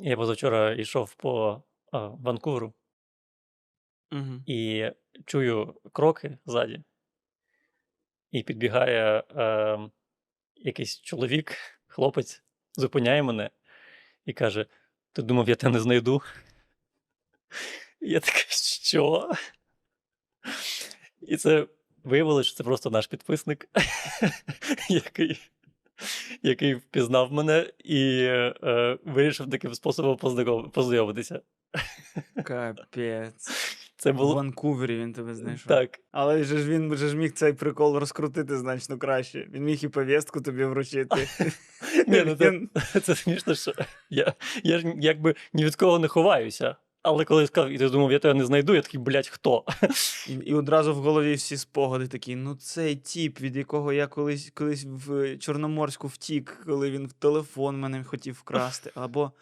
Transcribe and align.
Я 0.00 0.16
позавчора 0.16 0.72
йшов 0.72 1.14
по 1.14 1.62
а, 1.92 2.06
Ванкуверу 2.08 2.74
Мгм. 4.10 4.44
і 4.46 4.90
чую 5.24 5.80
кроки 5.92 6.38
ззаді. 6.46 6.82
І 8.30 8.42
підбігає 8.42 9.24
е, 9.36 9.78
якийсь 10.56 11.00
чоловік, 11.00 11.56
хлопець, 11.86 12.42
зупиняє 12.74 13.22
мене 13.22 13.50
і 14.24 14.32
каже: 14.32 14.66
Ти 15.12 15.22
думав, 15.22 15.48
я 15.48 15.54
тебе 15.54 15.72
не 15.72 15.80
знайду? 15.80 16.22
І 18.00 18.10
я 18.10 18.20
такий, 18.20 18.46
що? 18.82 19.30
І 21.20 21.36
це 21.36 21.66
виявилося, 22.04 22.48
що 22.48 22.56
це 22.56 22.64
просто 22.64 22.90
наш 22.90 23.06
підписник, 23.06 23.68
який, 24.88 25.50
який 26.42 26.74
впізнав 26.74 27.32
мене 27.32 27.70
і 27.84 28.20
е, 28.22 28.98
вирішив 29.04 29.50
таким 29.50 29.74
способом 29.74 30.16
познайомитися. 30.70 31.40
Капець. 32.44 33.48
Це 33.96 34.12
було... 34.12 34.32
В 34.32 34.36
Ванкувері 34.36 34.96
він 34.96 35.12
тебе 35.12 35.34
знайшов. 35.34 35.66
так. 35.66 36.00
Але 36.12 36.44
же 36.44 36.58
ж 36.58 36.70
він 36.70 36.96
же 36.96 37.08
ж 37.08 37.16
міг 37.16 37.32
цей 37.32 37.52
прикол 37.52 37.96
розкрутити 37.96 38.56
значно 38.56 38.98
краще. 38.98 39.48
Він 39.52 39.64
міг 39.64 39.84
і 39.84 39.88
повістку 39.88 40.40
тобі 40.40 40.64
вручити. 40.64 41.28
Ні, 42.06 42.24
ну 42.26 42.68
це, 43.00 43.14
смішно, 43.14 43.54
що 43.54 43.72
я 44.10 44.78
ж 44.78 44.92
якби 44.96 45.34
ні 45.52 45.64
від 45.64 45.76
кого 45.76 45.98
не 45.98 46.08
ховаюся. 46.08 46.76
Але 47.02 47.24
коли 47.24 47.46
сказав, 47.46 47.70
і 47.70 47.78
ти 47.78 47.88
думав, 47.88 48.12
я 48.12 48.18
тебе 48.18 48.34
не 48.34 48.44
знайду, 48.44 48.74
я 48.74 48.82
такий, 48.82 49.00
блядь, 49.00 49.28
хто? 49.28 49.64
І, 50.28 50.32
і 50.32 50.54
одразу 50.54 50.94
в 50.94 50.96
голові 50.96 51.34
всі 51.34 51.56
спогади 51.56 52.08
такі: 52.08 52.36
ну 52.36 52.54
цей 52.54 52.96
тіп, 52.96 53.40
від 53.40 53.56
якого 53.56 53.92
я 53.92 54.06
колись 54.06 54.50
колись 54.54 54.84
в 54.84 55.36
Чорноморську 55.38 56.08
втік, 56.08 56.62
коли 56.66 56.90
він 56.90 57.06
в 57.06 57.12
телефон 57.12 57.80
мене 57.80 58.04
хотів 58.04 58.34
вкрасти. 58.34 58.92
Або 58.94 59.32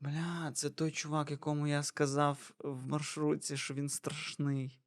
бля, 0.00 0.50
це 0.54 0.70
той 0.70 0.90
чувак, 0.90 1.30
якому 1.30 1.66
я 1.66 1.82
сказав 1.82 2.50
в 2.58 2.86
маршрутці, 2.86 3.56
що 3.56 3.74
він 3.74 3.88
страшний. 3.88 4.78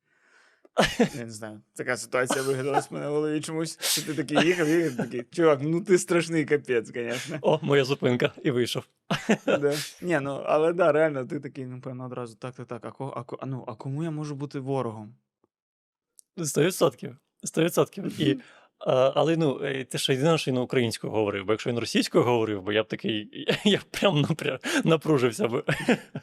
Я 1.00 1.26
не 1.26 1.32
знаю, 1.32 1.62
така 1.76 1.98
ситуація 1.98 2.44
вигадалась 2.44 2.92
в 2.92 2.94
мене 2.94 3.08
в 3.08 3.12
голові 3.12 3.42
чомусь. 3.42 3.78
Що 3.82 4.02
ти 4.02 4.14
такий 4.14 4.48
їхав, 4.48 4.68
їхав 4.70 4.98
такий, 4.98 5.24
чувак, 5.32 5.60
ну 5.62 5.82
ти 5.82 5.98
страшний 5.98 6.46
капець, 6.46 6.88
звісно. 6.88 7.38
О, 7.42 7.60
моя 7.62 7.86
зупинка, 7.86 8.32
і 8.44 8.52
вийшов. 8.52 8.84
Да. 9.46 9.74
Ні, 10.02 10.20
ну 10.22 10.42
але 10.46 10.74
да, 10.74 10.92
реально, 10.92 11.26
ти 11.26 11.40
такий, 11.40 11.66
напевно, 11.66 12.06
одразу 12.06 12.36
так, 12.36 12.56
так, 12.56 12.68
так. 12.68 12.86
А, 12.86 12.92
ко, 12.92 13.14
а, 13.16 13.24
ко- 13.24 13.38
а, 13.42 13.46
ну, 13.46 13.64
а 13.68 13.76
кому 13.76 14.04
я 14.04 14.12
можу 14.12 14.36
бути 14.36 14.60
ворогом? 14.60 15.16
Сто 16.44 16.64
відсотків. 16.64 17.18
Сто 17.44 17.64
відсотків. 17.64 18.22
І, 18.22 18.40
а, 18.80 19.12
але 19.16 19.38
ну, 19.38 19.60
е, 19.64 19.86
це 19.90 19.98
ж 19.98 20.12
єдине, 20.14 20.38
що 20.38 20.52
він 20.52 20.58
українською 20.58 21.14
говорив, 21.14 21.46
бо 21.46 21.54
якщо 21.54 21.70
він 21.70 21.80
російською 21.80 22.24
говорив, 22.24 22.62
бо 22.62 22.72
я 22.72 22.84
б 22.84 22.88
такий, 22.88 23.48
я 23.66 23.78
б 23.78 23.84
прям 23.84 24.22
напря... 24.22 24.60
напружився 24.84 25.48
би. 25.48 25.64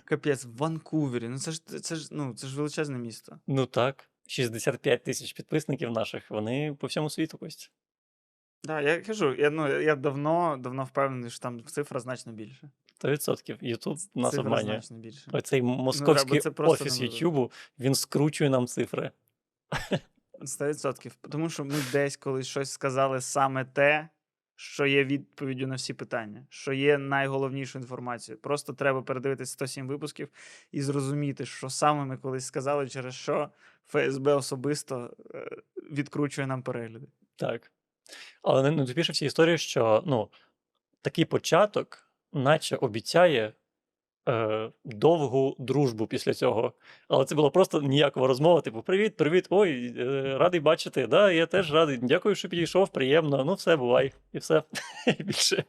Капець, 0.05 0.45
в 0.45 0.57
Ванкувері. 0.57 1.29
Ну 1.29 1.39
це 1.39 1.51
ж 1.53 1.65
це 1.65 1.97
ж 1.97 2.09
ну 2.11 2.35
це 2.35 2.47
ж 2.47 2.57
величезне 2.57 2.99
місто. 2.99 3.39
Ну 3.47 3.67
так, 3.67 4.09
65 4.33 5.05
тисяч 5.05 5.33
підписників 5.33 5.91
наших, 5.91 6.31
вони 6.31 6.77
по 6.81 6.87
всьому 6.87 7.11
світу 7.11 7.39
Кость. 7.39 7.71
Да, 8.65 8.81
я 8.81 9.01
кажу, 9.01 9.35
я 9.35 9.51
ну 9.51 9.81
я 9.81 9.97
давно 9.97 10.57
давно 10.61 10.85
впевнений, 10.85 11.31
що 11.31 11.39
там 11.39 11.65
цифра 11.65 12.01
значно 12.01 12.33
більше. 12.33 12.71
Сто 12.95 13.11
відсотків. 13.11 13.59
Ютуб 13.61 13.99
нас 14.15 14.39
обманює. 14.39 14.65
значно 14.65 14.97
більше. 14.97 15.31
Оцей 15.33 15.63
московський 15.63 16.41
це 16.41 16.51
просто 16.51 16.85
офіс. 16.85 17.01
Ютубу, 17.01 17.51
він 17.79 17.95
скручує 17.95 18.51
нам 18.51 18.67
цифри. 18.67 19.11
100%. 20.41 21.13
Тому 21.31 21.51
що 21.51 21.65
ми 21.65 21.75
десь 21.93 22.17
колись 22.17 22.47
щось 22.47 22.71
сказали 22.71 23.21
саме 23.21 23.65
те, 23.65 24.09
що 24.57 24.87
є 24.87 25.05
відповіддю 25.05 25.67
на 25.67 25.75
всі 25.75 25.95
питання, 25.95 26.47
що 26.49 26.73
є 26.73 26.99
найголовнішою 26.99 27.83
інформацією. 27.83 28.41
Просто 28.41 28.73
треба 28.73 29.03
передивитись 29.03 29.51
107 29.51 29.89
випусків 29.89 30.29
і 30.73 30.83
зрозуміти, 30.83 31.47
що 31.47 31.71
саме 31.71 32.05
ми 32.05 32.17
колись 32.17 32.47
сказали, 32.47 32.89
через 32.89 33.15
що 33.15 33.49
ФСБ 33.87 34.35
особисто 34.35 35.17
е, 35.35 35.49
відкручує 35.93 36.47
нам 36.47 36.63
перегляди. 36.63 37.07
Так. 37.37 37.73
Але 38.43 38.71
найтупіше 38.71 39.13
в 39.13 39.17
цій 39.17 39.27
історії, 39.27 39.59
що 39.59 40.03
ну, 40.07 40.29
такий 41.03 41.25
початок, 41.25 42.13
наче 42.33 42.77
обіцяє 42.77 43.53
е, 44.29 44.71
довгу 44.85 45.57
дружбу 45.59 46.07
після 46.07 46.35
цього. 46.35 46.73
Але 47.09 47.25
це 47.25 47.35
була 47.35 47.51
просто 47.51 47.83
ніякова 47.83 48.27
розмова, 48.27 48.61
типу: 48.61 48.83
Привіт, 48.83 49.17
привіт, 49.17 49.47
ой, 49.51 49.95
е, 49.99 50.39
радий 50.39 50.61
бачити. 50.61 51.07
Да, 51.07 51.33
я 51.33 51.47
теж 51.47 51.73
радий. 51.73 51.99
Дякую, 52.03 52.35
що 52.35 52.49
підійшов, 52.49 52.89
приємно. 52.89 53.45
Ну, 53.45 53.55
все, 53.55 53.77
бувай. 53.77 54.13
І 54.33 54.39
все. 54.39 54.63
Більше. 55.19 55.65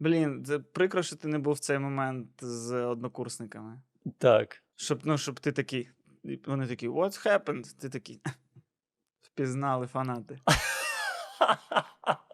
Блін, 0.00 0.44
це 0.44 0.58
прикро, 0.58 1.02
що 1.02 1.16
ти 1.16 1.28
не 1.28 1.38
був 1.38 1.54
в 1.54 1.58
цей 1.58 1.78
момент 1.78 2.28
з 2.40 2.72
однокурсниками. 2.72 3.80
Так. 4.18 4.62
Щоб, 4.76 5.00
ну, 5.04 5.18
щоб 5.18 5.40
ти 5.40 5.52
такий. 5.52 5.90
Вони 6.46 6.66
такі, 6.66 6.88
what's 6.88 7.26
happened? 7.26 7.80
Ти 7.80 7.88
такий. 7.88 8.20
Впізнали 9.20 9.86
фанати. 9.86 10.38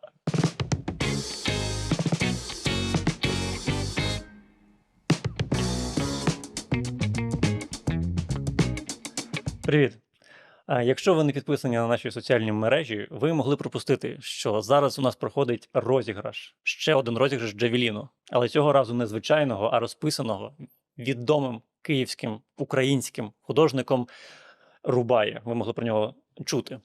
Привіт. 9.67 9.99
Якщо 10.69 11.15
ви 11.15 11.25
не 11.25 11.33
підписані 11.33 11.77
на 11.77 11.87
наші 11.87 12.11
соціальні 12.11 12.53
мережі, 12.53 13.09
ви 13.11 13.33
могли 13.33 13.57
пропустити, 13.57 14.17
що 14.21 14.63
зараз 14.63 14.99
у 14.99 15.03
нас 15.03 15.17
проходить 15.17 15.69
розіграш. 15.73 16.57
Ще 16.63 16.95
один 16.95 17.19
розіграш 17.19 17.53
Джавеліну. 17.53 18.09
Але 18.31 18.49
цього 18.49 18.73
разу 18.73 18.95
не 18.95 19.07
звичайного, 19.07 19.67
а 19.67 19.79
розписаного 19.81 20.57
відомим 20.99 21.63
київським 21.83 22.41
українським 22.57 23.33
художником 23.41 24.09
Рубає. 24.83 25.43
Ви 25.45 25.55
могли 25.55 25.73
про 25.73 25.87
нього 25.87 26.15
чути. 26.45 26.81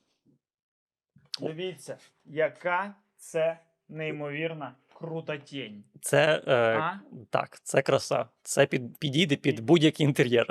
Дивіться, 1.41 1.97
яка 2.25 2.95
це 3.17 3.59
неймовірна 3.89 4.75
крута 4.93 5.37
тінь. 5.37 5.83
Це 6.01 6.43
е, 6.47 6.99
так, 7.29 7.59
це 7.63 7.81
краса. 7.81 8.25
Це 8.41 8.65
під, 8.65 8.97
підійде 8.97 9.35
під 9.35 9.59
будь-який 9.59 10.05
інтер'єр. 10.05 10.47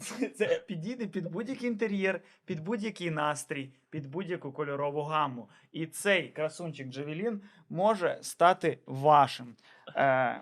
Це, 0.00 0.28
це 0.28 0.62
підійде 0.66 1.06
під 1.06 1.30
будь-який 1.30 1.68
інтер'єр, 1.68 2.20
під 2.44 2.60
будь-який 2.60 3.10
настрій, 3.10 3.70
під 3.90 4.06
будь-яку 4.06 4.52
кольорову 4.52 5.02
гаму. 5.02 5.48
І 5.72 5.86
цей 5.86 6.28
красунчик 6.28 6.88
Джавелін 6.88 7.40
може 7.68 8.18
стати 8.22 8.78
вашим. 8.86 9.56
Е, 9.96 10.40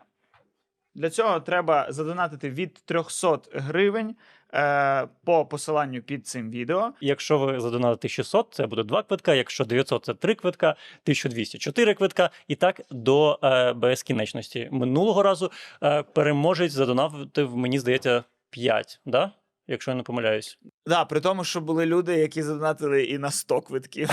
для 0.94 1.10
цього 1.10 1.40
треба 1.40 1.86
задонатити 1.92 2.50
від 2.50 2.74
300 2.74 3.38
гривень 3.52 4.16
е, 4.54 5.08
по 5.24 5.46
посиланню 5.46 6.02
під 6.02 6.26
цим 6.26 6.50
відео. 6.50 6.92
Якщо 7.00 7.38
ви 7.38 7.60
задонатите 7.60 8.08
600, 8.08 8.48
це 8.50 8.66
буде 8.66 8.82
2 8.82 9.02
квитка. 9.02 9.34
Якщо 9.34 9.64
900, 9.64 10.04
це 10.04 10.14
3 10.14 10.34
квитка, 10.34 10.70
1200– 10.70 11.58
4 11.58 11.94
квитка. 11.94 12.30
І 12.48 12.54
так 12.54 12.80
до 12.90 13.38
е, 13.42 13.72
безкінечності. 13.72 14.68
Минулого 14.72 15.22
разу 15.22 15.50
е, 15.82 16.02
переможець 16.02 16.72
задонатив, 16.72 17.56
мені 17.56 17.78
здається, 17.78 18.24
5, 18.50 19.00
да? 19.06 19.32
Якщо 19.68 19.90
я 19.90 19.94
не 19.94 20.02
помиляюсь. 20.02 20.58
Да, 20.86 21.04
при 21.04 21.20
тому, 21.20 21.44
що 21.44 21.60
були 21.60 21.86
люди, 21.86 22.16
які 22.16 22.42
задонатили 22.42 23.04
і 23.04 23.18
на 23.18 23.30
100 23.30 23.60
квитків. 23.60 24.10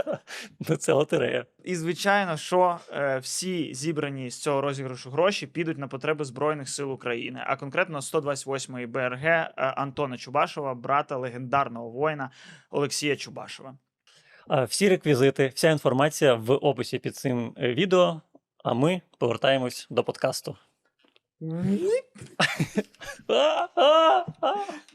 Це 0.78 0.92
лотерея. 0.92 1.46
І 1.64 1.76
звичайно, 1.76 2.36
що 2.36 2.78
е, 2.92 3.18
всі 3.18 3.74
зібрані 3.74 4.30
з 4.30 4.42
цього 4.42 4.60
розіграшу 4.60 5.10
гроші 5.10 5.46
підуть 5.46 5.78
на 5.78 5.88
потреби 5.88 6.24
Збройних 6.24 6.68
сил 6.68 6.92
України, 6.92 7.44
а 7.46 7.56
конкретно 7.56 7.98
128-ї 7.98 8.86
БРГ 8.86 9.24
е, 9.24 9.52
Антона 9.56 10.18
Чубашова, 10.18 10.74
брата 10.74 11.16
легендарного 11.16 11.90
воїна 11.90 12.30
Олексія 12.70 13.16
Чубашова. 13.16 13.74
Всі 14.68 14.88
реквізити, 14.88 15.52
вся 15.54 15.70
інформація 15.70 16.34
в 16.34 16.52
описі 16.52 16.98
під 16.98 17.16
цим 17.16 17.54
е, 17.56 17.74
відео. 17.74 18.20
А 18.64 18.74
ми 18.74 19.00
повертаємось 19.18 19.86
до 19.90 20.04
подкасту. 20.04 20.56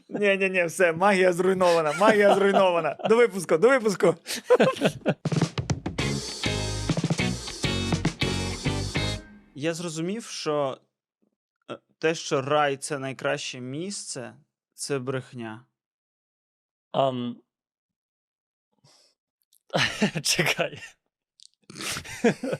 Ні, 0.08 0.36
ні, 0.36 0.50
ні, 0.50 0.64
все, 0.64 0.92
магія 0.92 1.32
зруйнована, 1.32 1.92
магія 1.92 2.34
зруйнована. 2.34 2.96
До 3.08 3.16
випуску, 3.16 3.58
до 3.58 3.68
випуску. 3.68 4.14
Я 9.54 9.74
зрозумів, 9.74 10.24
що 10.24 10.78
е, 11.70 11.78
те, 11.98 12.14
що 12.14 12.42
рай 12.42 12.76
це 12.76 12.98
найкраще 12.98 13.60
місце, 13.60 14.34
це 14.74 14.98
брехня. 14.98 15.64
Ам... 16.92 17.36
Чекай. 20.22 20.82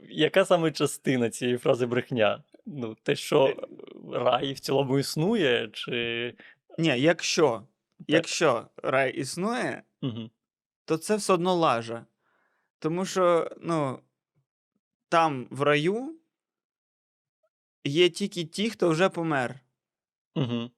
Яка 0.00 0.44
саме 0.44 0.72
частина 0.72 1.30
цієї 1.30 1.58
фрази 1.58 1.86
брехня? 1.86 2.42
Ну, 2.66 2.94
те, 3.02 3.16
що 3.16 3.68
рай 4.12 4.52
в 4.52 4.60
цілому 4.60 4.98
існує, 4.98 5.68
чи. 5.72 6.34
Ні, 6.78 7.00
якщо, 7.00 7.66
якщо 8.08 8.68
рай 8.76 9.12
існує, 9.12 9.82
Угу. 10.02 10.30
то 10.84 10.96
це 10.96 11.16
все 11.16 11.32
одно 11.32 11.54
лажа. 11.54 12.06
Тому 12.78 13.04
що, 13.04 13.50
ну, 13.60 13.98
там 15.08 15.46
в 15.50 15.62
раю 15.62 16.18
є 17.84 18.10
тільки 18.10 18.44
ті, 18.44 18.70
хто 18.70 18.88
вже 18.88 19.08
помер. 19.08 19.60
Угу. 20.34 20.70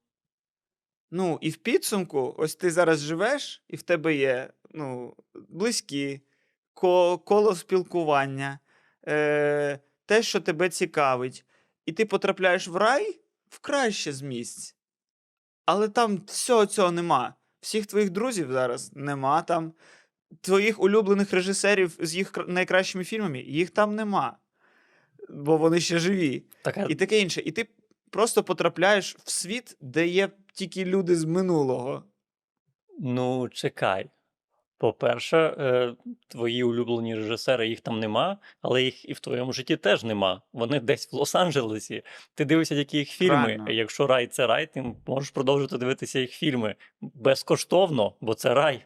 Ну, 1.10 1.38
і 1.40 1.50
в 1.50 1.56
підсумку, 1.56 2.34
ось 2.38 2.56
ти 2.56 2.70
зараз 2.70 3.00
живеш, 3.00 3.64
і 3.68 3.76
в 3.76 3.82
тебе 3.82 4.14
є 4.14 4.52
ну, 4.70 5.16
близькі, 5.34 6.20
коло 7.24 7.54
спілкування, 7.54 8.58
е- 9.08 9.78
те, 10.06 10.22
що 10.22 10.40
тебе 10.40 10.68
цікавить. 10.68 11.44
І 11.86 11.92
ти 11.92 12.04
потрапляєш 12.04 12.68
в 12.68 12.76
рай 12.76 13.20
в 13.48 13.58
краще 13.58 14.12
з 14.12 14.22
місць. 14.22 14.76
Але 15.66 15.88
там 15.88 16.22
всього 16.26 16.66
цього 16.66 16.90
нема. 16.90 17.34
Всіх 17.60 17.86
твоїх 17.86 18.10
друзів 18.10 18.52
зараз 18.52 18.92
нема 18.94 19.42
там. 19.42 19.72
Твоїх 20.40 20.80
улюблених 20.80 21.32
режисерів 21.32 21.96
з 22.00 22.14
їх 22.14 22.32
найкращими 22.48 23.04
фільмами, 23.04 23.40
їх 23.40 23.70
там 23.70 23.94
нема. 23.94 24.38
Бо 25.28 25.56
вони 25.56 25.80
ще 25.80 25.98
живі 25.98 26.42
Така, 26.62 26.86
і 26.88 26.94
таке 26.94 27.20
інше. 27.20 27.42
І 27.44 27.50
ти 27.50 27.68
просто 28.10 28.44
потрапляєш 28.44 29.16
в 29.24 29.30
світ, 29.30 29.76
де 29.80 30.06
є 30.06 30.30
тільки 30.52 30.84
люди 30.84 31.16
з 31.16 31.24
минулого. 31.24 32.04
ну, 32.98 33.48
чекай. 33.48 34.10
По-перше, 34.78 35.36
е, 35.38 35.94
твої 36.28 36.64
улюблені 36.64 37.14
режисери, 37.14 37.68
їх 37.68 37.80
там 37.80 38.00
нема, 38.00 38.38
але 38.62 38.82
їх 38.82 39.08
і 39.08 39.12
в 39.12 39.20
твоєму 39.20 39.52
житті 39.52 39.76
теж 39.76 40.04
нема. 40.04 40.42
Вони 40.52 40.80
десь 40.80 41.12
в 41.12 41.16
Лос-Анджелесі. 41.16 42.02
Ти 42.34 42.44
дивишся 42.44 42.74
які 42.74 42.98
їх 42.98 43.08
фільми. 43.08 43.34
Правильно. 43.34 43.70
Якщо 43.70 44.06
рай 44.06 44.26
це 44.26 44.46
рай, 44.46 44.66
ти 44.66 44.94
можеш 45.06 45.30
продовжувати 45.30 45.78
дивитися 45.78 46.20
їх 46.20 46.30
фільми 46.30 46.74
безкоштовно, 47.00 48.14
бо 48.20 48.34
це 48.34 48.54
рай. 48.54 48.84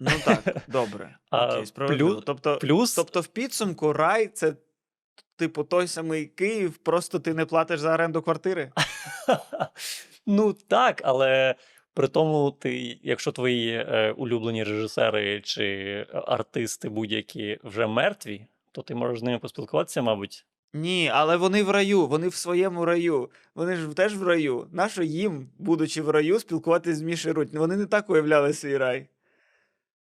Ну 0.00 0.10
так, 0.24 0.56
добре. 0.68 1.16
А 1.30 1.46
Окей, 1.48 1.66
справедливо. 1.66 2.10
плюс- 2.14 2.24
Тобто, 2.26 2.58
Плюс, 2.58 2.94
тобто, 2.94 3.20
в 3.20 3.26
підсумку 3.26 3.92
рай 3.92 4.28
це, 4.28 4.54
типу, 5.36 5.64
той 5.64 5.88
самий 5.88 6.26
Київ, 6.26 6.76
просто 6.76 7.18
ти 7.18 7.34
не 7.34 7.46
платиш 7.46 7.80
за 7.80 7.94
оренду 7.94 8.22
квартири. 8.22 8.72
ну 10.26 10.52
так, 10.52 11.00
але 11.04 11.54
при 11.94 12.08
тому, 12.08 12.50
ти, 12.50 12.98
якщо 13.02 13.32
твої 13.32 13.70
е, 13.70 14.14
улюблені 14.16 14.64
режисери 14.64 15.40
чи 15.40 16.06
артисти 16.12 16.88
будь-які 16.88 17.58
вже 17.64 17.86
мертві, 17.86 18.46
то 18.72 18.82
ти 18.82 18.94
можеш 18.94 19.20
з 19.20 19.22
ними 19.22 19.38
поспілкуватися, 19.38 20.02
мабуть. 20.02 20.46
Ні, 20.72 21.10
але 21.14 21.36
вони 21.36 21.62
в 21.62 21.70
раю, 21.70 22.06
вони 22.06 22.28
в 22.28 22.34
своєму 22.34 22.84
раю. 22.84 23.30
Вони 23.54 23.76
ж 23.76 23.88
теж 23.88 24.16
в 24.16 24.22
раю. 24.22 24.66
Нащо 24.72 25.02
їм, 25.02 25.48
будучи 25.58 26.02
в 26.02 26.10
раю, 26.10 26.38
спілкуватися 26.38 26.96
з 26.96 27.02
Мішою 27.02 27.34
Руть? 27.34 27.54
Вони 27.54 27.76
не 27.76 27.86
так 27.86 28.10
уявляли 28.10 28.52
свій 28.52 28.76
рай. 28.76 29.06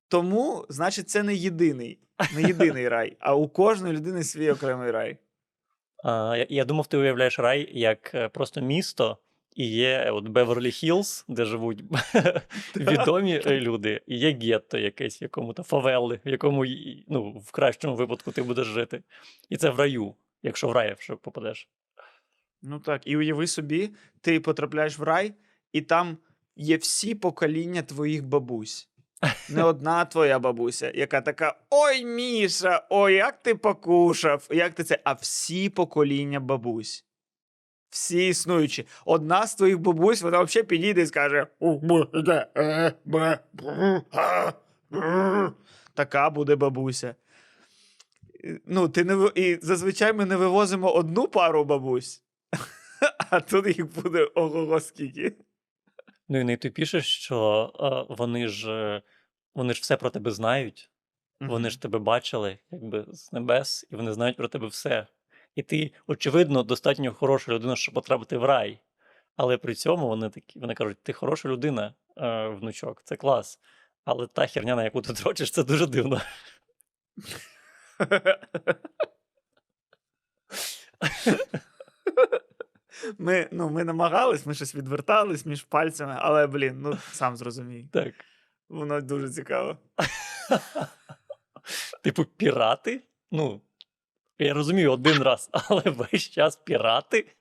Тому, 0.08 0.66
значить, 0.68 1.08
це 1.08 1.22
не 1.22 1.34
єдиний, 1.34 1.98
не 2.34 2.42
єдиний 2.42 2.88
рай, 2.94 3.16
а 3.20 3.34
у 3.34 3.48
кожної 3.48 3.94
людини 3.94 4.24
свій 4.24 4.50
окремий 4.50 4.90
рай. 4.90 5.16
А, 6.04 6.36
я, 6.38 6.46
я 6.48 6.64
думав, 6.64 6.86
ти 6.86 6.96
уявляєш 6.96 7.38
рай 7.38 7.68
як 7.72 8.14
е, 8.14 8.28
просто 8.28 8.60
місто, 8.60 9.18
і 9.56 9.66
є 9.66 10.10
от 10.10 10.28
Beverly 10.28 10.70
Hills, 10.70 11.24
де 11.28 11.44
живуть 11.44 11.84
відомі 12.76 13.42
е, 13.46 13.60
люди, 13.60 14.00
і 14.06 14.18
є 14.18 14.32
гетто 14.32 14.78
якесь, 14.78 15.20
в 15.20 15.22
якому 15.22 15.52
то 15.52 15.62
фавели, 15.62 16.20
в 16.24 16.28
якому 16.28 16.64
ну, 17.08 17.30
в 17.30 17.50
кращому 17.50 17.96
випадку 17.96 18.32
ти 18.32 18.42
будеш 18.42 18.66
жити. 18.66 19.02
І 19.48 19.56
це 19.56 19.70
в 19.70 19.78
раю, 19.78 20.14
якщо 20.42 20.68
в 20.68 20.72
рай 20.72 20.96
ще 20.98 21.14
попадеш. 21.14 21.68
Ну 22.62 22.80
так, 22.80 23.06
і 23.06 23.16
уяви 23.16 23.46
собі, 23.46 23.90
ти 24.20 24.40
потрапляєш 24.40 24.98
в 24.98 25.02
рай, 25.02 25.34
і 25.72 25.80
там 25.80 26.18
є 26.56 26.76
всі 26.76 27.14
покоління 27.14 27.82
твоїх 27.82 28.24
бабусь. 28.24 28.88
Не 29.48 29.62
одна 29.72 30.04
твоя 30.04 30.38
бабуся, 30.38 30.92
яка 30.94 31.20
така: 31.20 31.58
Ой, 31.70 32.04
Міша, 32.04 32.86
ой, 32.90 33.14
як 33.14 33.42
ти 33.42 33.54
покушав, 33.54 34.48
як 34.50 34.74
ти 34.74 34.84
це? 34.84 34.98
А 35.04 35.12
всі 35.12 35.68
покоління 35.68 36.40
бабусь. 36.40 37.04
Всі 37.92 38.28
існуючі. 38.28 38.86
Одна 39.04 39.46
з 39.46 39.54
твоїх 39.54 39.78
бабусь, 39.78 40.22
вона 40.22 40.42
взагалі 40.42 40.66
підійде 40.66 41.02
і 41.02 41.06
скаже: 41.06 41.46
«У, 41.58 41.78
б, 41.78 42.08
де, 42.14 42.46
е, 42.56 42.92
б, 43.04 43.38
б, 43.52 43.62
а, 44.12 44.52
б». 44.90 45.52
Така 45.94 46.30
буде 46.30 46.56
бабуся. 46.56 47.14
Ну, 48.66 48.88
ти 48.88 49.04
не 49.04 49.30
і 49.34 49.58
зазвичай 49.62 50.12
ми 50.12 50.24
не 50.24 50.36
вивозимо 50.36 50.92
одну 50.92 51.28
пару 51.28 51.64
бабусь, 51.64 52.22
а 53.30 53.40
тут 53.40 53.66
їх 53.66 54.02
буде 54.02 54.24
ого-го 54.34 54.80
скільки. 54.80 55.36
Ну 56.28 56.40
і 56.40 56.44
найтупіше, 56.44 57.00
що 57.00 57.72
е, 58.08 58.14
вони 58.14 58.48
ж 58.48 58.70
е, 58.72 59.02
вони 59.54 59.74
ж 59.74 59.80
все 59.80 59.96
про 59.96 60.10
тебе 60.10 60.30
знають, 60.30 60.90
вони 61.40 61.70
ж 61.70 61.82
тебе 61.82 61.98
бачили 61.98 62.58
якби 62.70 63.06
з 63.08 63.32
небес, 63.32 63.86
і 63.90 63.96
вони 63.96 64.12
знають 64.12 64.36
про 64.36 64.48
тебе 64.48 64.66
все. 64.66 65.06
І 65.54 65.62
ти, 65.62 65.92
очевидно, 66.06 66.62
достатньо 66.62 67.12
хороша 67.12 67.52
людина, 67.52 67.76
щоб 67.76 67.94
потрапити 67.94 68.36
в 68.38 68.44
рай. 68.44 68.80
Але 69.36 69.56
при 69.56 69.74
цьому 69.74 70.08
вони 70.08 70.30
такі, 70.30 70.58
вони 70.60 70.74
кажуть, 70.74 70.98
ти 71.02 71.12
хороша 71.12 71.48
людина, 71.48 71.94
е, 72.16 72.48
внучок, 72.48 73.02
це 73.04 73.16
клас. 73.16 73.58
Але 74.04 74.26
та 74.26 74.46
херня, 74.46 74.76
на 74.76 74.84
яку 74.84 75.02
ти 75.02 75.12
дрочиш, 75.22 75.50
це 75.50 75.64
дуже 75.64 75.86
дивно. 75.86 76.20
Ми, 83.18 83.48
ну, 83.50 83.70
ми 83.70 83.84
намагались, 83.84 84.46
ми 84.46 84.54
щось 84.54 84.74
відвертались 84.74 85.46
між 85.46 85.62
пальцями, 85.62 86.16
але, 86.18 86.46
блін, 86.46 86.80
ну 86.82 86.98
сам 87.12 87.36
зрозумій. 87.36 87.88
Так. 87.92 88.14
Воно 88.68 89.00
дуже 89.00 89.30
цікаво. 89.30 89.78
Типу, 92.02 92.24
пірати? 92.24 93.02
Ну, 93.30 93.60
я 94.44 94.54
розумію 94.54 94.92
один 94.92 95.22
раз, 95.22 95.50
але 95.52 95.82
весь 95.82 96.30
час 96.30 96.56
пірати. 96.56 97.34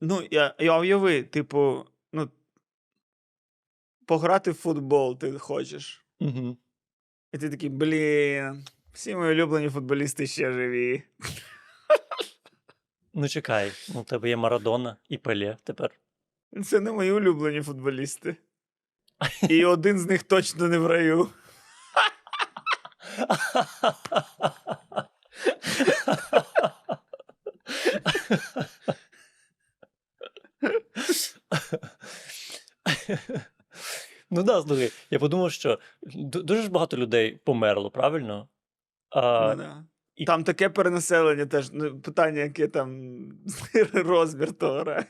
Ну, 0.00 0.28
я, 0.30 0.54
я 0.58 0.78
уяви, 0.78 1.22
типу, 1.22 1.84
ну, 2.12 2.30
пограти 4.06 4.50
в 4.50 4.54
футбол 4.54 5.18
ти 5.18 5.38
хочеш. 5.38 6.04
Угу. 6.20 6.56
І 7.32 7.38
ти 7.38 7.50
такий, 7.50 7.68
блін, 7.68 8.64
всі 8.92 9.16
мої 9.16 9.32
улюблені 9.32 9.68
футболісти 9.68 10.26
ще 10.26 10.52
живі. 10.52 11.02
Ну, 13.14 13.28
чекай, 13.28 13.72
ну, 13.94 14.00
у 14.00 14.04
тебе 14.04 14.28
є 14.28 14.36
Марадона 14.36 14.96
і 15.08 15.18
Пеле 15.18 15.56
тепер. 15.64 15.90
Це 16.64 16.80
не 16.80 16.92
мої 16.92 17.12
улюблені 17.12 17.62
футболісти. 17.62 18.36
І 19.48 19.64
один 19.64 19.98
з 19.98 20.06
них 20.06 20.22
точно 20.22 20.68
не 20.68 20.78
в 20.78 20.86
раю. 20.86 21.28
Ну 34.30 34.42
да, 34.42 34.62
слухай, 34.62 34.92
я 35.10 35.18
подумав, 35.18 35.52
що 35.52 35.78
дуже 36.22 36.62
ж 36.62 36.70
багато 36.70 36.96
людей 36.96 37.40
померло, 37.44 37.90
правильно? 37.90 38.48
А, 39.10 39.54
Ну, 39.56 39.62
да. 39.62 39.84
і- 40.16 40.24
Там 40.24 40.44
таке 40.44 40.68
перенаселення 40.68 41.46
теж. 41.46 41.70
Ну, 41.72 42.00
питання, 42.00 42.40
яке 42.40 42.68
там 42.68 43.12
розмір 43.94 44.52
того 44.52 44.84
раю. 44.84 45.04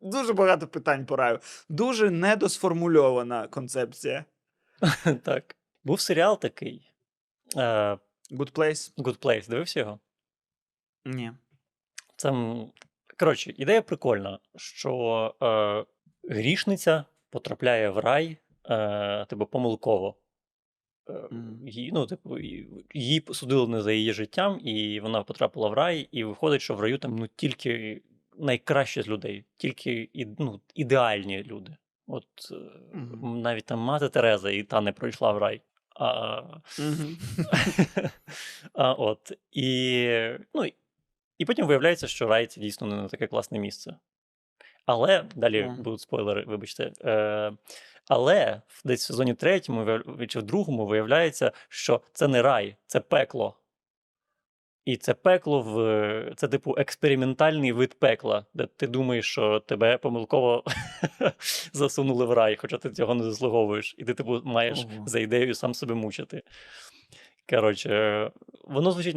Дуже 0.00 0.32
багато 0.32 0.66
питань 0.68 1.06
по 1.06 1.16
раю. 1.16 1.38
Дуже 1.68 2.10
недосформульована 2.10 3.48
концепція. 3.48 4.24
так. 5.24 5.56
Був 5.84 6.00
серіал 6.00 6.40
такий 6.40 6.87
е, 7.56 7.98
Good 8.30 8.52
place? 8.52 8.94
Good 8.96 9.18
Place. 9.18 9.50
Дивився 9.50 9.80
його? 9.80 9.98
Ні. 11.04 11.32
Це, 12.16 12.54
коротше, 13.18 13.54
ідея 13.56 13.82
прикольна, 13.82 14.38
що 14.56 15.34
е, 15.42 15.84
грішниця 16.34 17.04
потрапляє 17.30 17.90
в 17.90 17.98
рай 17.98 18.36
е, 18.70 19.24
типу, 19.24 19.46
помилково. 19.46 20.16
Е, 21.10 21.28
її, 21.66 21.92
ну, 21.92 22.06
типу, 22.06 22.38
її 22.94 23.20
посудили 23.20 23.68
не 23.68 23.82
за 23.82 23.92
її 23.92 24.12
життям, 24.12 24.60
і 24.60 25.00
вона 25.00 25.22
потрапила 25.22 25.68
в 25.68 25.72
рай, 25.72 26.08
і 26.12 26.24
виходить, 26.24 26.62
що 26.62 26.74
в 26.74 26.80
раю 26.80 26.98
там 26.98 27.16
ну, 27.16 27.28
тільки 27.36 28.02
найкращі 28.38 29.02
з 29.02 29.08
людей, 29.08 29.44
тільки 29.56 30.10
ну, 30.38 30.60
ідеальні 30.74 31.42
люди. 31.42 31.76
От 32.06 32.26
е, 32.50 32.54
Мгм. 32.94 33.40
навіть 33.40 33.64
там 33.64 33.78
мати 33.78 34.08
Тереза, 34.08 34.50
і 34.50 34.62
та 34.62 34.80
не 34.80 34.92
пройшла 34.92 35.32
в 35.32 35.38
рай. 35.38 35.60
А, 35.98 36.42
а, 38.74 38.92
от. 38.92 39.32
І, 39.52 40.08
ну, 40.54 40.64
і- 41.38 41.44
потім 41.44 41.66
виявляється, 41.66 42.08
що 42.08 42.26
рай 42.26 42.46
це 42.46 42.60
дійсно 42.60 42.86
не 42.86 43.08
таке 43.08 43.26
класне 43.26 43.58
місце. 43.58 43.96
Але 44.86 45.24
далі 45.34 45.62
mm. 45.62 45.76
будуть 45.76 46.00
спойлери, 46.00 46.44
вибачте. 46.46 46.92
Е, 47.04 47.52
але 48.08 48.62
в- 48.68 48.82
десь 48.84 49.04
в 49.04 49.06
сезоні 49.06 49.34
третьому 49.34 50.00
чи 50.28 50.38
в 50.38 50.42
другому 50.42 50.86
виявляється, 50.86 51.52
що 51.68 52.00
це 52.12 52.28
не 52.28 52.42
рай, 52.42 52.76
це 52.86 53.00
пекло. 53.00 53.56
І 54.88 54.96
це 54.96 55.14
пекло 55.14 55.60
в 55.60 56.34
це, 56.36 56.48
типу, 56.48 56.74
експериментальний 56.78 57.72
вид 57.72 57.94
пекла, 57.94 58.46
де 58.54 58.66
ти 58.66 58.86
думаєш, 58.86 59.26
що 59.30 59.60
тебе 59.60 59.98
помилково 59.98 60.64
засунули 61.72 62.24
в 62.24 62.32
рай, 62.32 62.56
хоча 62.56 62.78
ти 62.78 62.90
цього 62.90 63.14
не 63.14 63.24
заслуговуєш. 63.24 63.94
І 63.98 64.04
ти, 64.04 64.14
типу, 64.14 64.40
маєш 64.44 64.78
Ого. 64.78 65.06
за 65.06 65.20
ідеєю 65.20 65.54
сам 65.54 65.74
себе 65.74 65.94
мучити. 65.94 66.42
Коротше, 67.50 68.30
воно 68.64 68.90
звучить 68.90 69.16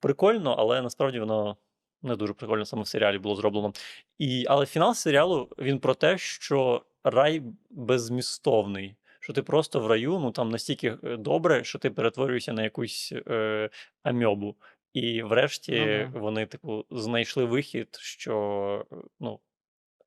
прикольно, 0.00 0.54
але 0.58 0.82
насправді 0.82 1.20
воно 1.20 1.56
не 2.02 2.16
дуже 2.16 2.32
прикольно 2.32 2.64
саме 2.64 2.82
в 2.82 2.86
серіалі 2.86 3.18
було 3.18 3.34
зроблено. 3.34 3.72
І, 4.18 4.44
але 4.48 4.66
фінал 4.66 4.94
серіалу 4.94 5.48
він 5.58 5.78
про 5.78 5.94
те, 5.94 6.18
що 6.18 6.82
рай 7.04 7.42
беззмістовний. 7.70 8.94
Що 9.22 9.32
ти 9.32 9.42
просто 9.42 9.80
в 9.80 9.86
раю, 9.86 10.18
ну 10.18 10.30
там 10.30 10.48
настільки 10.48 10.96
е, 11.04 11.16
добре, 11.16 11.64
що 11.64 11.78
ти 11.78 11.90
перетворюєшся 11.90 12.52
на 12.52 12.62
якусь 12.62 13.12
е, 13.26 13.70
амьобу. 14.02 14.56
І 14.92 15.22
врешті 15.22 15.78
Ага. 15.78 16.18
вони, 16.18 16.46
типу, 16.46 16.84
знайшли 16.90 17.44
вихід, 17.44 17.88
що 18.00 18.86
е, 18.92 18.96
ну, 19.20 19.40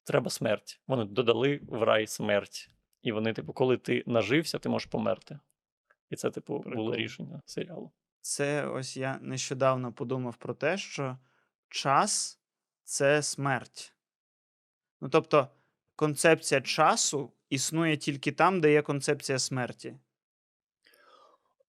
треба 0.04 0.30
смерть. 0.30 0.82
Вони 0.88 1.06
додали 1.06 1.60
в 1.68 1.84
рай 1.84 2.08
смерть. 2.08 2.70
І 3.02 3.12
вони, 3.12 3.34
типу, 3.34 3.54
коли 3.54 3.78
ти 3.78 4.04
нажився, 4.06 4.60
ти 4.60 4.70
можеш 4.70 4.86
померти. 4.86 5.40
І 6.10 6.16
це, 6.16 6.32
типу, 6.32 6.64
було 6.66 6.96
рішення 6.96 7.42
серіалу. 7.46 7.92
Це 8.22 8.68
ось 8.68 8.98
я 8.98 9.20
нещодавно 9.22 9.94
подумав 9.94 10.38
про 10.38 10.54
те, 10.54 10.78
що 10.78 11.18
час 11.70 12.40
це 12.84 13.22
смерть. 13.22 13.94
Ну, 15.02 15.10
тобто, 15.10 15.48
концепція 15.96 16.62
часу 16.62 17.32
існує 17.50 17.98
тільки 17.98 18.32
там, 18.32 18.62
де 18.62 18.72
є 18.72 18.82
концепція 18.82 19.40
смерті. 19.40 19.96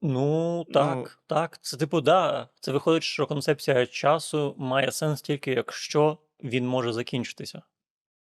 Ну, 0.03 0.65
так, 0.73 1.19
так. 1.27 1.59
Це, 1.63 1.77
типу, 1.77 2.01
да. 2.01 2.49
Це 2.61 2.73
виходить, 2.73 3.03
що 3.03 3.27
концепція 3.27 3.87
часу 3.87 4.55
має 4.59 4.93
сенс 4.93 5.23
тільки, 5.23 5.51
якщо 5.51 6.19
він 6.43 6.67
може 6.67 6.93
закінчитися. 6.93 7.63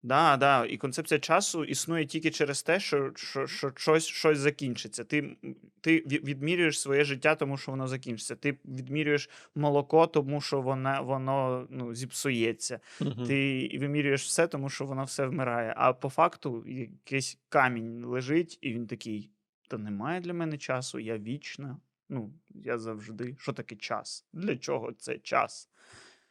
Да, 0.04 0.38
да. 0.38 0.66
І 0.66 0.78
концепція 0.78 1.20
часу 1.20 1.64
існує 1.64 2.06
тільки 2.06 2.32
через 2.32 2.64
те, 2.64 2.80
що, 2.80 3.12
що, 3.16 3.48
що 3.48 3.72
щось, 3.76 4.08
щось 4.08 4.38
закінчиться. 4.38 5.04
Ти, 5.04 5.38
ти 5.82 5.98
відмірюєш 6.08 6.82
своє 6.82 7.04
життя, 7.04 7.36
тому 7.36 7.58
що 7.58 7.72
воно 7.72 7.88
закінчиться. 7.88 8.36
Ти 8.36 8.58
відмірюєш 8.66 9.30
молоко, 9.56 10.08
тому 10.08 10.42
що 10.42 10.62
воно, 10.62 11.04
воно 11.04 11.68
ну, 11.70 11.96
зіпсується. 11.96 12.80
Мгм. 13.00 13.26
Ти 13.28 13.70
вимірюєш 13.80 14.24
все, 14.24 14.48
тому 14.48 14.70
що 14.70 14.86
воно 14.86 15.04
все 15.04 15.26
вмирає. 15.26 15.74
А 15.78 15.94
по 15.94 16.10
факту 16.10 16.64
якийсь 16.68 17.38
камінь 17.50 18.06
лежить, 18.06 18.60
і 18.62 18.74
він 18.74 18.88
такий: 18.88 19.30
та 19.70 19.78
немає 19.78 20.22
для 20.22 20.34
мене 20.34 20.58
часу, 20.58 21.00
я 21.00 21.18
вічна. 21.18 21.78
Ну, 22.10 22.34
я 22.50 22.78
завжди. 22.78 23.36
Що 23.40 23.54
таке 23.54 23.76
час? 23.76 24.26
Для 24.34 24.58
чого 24.58 24.92
це 24.92 25.18
час? 25.18 25.70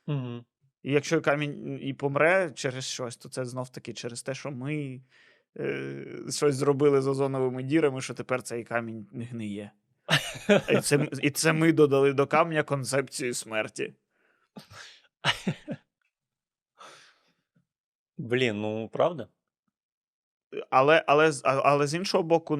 Мгм. 0.06 0.44
І 0.82 0.92
якщо 0.92 1.20
камінь 1.20 1.78
і 1.82 1.94
помре 1.94 2.52
через 2.54 2.84
щось, 2.84 3.16
то 3.16 3.28
це 3.28 3.44
знов 3.44 3.68
таки 3.68 3.94
через 3.94 4.22
те, 4.22 4.34
що 4.34 4.50
ми 4.50 5.00
е, 5.56 6.06
щось 6.30 6.54
зробили 6.54 7.00
з 7.00 7.06
озоновими 7.06 7.62
дірами, 7.62 8.00
що 8.00 8.14
тепер 8.14 8.42
цей 8.42 8.64
камінь 8.64 9.08
не 9.12 9.24
гниє. 9.24 9.70
І 10.70 10.80
це, 10.80 11.08
і 11.22 11.30
це 11.30 11.52
ми 11.52 11.72
додали 11.72 12.12
до 12.12 12.26
камня 12.26 12.62
концепцію 12.62 13.34
смерті. 13.34 13.94
Блін, 18.18 18.60
ну 18.60 18.88
правда? 18.88 19.28
Але, 20.70 21.04
але, 21.06 21.32
але 21.44 21.86
з 21.86 21.94
іншого 21.94 22.24
боку, 22.24 22.56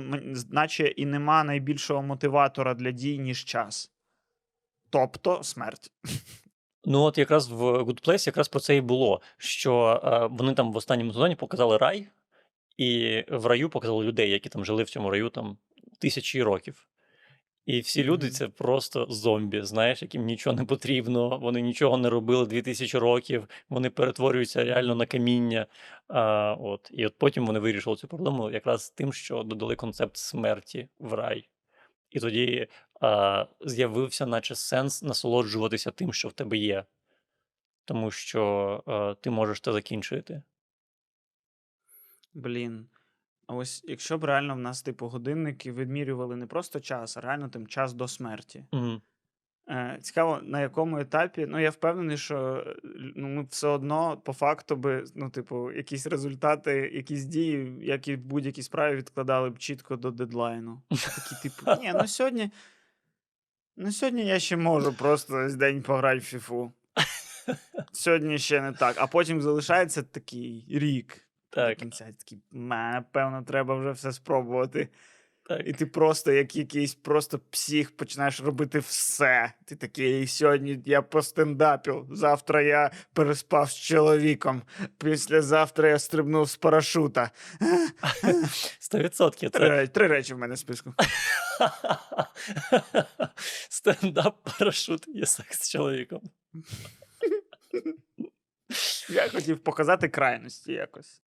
наче 0.51 0.87
і 0.87 1.07
нема 1.07 1.45
найбільшого 1.45 2.03
мотиватора 2.03 2.75
для 2.75 2.91
дій, 2.91 3.19
ніж 3.19 3.45
час. 3.45 3.91
Тобто 4.91 5.43
смерть. 5.43 5.91
Ну, 6.85 7.03
от 7.03 7.19
якраз 7.19 7.49
в 7.49 7.63
Good 7.63 8.09
Place 8.09 8.27
якраз 8.27 8.49
про 8.49 8.61
це 8.61 8.77
і 8.77 8.81
було, 8.81 9.21
що 9.37 10.01
е, 10.05 10.37
вони 10.37 10.55
там 10.55 10.73
в 10.73 10.77
останньому 10.77 11.13
сезоні 11.13 11.37
показали 11.37 11.77
рай, 11.77 12.09
і 12.77 13.25
в 13.29 13.47
раю 13.47 13.69
показали 13.71 14.05
людей, 14.05 14.31
які 14.31 14.49
там 14.49 14.65
жили 14.65 14.83
в 14.83 14.91
цьому 14.91 15.11
раю 15.11 15.29
там 15.29 15.57
тисячі 15.99 16.43
років. 16.43 16.89
І 17.69 17.81
всі 17.81 18.05
люди 18.05 18.31
це 18.31 18.49
просто 18.49 19.07
зомбі, 19.11 19.63
знаєш, 19.63 20.03
яким 20.03 20.25
нічого 20.25 20.57
не 20.57 20.65
потрібно, 20.65 21.39
вони 21.39 21.61
нічого 21.61 21.97
не 21.97 22.11
робили 22.11 22.47
2000 22.47 22.99
років, 22.99 23.49
вони 23.69 23.91
перетворюються 23.91 24.65
реально 24.65 24.95
на 24.95 25.07
каміння. 25.07 25.67
А, 26.09 26.55
от. 26.61 26.91
І 26.93 27.07
от 27.07 27.19
потім 27.19 27.47
вони 27.47 27.59
вирішили 27.59 27.97
цю 27.97 28.09
проблему 28.09 28.51
якраз 28.51 28.91
тим, 28.91 29.13
що 29.13 29.43
додали 29.43 29.77
концепт 29.77 30.17
смерті 30.17 30.89
в 30.99 31.13
рай. 31.13 31.49
І 32.11 32.21
тоді 32.21 32.69
а, 33.01 33.47
з'явився, 33.61 34.27
наче 34.27 34.55
сенс 34.55 35.03
насолоджуватися 35.03 35.91
тим, 35.91 36.13
що 36.13 36.29
в 36.29 36.33
тебе 36.33 36.57
є. 36.57 36.85
Тому 37.85 38.11
що 38.11 38.83
а, 38.87 39.15
ти 39.21 39.31
можеш 39.31 39.61
це 39.61 39.73
закінчити. 39.73 40.43
Блін. 42.35 42.89
А 43.49 43.55
ось 43.55 43.85
якщо 43.89 44.19
б 44.19 44.25
реально 44.25 44.55
в 44.55 44.59
нас, 44.59 44.83
типу, 44.83 45.09
годинники 45.09 45.73
відмірювали 45.73 46.37
не 46.37 46.47
просто 46.47 46.81
час, 46.81 47.17
а 47.17 47.21
реально 47.21 47.49
тим 47.49 47.67
час 47.67 47.93
до 47.93 48.09
смерті. 48.09 48.65
Е, 49.71 49.99
цікаво, 50.03 50.41
на 50.43 50.61
якому 50.61 50.99
етапі. 50.99 51.47
Ну, 51.49 51.61
я 51.61 51.71
впевнений, 51.71 52.17
що 52.17 52.65
е, 52.67 52.77
ну, 53.17 53.29
ми 53.29 53.47
все 53.51 53.69
одно 53.69 54.17
по 54.17 54.33
факту 54.33 54.77
би, 54.77 55.05
ну, 55.15 55.31
типу, 55.31 55.73
якісь 55.73 56.07
результати, 56.07 56.91
якісь 56.95 57.25
дії, 57.25 57.79
як 57.83 58.09
і 58.09 58.17
в 58.17 58.19
будь-якій 58.19 58.63
справі, 58.63 58.97
відкладали 58.97 59.51
б 59.51 59.59
чітко 59.59 59.97
до 59.97 60.11
дедлайну. 60.11 60.83
Такі, 60.91 61.49
типу, 61.49 61.71
ні, 61.83 61.93
ну 61.95 62.09
сьогодні. 62.09 62.51
Ну, 63.77 63.93
сьогодні 63.93 64.27
я 64.27 64.39
ще 64.39 64.57
можу 64.57 64.93
просто 64.93 65.45
ось 65.47 65.55
день 65.55 65.83
пограти 65.83 66.19
в 66.19 66.23
фіфу. 66.23 66.73
Сьогодні 67.93 68.39
ще 68.39 68.61
не 68.61 68.73
так. 68.73 68.97
А 68.99 69.07
потім 69.07 69.43
залишається 69.43 70.03
такий 70.03 70.65
рік. 70.69 71.28
До 71.53 71.61
Так, 71.61 71.79
кінця 71.79 72.13
такий, 72.19 72.39
«Ма, 72.51 72.91
напевно, 72.93 73.43
треба 73.43 73.75
вже 73.75 73.91
все 73.91 74.13
спробувати. 74.13 74.89
так. 75.43 75.63
І 75.67 75.73
ти 75.73 75.87
просто, 75.87 76.33
як 76.33 76.57
якийсь 76.57 76.95
просто 76.95 77.39
псих, 77.39 77.97
починаєш 77.97 78.41
робити 78.41 78.79
все. 78.79 79.53
Ти 79.65 79.77
такий, 79.77 80.27
сьогодні 80.27 80.81
я 80.85 81.03
постендапів, 81.03 82.07
завтра 82.11 82.63
я 82.63 82.91
переспав 83.13 83.71
з 83.71 83.75
чоловіком, 83.77 84.63
післязавтра 84.99 85.89
я 85.89 85.99
стрибнув 85.99 86.49
з 86.49 86.57
парашута. 86.57 87.31
100% 88.81 89.51
Три, 89.51 89.89
три 89.89 90.07
речі 90.07 90.35
в 90.35 90.39
мене 90.39 90.55
в 90.55 90.59
списку. 90.59 90.95
стендап, 93.69 94.49
парашут 94.59 95.09
є 95.09 95.27
секс 95.27 95.63
з 95.63 95.71
чоловіком. 95.71 96.23
Я 99.09 99.29
хотів 99.29 99.65
показати 99.65 100.09
крайності 100.09 100.73
якось. 100.73 101.23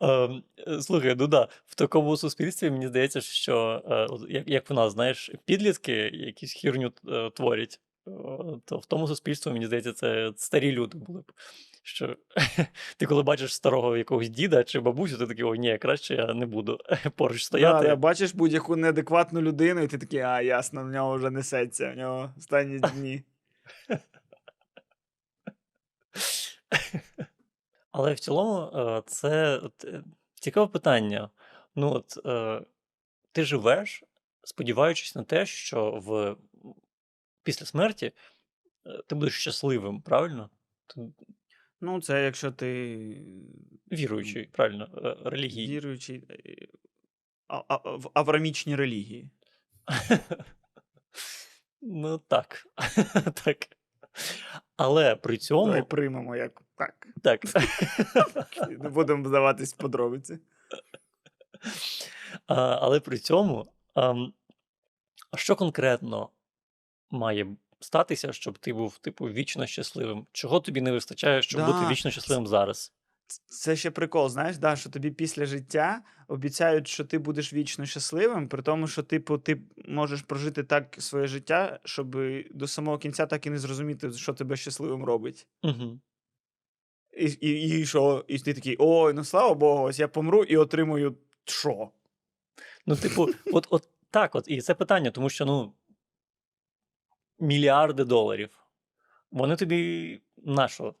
Ем, 0.00 0.42
е, 0.68 0.82
Слухай, 0.82 1.14
ну 1.18 1.26
да, 1.26 1.48
в 1.66 1.74
такому 1.74 2.16
суспільстві 2.16 2.70
мені 2.70 2.88
здається, 2.88 3.20
що 3.20 3.82
е, 3.90 4.32
як, 4.32 4.48
як 4.48 4.70
в 4.70 4.74
нас, 4.74 4.92
знаєш, 4.92 5.30
підлітки 5.44 5.92
якусь 6.14 6.52
хірню 6.52 6.92
е, 7.08 7.30
творять, 7.30 7.80
то 8.64 8.78
в 8.78 8.86
тому 8.86 9.08
суспільстві, 9.08 9.50
мені 9.50 9.66
здається, 9.66 9.92
це 9.92 10.32
старі 10.36 10.72
люди 10.72 10.98
були 10.98 11.20
б. 11.20 11.32
Що 11.82 12.16
ти 12.96 13.06
коли 13.06 13.22
бачиш 13.22 13.54
старого 13.54 13.96
якогось 13.96 14.28
діда 14.28 14.64
чи 14.64 14.80
бабусю, 14.80 15.18
ти 15.18 15.26
такий, 15.26 15.44
о, 15.44 15.54
ні, 15.54 15.78
краще 15.78 16.14
я 16.14 16.34
не 16.34 16.46
буду 16.46 16.78
поруч 17.16 17.36
Да, 17.38 17.44
стояти. 17.44 17.88
да, 17.88 17.96
бачиш 17.96 18.34
будь-яку 18.34 18.76
неадекватну 18.76 19.40
людину, 19.42 19.80
і 19.82 19.86
ти 19.86 19.98
такий, 19.98 20.20
а, 20.20 20.42
ясно, 20.42 20.84
в 20.84 20.88
нього 20.88 21.16
вже 21.16 21.30
несеться, 21.30 21.90
в 21.90 21.96
нього 21.96 22.34
останні 22.38 22.78
дні. 22.78 23.22
Але 27.90 28.14
в 28.14 28.20
цілому 28.20 28.78
е, 28.78 29.02
це 29.06 29.58
от, 29.58 29.84
е, 29.84 30.04
цікаве 30.34 30.66
питання. 30.66 31.30
Ну, 31.74 31.92
от 31.92 32.26
е, 32.26 32.62
ти 33.32 33.44
живеш, 33.44 34.04
сподіваючись 34.44 35.14
на 35.14 35.24
те, 35.24 35.46
що 35.46 35.90
в 35.90 36.36
після 37.42 37.66
смерті 37.66 38.12
е, 38.86 39.02
ти 39.06 39.14
будеш 39.14 39.40
щасливим, 39.40 40.02
правильно? 40.02 40.50
Ти 40.86 41.12
Ну, 41.80 42.00
це 42.00 42.24
якщо 42.24 42.52
ти 42.52 42.96
віруючий, 43.92 44.46
правильно, 44.46 44.88
е, 45.04 45.30
релігійний. 45.30 45.76
віруючий 45.76 46.24
е, 46.30 46.66
а, 47.48 47.62
а, 47.68 47.76
в 47.96 48.10
аврамічні 48.14 48.76
релігії. 48.76 49.30
Ну 51.80 52.18
так. 52.18 52.66
так. 53.44 53.68
Але 54.78 55.16
при 55.16 55.36
цьому. 55.36 55.72
Ми 55.72 55.82
приймемо 55.82 56.36
як 56.36 56.62
так. 56.76 57.06
Так. 57.22 57.40
Не 58.68 58.88
будемо 58.88 59.28
вдаватись 59.28 59.72
подробиці. 59.72 60.38
А, 62.46 62.54
але 62.54 63.00
при 63.00 63.18
цьому, 63.18 63.72
а 65.30 65.36
що 65.36 65.56
конкретно 65.56 66.30
має 67.10 67.46
статися, 67.80 68.32
щоб 68.32 68.58
ти 68.58 68.72
був, 68.72 68.98
типу, 68.98 69.24
вічно 69.24 69.66
щасливим? 69.66 70.26
Чого 70.32 70.60
тобі 70.60 70.80
не 70.80 70.92
вистачає, 70.92 71.42
щоб 71.42 71.66
бути 71.66 71.86
вічно 71.90 72.10
щасливим 72.10 72.46
зараз? 72.46 72.92
Це 73.46 73.76
ще 73.76 73.90
прикол, 73.90 74.28
знаєш, 74.28 74.58
да, 74.58 74.76
що 74.76 74.90
тобі 74.90 75.10
після 75.10 75.46
життя 75.46 76.02
обіцяють, 76.28 76.88
що 76.88 77.04
ти 77.04 77.18
будеш 77.18 77.52
вічно 77.52 77.86
щасливим, 77.86 78.48
при 78.48 78.62
тому, 78.62 78.86
що 78.86 79.02
типу, 79.02 79.38
ти 79.38 79.60
можеш 79.88 80.22
прожити 80.22 80.62
так 80.62 80.96
своє 80.98 81.26
життя, 81.26 81.80
щоб 81.84 82.16
до 82.50 82.68
самого 82.68 82.98
кінця 82.98 83.26
так 83.26 83.46
і 83.46 83.50
не 83.50 83.58
зрозуміти, 83.58 84.12
що 84.12 84.34
тебе 84.34 84.56
щасливим 84.56 85.04
робить. 85.04 85.46
Угу. 85.62 86.00
І, 87.18 87.24
і, 87.40 87.80
і 87.80 87.86
що? 87.86 88.24
І 88.28 88.38
ти 88.38 88.54
такий, 88.54 88.76
ой, 88.78 89.14
ну 89.14 89.24
слава 89.24 89.54
Богу, 89.54 89.84
ось 89.84 89.98
я 89.98 90.08
помру 90.08 90.44
і 90.44 90.56
отримую 90.56 91.16
що? 91.44 91.90
Ну, 92.86 92.96
типу, 92.96 93.28
от, 93.52 93.66
от 93.70 93.88
так, 94.10 94.34
от, 94.34 94.44
і 94.48 94.60
це 94.60 94.74
питання, 94.74 95.10
тому 95.10 95.30
що 95.30 95.46
ну, 95.46 95.72
мільярди 97.38 98.04
доларів. 98.04 98.50
Вони 99.30 99.56
тобі 99.56 100.20
на 100.36 100.68
що? 100.68 100.94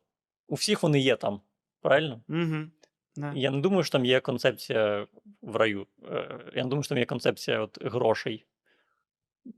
У 0.48 0.54
всіх 0.54 0.82
вони 0.82 1.00
є 1.00 1.16
там, 1.16 1.40
правильно? 1.80 2.22
Угу. 2.28 2.70
Да. 3.16 3.32
Я 3.34 3.50
не 3.50 3.60
думаю, 3.60 3.82
що 3.82 3.92
там 3.92 4.04
є 4.04 4.20
концепція 4.20 5.06
в 5.42 5.56
раю. 5.56 5.86
Е, 6.10 6.38
Я 6.54 6.62
не 6.62 6.68
думаю, 6.68 6.82
що 6.82 6.88
там 6.88 6.98
є 6.98 7.04
концепція 7.04 7.60
от, 7.60 7.78
грошей, 7.84 8.46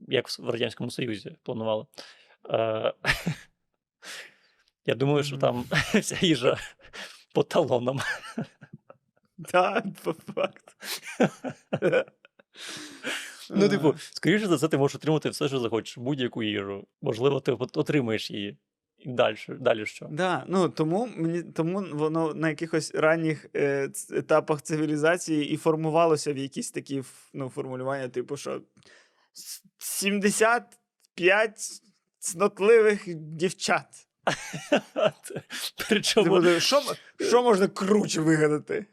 як 0.07 0.39
в 0.39 0.49
Радянському 0.49 0.91
Союзі 0.91 1.35
планували. 1.43 1.85
Е, 2.49 2.93
Я 4.85 4.95
думаю, 4.95 5.23
що 5.23 5.37
там 5.37 5.65
вся 5.93 6.25
їжа 6.25 6.57
по 7.33 7.43
талонам. 7.43 7.99
Так, 9.51 9.85
по 10.03 10.13
факту. 10.13 10.73
Ну, 13.49 13.69
типу, 13.69 13.95
скоріше 13.97 14.47
за 14.47 14.57
це, 14.57 14.67
ти 14.67 14.77
можеш 14.77 14.95
отримати 14.95 15.29
все, 15.29 15.47
що 15.47 15.59
захочеш, 15.59 15.97
будь-яку 15.97 16.43
їжу. 16.43 16.87
Можливо, 17.01 17.39
ти 17.39 17.51
отримаєш 17.51 18.31
її. 18.31 18.57
І 19.01 19.09
далі, 19.09 19.35
далі 19.49 19.85
що? 19.85 20.07
Да, 20.11 20.43
ну 20.47 20.69
тому 20.69 21.09
мені 21.17 21.43
тому 21.43 21.85
воно 21.91 22.33
на 22.33 22.49
якихось 22.49 22.95
ранніх 22.95 23.45
е, 23.55 23.89
етапах 24.11 24.61
цивілізації 24.61 25.49
і 25.49 25.57
формувалося 25.57 26.33
в 26.33 26.37
якісь 26.37 26.71
такі 26.71 27.03
ну, 27.33 27.49
формулювання, 27.49 28.09
типу, 28.09 28.37
що 28.37 28.61
75 29.77 31.81
цнотливих 32.19 33.15
дівчат. 33.15 34.07
Причому 35.89 36.41
Типу, 36.41 36.59
що, 36.59 36.81
що 37.19 37.43
можна 37.43 37.67
круче 37.67 38.21
вигадати? 38.21 38.85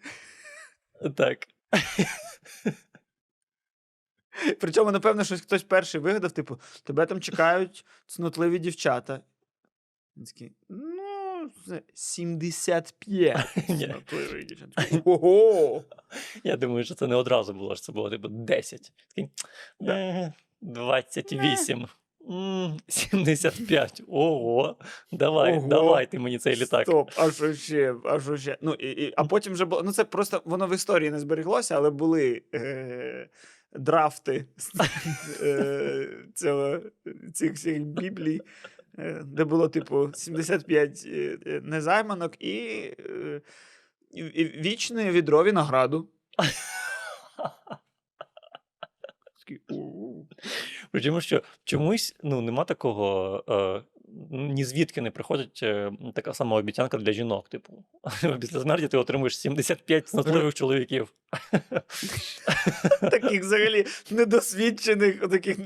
так. 1.16 1.48
Причому, 4.60 4.92
напевно, 4.92 5.24
щось 5.24 5.40
хтось 5.40 5.62
перший 5.62 6.00
вигадав, 6.00 6.32
типу, 6.32 6.60
тебе 6.84 7.06
там 7.06 7.20
чекають 7.20 7.84
цнотливі 8.06 8.58
дівчата. 8.58 9.20
Він 10.18 10.24
такий, 10.24 10.52
ну, 10.68 11.50
це 11.66 11.82
75 11.94 13.36
Ні. 13.68 13.86
цнотливих 13.86 14.46
дівчат. 14.46 14.68
Ого! 15.04 15.84
Я 16.44 16.56
думаю, 16.56 16.84
що 16.84 16.94
це 16.94 17.06
не 17.06 17.14
одразу 17.14 17.54
було, 17.54 17.76
що 17.76 17.84
це 17.84 17.92
було 17.92 18.10
типу 18.10 18.28
10. 18.28 18.92
Такий, 19.08 19.30
Да. 19.80 19.92
«Е, 19.96 20.32
28. 20.60 21.86
75. 22.88 24.02
Ого. 24.08 24.76
Давай, 25.12 25.56
Ого. 25.58 25.68
давай 25.68 26.10
ти 26.10 26.18
мені 26.18 26.38
цей 26.38 26.56
літак. 26.56 26.82
Стоп, 26.86 27.10
а 27.16 27.30
що 27.30 27.54
ще? 27.54 27.94
А 28.04 28.20
що 28.20 28.36
ще? 28.36 28.58
Ну, 28.62 28.74
і, 28.74 28.90
і, 28.90 29.14
а 29.16 29.24
потім 29.24 29.52
вже 29.52 29.64
було. 29.64 29.82
Ну, 29.82 29.92
це 29.92 30.04
просто 30.04 30.42
воно 30.44 30.66
в 30.66 30.74
історії 30.74 31.10
не 31.10 31.18
збереглося, 31.20 31.76
але 31.76 31.90
були 31.90 32.42
е, 32.54 33.28
драфти 33.72 34.44
е, 35.42 36.08
цього, 36.34 36.78
цих 37.34 37.52
всіх 37.52 37.80
біблій, 37.82 38.40
де 39.24 39.44
було, 39.44 39.68
типу, 39.68 40.10
75 40.14 41.04
е, 41.06 41.38
е, 41.46 41.60
незайманок 41.64 42.42
і, 42.42 42.56
е, 42.98 43.40
вічне 44.36 45.12
відро 45.12 45.44
винограду. 45.44 46.08
Причому 50.90 51.20
що 51.20 51.42
чомусь 51.64 52.16
ну, 52.22 52.40
нема 52.40 52.64
такого. 52.64 53.44
Е, 53.48 53.82
ні 54.30 54.64
звідки 54.64 55.00
не 55.00 55.10
приходить 55.10 55.60
е, 55.62 55.92
така 56.14 56.34
сама 56.34 56.56
обіцянка 56.56 56.98
для 56.98 57.12
жінок. 57.12 57.48
Типу, 57.48 57.84
після 58.40 58.60
смерті 58.60 58.88
ти 58.88 58.96
отримуєш 58.96 59.38
75 59.38 60.08
цнотливих 60.08 60.54
чоловіків. 60.54 61.14
Таких 63.00 63.40
взагалі 63.40 63.86
недосвідчених, 64.10 65.28
таких 65.28 65.58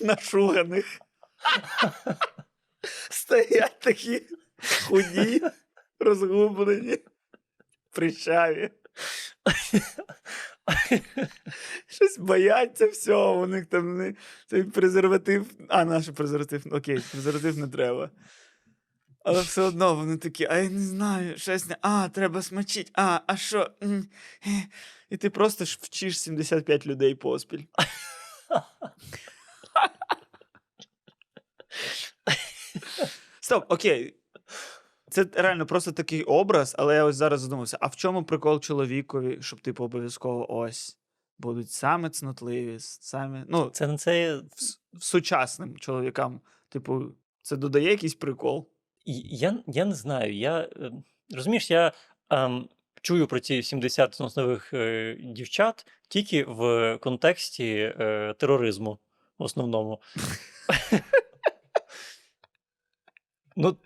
нашуганих. 0.00 1.00
Стоять 3.10 3.80
такі 3.80 4.22
худі, 4.86 5.42
розгублені, 6.00 6.98
прищаві. 7.90 8.70
Щось 11.86 12.18
бояться 12.18 12.86
всього, 12.86 13.42
у 13.42 13.46
них 13.46 13.66
там 13.66 13.96
не, 13.96 14.14
цей 14.46 14.62
презерватив. 14.62 15.46
А, 15.68 15.84
наш 15.84 16.08
презерватив, 16.08 16.62
окей, 16.72 17.00
презерватив 17.10 17.58
не 17.58 17.68
треба. 17.68 18.10
Але 19.24 19.42
все 19.42 19.62
одно 19.62 19.94
вони 19.94 20.16
такі, 20.16 20.46
а 20.50 20.58
я 20.58 20.70
не 20.70 20.80
знаю, 20.80 21.38
щось 21.38 21.68
не. 21.68 21.76
А, 21.80 22.08
треба 22.08 22.42
смочити. 22.42 22.90
А, 22.94 23.20
а 23.26 23.36
що? 23.36 23.70
Е». 23.82 24.02
І 25.10 25.16
ти 25.16 25.30
просто 25.30 25.64
ж 25.64 25.78
вчиш 25.82 26.20
75 26.20 26.86
людей 26.86 27.14
поспіль. 27.14 27.64
Стоп, 33.40 33.64
окей. 33.68 34.14
Це 35.10 35.26
реально 35.32 35.66
просто 35.66 35.92
такий 35.92 36.22
образ, 36.22 36.74
але 36.78 36.94
я 36.94 37.04
ось 37.04 37.16
зараз 37.16 37.40
задумався: 37.40 37.78
а 37.80 37.86
в 37.86 37.96
чому 37.96 38.24
прикол 38.24 38.60
чоловікові, 38.60 39.38
щоб 39.40 39.60
типу 39.60 39.84
обов'язково 39.84 40.54
ось 40.58 40.98
будуть 41.38 41.70
саме 41.70 42.10
цнотливі, 42.10 42.76
саме. 42.78 43.44
Ну, 43.48 43.70
Це 43.70 43.86
не 43.86 43.96
це. 43.96 44.36
в, 44.36 44.42
в 44.98 45.04
сучасним 45.04 45.78
чоловікам, 45.78 46.40
типу, 46.68 47.04
це 47.42 47.56
додає 47.56 47.90
якийсь 47.90 48.14
прикол. 48.14 48.68
Я, 49.04 49.58
я 49.66 49.84
не 49.84 49.94
знаю. 49.94 50.34
Я, 50.36 50.58
е, 50.60 50.92
розумієш, 51.34 51.70
я 51.70 51.92
ем, 52.30 52.68
чую 53.02 53.26
про 53.26 53.40
ці 53.40 53.62
70 53.62 54.14
цнотливих 54.14 54.74
е, 54.74 55.16
дівчат 55.20 55.86
тільки 56.08 56.44
в 56.44 56.98
контексті 56.98 57.94
е, 58.00 58.34
тероризму 58.38 58.98
в 59.38 59.42
основному. 59.42 60.00
Ну, 63.56 63.76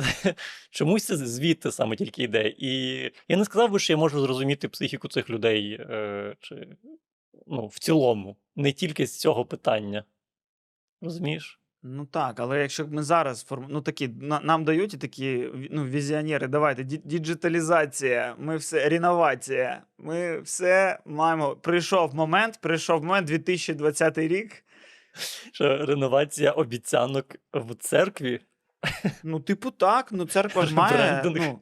чомусь 0.70 1.04
це 1.04 1.16
звідти 1.16 1.72
саме 1.72 1.96
тільки 1.96 2.22
йде. 2.22 2.54
І 2.58 3.00
я 3.28 3.36
не 3.36 3.44
сказав 3.44 3.70
би, 3.70 3.78
що 3.78 3.92
я 3.92 3.96
можу 3.96 4.20
зрозуміти 4.20 4.68
психіку 4.68 5.08
цих 5.08 5.30
людей 5.30 5.72
е, 5.80 6.36
чи, 6.40 6.68
ну, 7.46 7.66
в 7.66 7.78
цілому, 7.78 8.36
не 8.56 8.72
тільки 8.72 9.06
з 9.06 9.18
цього 9.20 9.44
питання. 9.44 10.04
Розумієш? 11.00 11.60
Ну 11.86 12.06
так, 12.06 12.40
але 12.40 12.60
якщо 12.60 12.86
ми 12.86 13.02
зараз 13.02 13.44
форм... 13.44 13.66
ну 13.68 13.80
такі 13.80 14.08
на- 14.08 14.40
нам 14.40 14.64
дають 14.64 14.94
і 14.94 14.96
такі 14.96 15.48
ну, 15.70 15.84
візіонери, 15.84 16.46
давайте 16.48 16.84
діджиталізація, 16.84 18.36
ми 18.38 18.56
все 18.56 18.88
реновація. 18.88 19.82
Ми 19.98 20.40
все 20.40 20.98
маємо. 21.04 21.56
Прийшов 21.56 22.14
момент, 22.14 22.58
прийшов 22.62 23.04
момент 23.04 23.26
2020 23.26 24.18
рік. 24.18 24.64
Що 25.52 25.86
реновація 25.86 26.50
обіцянок 26.50 27.36
в 27.52 27.74
церкві. 27.74 28.40
Ну, 29.22 29.40
типу, 29.40 29.70
так, 29.70 30.12
ну 30.12 30.26
церква 30.26 30.66
ж 30.66 30.74
має. 30.92 31.22
Ну... 31.24 31.60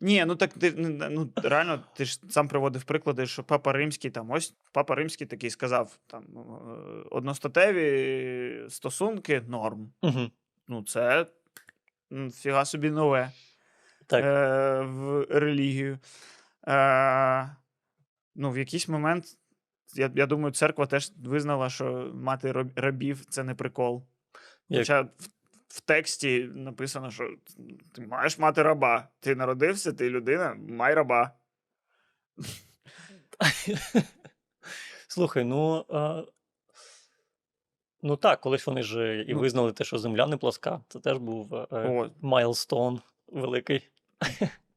Ні, 0.00 0.24
ну 0.24 0.36
так 0.36 0.52
ти 0.52 0.72
ну, 1.10 1.32
реально, 1.36 1.84
ти 1.94 2.04
ж 2.04 2.20
сам 2.28 2.48
приводив 2.48 2.84
приклади, 2.84 3.26
що 3.26 3.44
Папа 3.44 3.72
Римський 3.72 4.10
там 4.10 4.30
ось 4.30 4.54
Папа 4.72 4.94
Римський 4.94 5.26
такий 5.26 5.50
сказав: 5.50 5.98
там 6.06 6.24
е, 6.24 6.38
одностатеві 7.10 8.66
стосунки 8.68 9.40
норм. 9.48 9.92
Угу. 10.02 10.30
Ну, 10.68 10.82
це 10.82 11.26
фіга 12.34 12.64
собі 12.64 12.90
нове. 12.90 13.32
Так. 14.06 14.24
е, 14.24 14.80
в 14.80 15.26
релігію. 15.30 15.98
Е, 16.68 17.56
ну, 18.34 18.50
в 18.50 18.58
якийсь 18.58 18.88
момент, 18.88 19.24
я, 19.94 20.10
я 20.14 20.26
думаю, 20.26 20.52
церква 20.52 20.86
теж 20.86 21.12
визнала, 21.24 21.70
що 21.70 22.10
мати 22.14 22.52
рабів 22.76 23.24
це 23.24 23.44
не 23.44 23.54
прикол. 23.54 24.04
Як- 24.68 24.80
Хоча 24.80 25.08
в, 25.72 25.80
тексті 25.80 26.50
написано, 26.54 27.10
що 27.10 27.30
ти 27.92 28.06
маєш 28.06 28.38
мати 28.38 28.62
раба. 28.62 29.08
Ти 29.20 29.34
народився, 29.34 29.92
ти 29.92 30.10
людина, 30.10 30.56
май 30.68 30.94
раба. 30.94 31.30
Слухай, 35.08 35.44
ну. 35.44 35.84
А... 35.88 36.22
Ну 38.02 38.16
так, 38.16 38.40
колись 38.40 38.66
вони 38.66 38.82
ж 38.82 39.24
і 39.28 39.34
Ну. 39.34 39.40
визнали 39.40 39.72
те, 39.72 39.84
що 39.84 39.98
земля 39.98 40.26
не 40.26 40.36
плоска. 40.36 40.80
Це 40.88 41.00
теж 41.00 41.18
був 41.18 41.54
е, 41.54 42.10
milestone 42.20 43.00
великий. 43.26 43.88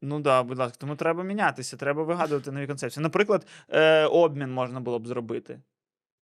Ну 0.01 0.19
да, 0.19 0.43
будь 0.43 0.57
ласка, 0.57 0.77
тому 0.79 0.95
треба 0.95 1.23
мінятися, 1.23 1.77
треба 1.77 2.03
вигадувати 2.03 2.51
нові 2.51 2.67
концепції. 2.67 3.03
Наприклад, 3.03 3.47
е, 3.69 4.05
обмін 4.05 4.51
можна 4.51 4.79
було 4.79 4.99
б 4.99 5.07
зробити. 5.07 5.61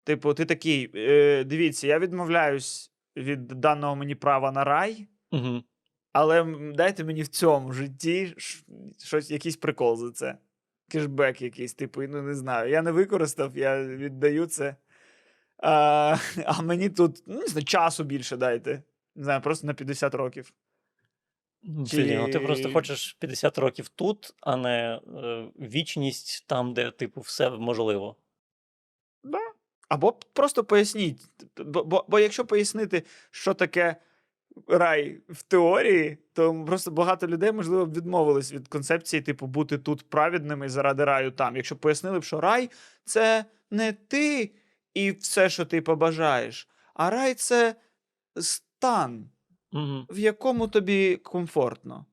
Типу, 0.04 0.34
ти 0.34 0.44
такий: 0.44 0.90
е, 0.94 1.44
дивіться, 1.44 1.86
я 1.86 1.98
відмовляюсь 1.98 2.89
від 3.16 3.46
даного 3.48 3.96
мені 3.96 4.14
права 4.14 4.52
на 4.52 4.64
рай, 4.64 5.06
Угу. 5.32 5.62
але 6.12 6.56
дайте 6.74 7.04
мені 7.04 7.22
в 7.22 7.28
цьому 7.28 7.72
житті 7.72 8.34
щось, 8.98 9.30
якийсь 9.30 9.56
прикол 9.56 9.96
за 9.96 10.10
це. 10.12 10.38
Кешбек 10.88 11.42
якийсь, 11.42 11.74
типу, 11.74 12.02
ну 12.02 12.22
не 12.22 12.34
знаю. 12.34 12.70
Я 12.70 12.82
не 12.82 12.90
використав, 12.90 13.56
я 13.56 13.84
віддаю 13.84 14.46
це. 14.46 14.76
А, 15.58 16.16
а 16.44 16.62
мені 16.62 16.88
тут, 16.90 17.22
ну, 17.26 17.40
не 17.40 17.46
знаю, 17.46 17.64
часу 17.64 18.04
більше 18.04 18.36
дайте. 18.36 18.82
Не 19.16 19.24
знаю, 19.24 19.40
просто 19.40 19.66
на 19.66 19.74
50 19.74 20.14
років. 20.14 20.52
Чи... 21.90 22.18
Ну, 22.18 22.30
ти 22.30 22.40
просто 22.40 22.72
хочеш 22.72 23.16
50 23.20 23.58
років 23.58 23.88
тут, 23.88 24.34
а 24.40 24.56
не 24.56 25.00
е, 25.16 25.48
вічність 25.60 26.46
там, 26.46 26.74
де, 26.74 26.90
типу, 26.90 27.20
все 27.20 27.50
можливо. 27.50 28.16
Або 29.90 30.12
просто 30.12 30.64
поясніть. 30.64 31.22
Бо, 31.56 31.84
бо, 31.84 32.04
бо 32.08 32.18
якщо 32.18 32.44
пояснити, 32.44 33.02
що 33.30 33.54
таке 33.54 33.96
рай 34.68 35.20
в 35.28 35.42
теорії, 35.42 36.18
то 36.32 36.64
просто 36.64 36.90
багато 36.90 37.26
людей, 37.26 37.52
можливо, 37.52 37.86
б 37.86 37.94
відмовились 37.96 38.52
від 38.52 38.68
концепції, 38.68 39.22
типу, 39.22 39.46
бути 39.46 39.78
тут 39.78 40.10
праведними 40.10 40.68
заради 40.68 41.04
раю 41.04 41.30
там. 41.30 41.56
Якщо 41.56 41.76
пояснили 41.76 42.18
б, 42.18 42.24
що 42.24 42.40
рай 42.40 42.70
це 43.04 43.44
не 43.70 43.92
ти 43.92 44.50
і 44.94 45.10
все, 45.10 45.48
що 45.48 45.64
ти 45.64 45.80
побажаєш, 45.82 46.68
а 46.94 47.10
рай 47.10 47.34
це 47.34 47.74
стан, 48.40 49.30
Угу. 49.72 50.06
в 50.10 50.18
якому 50.18 50.68
тобі 50.68 51.16
комфортно. 51.16 52.06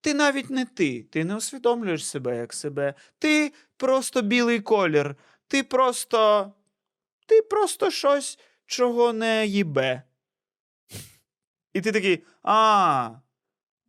Ти 0.00 0.14
навіть 0.14 0.50
не 0.50 0.64
ти, 0.64 1.02
ти 1.02 1.24
не 1.24 1.36
усвідомлюєш 1.36 2.06
себе 2.06 2.36
як 2.36 2.54
себе. 2.54 2.94
Ти 3.18 3.52
просто 3.76 4.22
білий 4.22 4.60
колір. 4.60 5.16
Ти 5.48 5.62
просто. 5.62 6.52
Ти 7.28 7.42
просто 7.42 7.90
щось, 7.90 8.38
чого 8.66 9.12
не 9.12 9.46
їбе. 9.46 10.02
І 11.72 11.80
ти 11.80 11.92
такий. 11.92 12.24
А. 12.42 13.10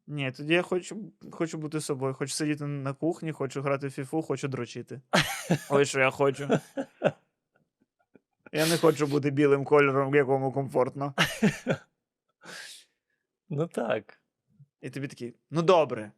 Ні, 0.08 0.32
тоді 0.32 0.54
я 0.54 0.62
хочу, 0.62 1.12
хочу 1.32 1.58
бути 1.58 1.82
собою, 1.82 2.14
хочу 2.14 2.34
сидіти 2.34 2.66
на 2.66 2.94
кухні, 2.94 3.32
хочу 3.32 3.62
грати 3.62 3.88
в 3.88 3.92
фіфу, 3.92 4.22
хочу 4.22 4.48
дрочити. 4.48 5.02
Ось 5.70 5.90
що 5.90 6.00
я 6.00 6.12
хочу. 6.12 6.50
Я 8.52 8.68
не 8.68 8.78
хочу 8.78 9.08
бути 9.08 9.30
білим 9.30 9.66
кольором, 9.66 10.16
якому 10.16 10.52
комфортно. 10.52 11.14
Ну 13.52 13.68
так. 13.68 14.20
І 14.82 14.90
тобі 14.90 15.08
такий, 15.08 15.36
ну 15.52 15.62
добре. 15.62 16.12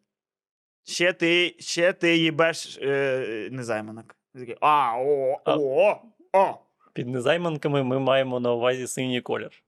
Ще 0.83 1.13
ти, 1.13 1.55
ще 1.59 1.93
ти 1.93 2.17
їбеш 2.17 2.77
е, 2.81 3.49
незайманок. 3.51 4.15
Ти 4.33 4.39
такий, 4.39 4.57
а, 4.61 4.93
о, 4.97 5.41
А- 5.45 5.57
о, 5.57 6.01
о. 6.33 6.59
Під 6.93 7.07
незайманками 7.07 7.83
ми 7.83 7.99
маємо 7.99 8.39
на 8.39 8.53
увазі 8.53 8.87
синій 8.87 9.21
колір. 9.21 9.51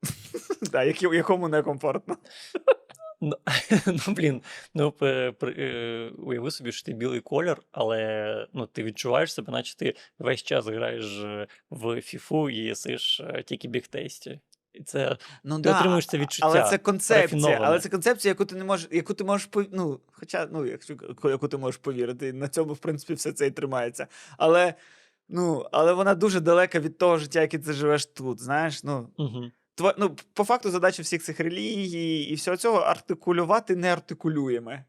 Да, 0.72 0.82
якому 0.82 1.48
некомфортно. 1.48 2.16
Ну, 3.20 3.36
ну 3.86 4.14
блін, 4.14 4.42
ну 4.74 4.94
е, 5.02 6.10
уяви 6.18 6.50
собі, 6.50 6.72
що 6.72 6.86
ти 6.86 6.92
білий 6.92 7.20
колір, 7.20 7.56
але 7.72 8.48
ну, 8.52 8.66
ти 8.66 8.82
відчуваєш 8.82 9.34
себе, 9.34 9.52
наче 9.52 9.76
ти 9.76 9.94
весь 10.18 10.42
час 10.42 10.66
граєш 10.66 11.20
е, 11.24 11.46
в 11.70 12.00
фіфу 12.00 12.50
і 12.50 12.56
їсиш 12.56 13.20
е, 13.20 13.42
тільки 13.42 13.68
бігтейсті. 13.68 14.40
І 14.72 14.82
це 14.82 15.16
Ну, 15.44 15.60
ти 15.60 15.70
отримуєш 15.70 16.06
це 16.06 16.18
відчуття. 16.18 16.48
Але 16.48 16.70
це 16.70 16.78
концепція, 16.78 17.60
але 17.62 17.80
це 17.80 17.88
концепція, 17.88 18.30
яку 18.30 18.44
ти 18.44 18.56
не 18.56 18.64
можеш, 18.64 18.88
яку 18.92 19.14
ти 19.14 19.24
можеш 19.24 19.48
ну, 19.72 20.00
хоча, 20.12 20.48
ну, 20.52 20.66
якщо 20.66 20.96
яку 21.24 21.48
ти 21.48 21.56
можеш 21.56 21.80
повірити, 21.80 22.32
на 22.32 22.48
цьому, 22.48 22.72
в 22.72 22.78
принципі, 22.78 23.14
все 23.14 23.32
це 23.32 23.46
і 23.46 23.50
тримається. 23.50 24.06
Але, 24.38 24.74
ну, 25.28 25.66
але 25.72 25.92
вона 25.92 26.14
дуже 26.14 26.40
далека 26.40 26.80
від 26.80 26.98
того 26.98 27.18
життя, 27.18 27.40
яке 27.40 27.58
ти 27.58 27.72
живеш 27.72 28.06
тут. 28.06 28.40
Знаєш, 28.40 28.84
ну, 28.84 29.08
Угу. 29.18 29.50
Тво, 29.74 29.94
ну, 29.98 30.16
по 30.32 30.44
факту, 30.44 30.70
задача 30.70 31.02
всіх 31.02 31.22
цих 31.22 31.40
релігій 31.40 32.22
і 32.22 32.34
всього 32.34 32.56
цього 32.56 32.78
артикулювати 32.78 33.76
неартикулюєме. 33.76 34.84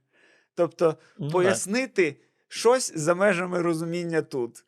Тобто 0.56 0.98
Ну, 1.20 1.30
пояснити 1.30 2.16
щось 2.48 2.94
за 2.96 3.16
межами 3.16 3.62
розуміння 3.62 4.22
тут. 4.22 4.66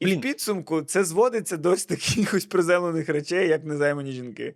І 0.00 0.04
Блін. 0.04 0.18
в 0.18 0.22
підсумку 0.22 0.82
це 0.82 1.04
зводиться 1.04 1.56
до 1.56 1.70
ось 1.70 1.86
таких 1.86 2.34
ось 2.34 2.44
приземлених 2.46 3.08
речей, 3.08 3.48
як 3.48 3.64
незаймані 3.64 4.12
жінки. 4.12 4.54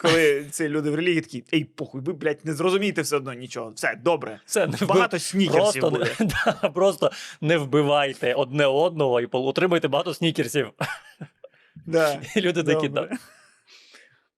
Коли 0.00 0.44
ці 0.50 0.68
люди 0.68 0.90
в 0.90 0.94
релігії 0.94 1.20
такі, 1.20 1.44
ей, 1.54 1.64
похуй, 1.64 2.00
ви, 2.00 2.12
блядь, 2.12 2.44
не 2.44 2.54
зрозумієте 2.54 3.02
все 3.02 3.16
одно 3.16 3.32
нічого. 3.32 3.70
Все, 3.70 3.98
добре. 4.04 4.40
Це 4.46 4.66
не 4.66 4.86
Багато 4.86 5.18
снікерсів 5.18 5.80
просто, 5.80 5.90
буде. 5.90 6.16
да, 6.20 6.68
просто 6.68 7.10
не 7.40 7.58
вбивайте 7.58 8.34
одне 8.34 8.66
одного 8.66 9.20
і 9.20 9.28
отримайте 9.32 9.88
багато 9.88 10.14
снікерсів. 10.14 10.70
Да. 11.86 12.22
І 12.36 12.40
люди 12.40 12.62
такі, 12.62 12.88
Добре. 12.88 13.08
так, 13.08 13.18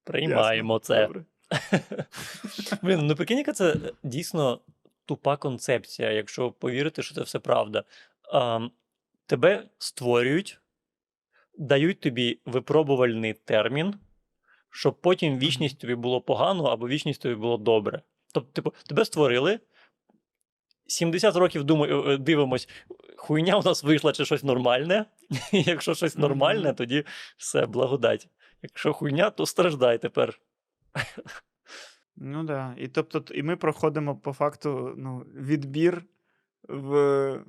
приймаємо 0.04 0.74
Ясно, 0.74 0.94
це. 0.94 1.06
добре. 1.06 1.24
Блін, 2.82 3.06
ну 3.06 3.14
прикинь, 3.14 3.38
яка 3.38 3.52
це 3.52 3.76
дійсно 4.02 4.60
тупа 5.06 5.36
концепція, 5.36 6.10
якщо 6.10 6.50
повірити, 6.50 7.02
що 7.02 7.14
це 7.14 7.22
все 7.22 7.38
правда. 7.38 7.84
А, 8.32 8.68
тебе 9.26 9.62
створюють, 9.78 10.60
дають 11.58 12.00
тобі 12.00 12.38
випробувальний 12.46 13.32
термін, 13.32 13.94
щоб 14.70 15.00
потім 15.00 15.38
вічність 15.38 15.78
тобі 15.78 15.94
було 15.94 16.20
погано 16.20 16.64
або 16.64 16.88
вічність 16.88 17.22
тобі 17.22 17.35
було 17.35 17.56
добре. 17.56 18.02
Тобто, 18.35 18.52
типу, 18.52 18.74
тебе 18.87 19.04
створили. 19.04 19.61
70 20.87 21.37
років 21.37 21.64
думаю, 21.64 22.11
е, 22.11 22.16
дивимось, 22.16 22.68
хуйня 23.16 23.59
у 23.59 23.62
нас 23.62 23.83
вийшла 23.83 24.12
чи 24.12 24.24
щось 24.24 24.44
нормальне. 24.44 25.04
Якщо 25.52 25.94
щось 25.94 26.16
нормальне, 26.16 26.72
тоді 26.72 27.04
все, 27.37 27.66
благодать. 27.66 28.28
Якщо 28.62 28.92
хуйня, 28.92 29.30
то 29.30 29.46
страждай 29.46 29.98
тепер. 29.98 30.40
Ну 32.16 32.44
да. 32.44 32.74
І 32.78 32.88
тобто, 32.88 33.24
і 33.35 33.42
ми 33.42 33.56
проходимо 33.56 34.16
по 34.16 34.33
факту 34.33 34.94
ну, 34.96 35.18
відбір 35.18 36.04
в, 36.68 36.96
е, 36.96 37.44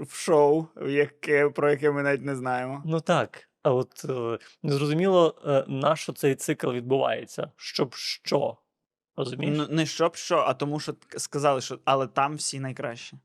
в 0.00 0.14
шоу, 0.14 0.66
яке, 0.86 1.48
про 1.48 1.70
яке 1.70 1.90
ми 1.90 2.02
навіть 2.02 2.22
не 2.22 2.36
знаємо. 2.36 2.82
Ну 2.86 3.00
так. 3.00 3.48
А 3.62 3.72
от 3.72 4.04
е, 4.04 4.38
незрозуміло, 4.62 5.34
е, 5.46 5.64
на 5.68 5.96
що 5.96 6.12
цей 6.12 6.34
цикл 6.34 6.70
відбувається. 6.70 7.50
Щоб 7.56 7.94
що? 7.94 8.56
Розумієш? 9.16 9.58
Ну, 9.58 9.66
не 9.70 9.86
щоб 9.86 10.16
що, 10.16 10.36
а 10.36 10.54
тому, 10.54 10.80
що 10.80 10.94
сказали, 11.16 11.60
що 11.60 11.78
але 11.84 12.06
там 12.06 12.36
всі 12.36 12.60
найкращі. 12.60 13.16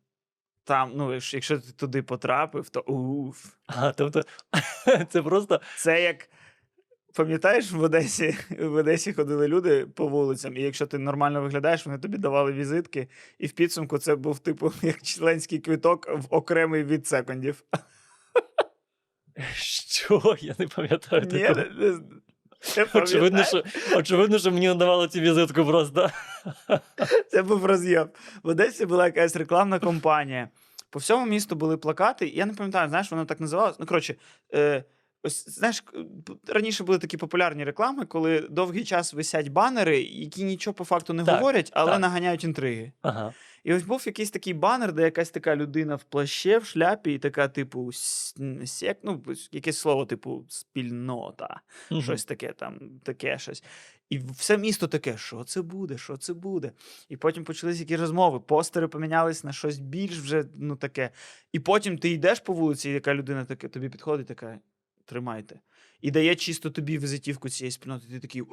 Там, 0.63 0.91
ну, 0.95 1.13
якщо 1.13 1.37
якщо 1.37 1.59
ти 1.59 1.71
туди 1.71 2.03
потрапив, 2.03 2.69
то 2.69 2.79
уф. 2.79 3.45
А, 3.67 3.91
тобто, 3.91 4.23
це 5.09 5.21
просто 5.21 5.61
Це 5.77 6.01
як. 6.01 6.29
Пам'ятаєш, 7.13 7.71
в 7.71 7.81
Одесі, 7.81 8.37
в 8.59 8.73
Одесі 8.73 9.13
ходили 9.13 9.47
люди 9.47 9.85
по 9.85 10.07
вулицям, 10.07 10.57
і 10.57 10.61
якщо 10.61 10.87
ти 10.87 10.97
нормально 10.97 11.41
виглядаєш, 11.41 11.85
вони 11.85 11.97
тобі 11.97 12.17
давали 12.17 12.53
візитки, 12.53 13.07
і 13.39 13.47
в 13.47 13.51
підсумку 13.51 13.97
це 13.97 14.15
був, 14.15 14.39
типу, 14.39 14.73
як 14.81 15.01
членський 15.01 15.59
квиток 15.59 16.07
в 16.09 16.25
окремий 16.29 16.83
від 16.83 17.07
секундів. 17.07 17.63
що? 19.55 20.35
Я 20.39 20.55
не 20.59 20.67
пам'ятаю 20.67 21.21
Ні, 21.31 21.39
такого. 21.39 21.65
не, 21.79 21.99
Очевидно, 22.93 23.43
що, 23.43 23.63
очевидно, 23.95 24.39
що 24.39 24.51
мені 24.51 24.67
надавали 24.67 25.07
цю 25.07 25.19
візитку 25.19 25.65
просто. 25.65 26.09
Це 27.31 27.43
був 27.43 27.65
роз'єм. 27.65 28.09
В 28.43 28.47
Одесі 28.47 28.85
була 28.85 29.05
якась 29.05 29.35
рекламна 29.35 29.79
компанія. 29.79 30.49
По 30.89 30.99
всьому 30.99 31.25
місту 31.25 31.55
були 31.55 31.77
плакати. 31.77 32.27
Я 32.27 32.45
не 32.45 32.53
пам'ятаю, 32.53 32.89
знаєш, 32.89 33.11
воно 33.11 33.25
так 33.25 33.39
називалось. 33.39 33.79
Ну, 33.79 33.85
коротше, 33.85 34.15
е, 34.53 34.83
ось 35.27 35.49
знаєш, 35.49 35.83
раніше 36.47 36.83
були 36.83 36.99
такі 36.99 37.17
популярні 37.17 37.63
реклами, 37.63 38.05
коли 38.05 38.39
довгий 38.49 38.83
час 38.83 39.13
висять 39.13 39.47
банери, 39.47 40.01
які 40.01 40.43
нічого 40.43 40.73
по 40.73 40.83
факту 40.83 41.13
не 41.13 41.23
Так, 41.23 41.35
говорять, 41.35 41.71
але 41.73 41.91
так. 41.91 42.01
наганяють 42.01 42.43
інтриги. 42.43 42.91
Ага. 43.01 43.33
І 43.63 43.73
ось 43.73 43.83
був 43.83 44.03
якийсь 44.05 44.31
такий 44.31 44.53
банер, 44.53 44.93
де 44.93 45.01
якась 45.01 45.29
така 45.29 45.55
людина 45.55 45.95
в 45.95 46.03
плаще, 46.03 46.57
в 46.57 46.65
шляпі, 46.65 47.13
і 47.13 47.19
така, 47.19 47.47
типу, 47.47 47.91
сек, 48.65 48.97
ну, 49.03 49.23
якесь 49.51 49.77
слово, 49.77 50.05
типу, 50.05 50.45
спільнота 50.49 51.61
Мгм. 51.91 52.01
щось 52.01 52.25
таке 52.25 52.51
там, 52.51 52.79
таке 53.03 53.37
щось. 53.37 53.63
І 54.09 54.17
все 54.19 54.57
місто 54.57 54.87
таке, 54.87 55.17
що 55.17 55.43
це 55.43 55.61
буде, 55.61 55.97
що 55.97 56.17
це 56.17 56.33
буде. 56.33 56.71
І 57.09 57.17
потім 57.17 57.43
почалися 57.43 57.79
якісь 57.79 57.99
розмови, 57.99 58.39
постери 58.39 58.87
помінялись 58.87 59.43
на 59.43 59.53
щось 59.53 59.79
більш 59.79 60.19
вже 60.19 60.45
ну 60.55 60.75
таке. 60.75 61.09
І 61.51 61.59
потім 61.59 61.97
ти 61.97 62.09
йдеш 62.09 62.39
по 62.39 62.53
вулиці, 62.53 62.89
і 62.89 62.93
яка 62.93 63.13
людина 63.13 63.45
таке, 63.45 63.67
тобі 63.67 63.89
підходить, 63.89 64.27
така, 64.27 64.59
тримайте. 65.07 65.59
І 66.01 66.11
дає 66.11 66.35
чисто 66.35 66.69
тобі 66.69 66.97
візитівку 66.97 67.49
цієї 67.49 67.71
спільноти. 67.71 68.07
Ти 68.07 68.19
такий, 68.19 68.41
о, 68.41 68.47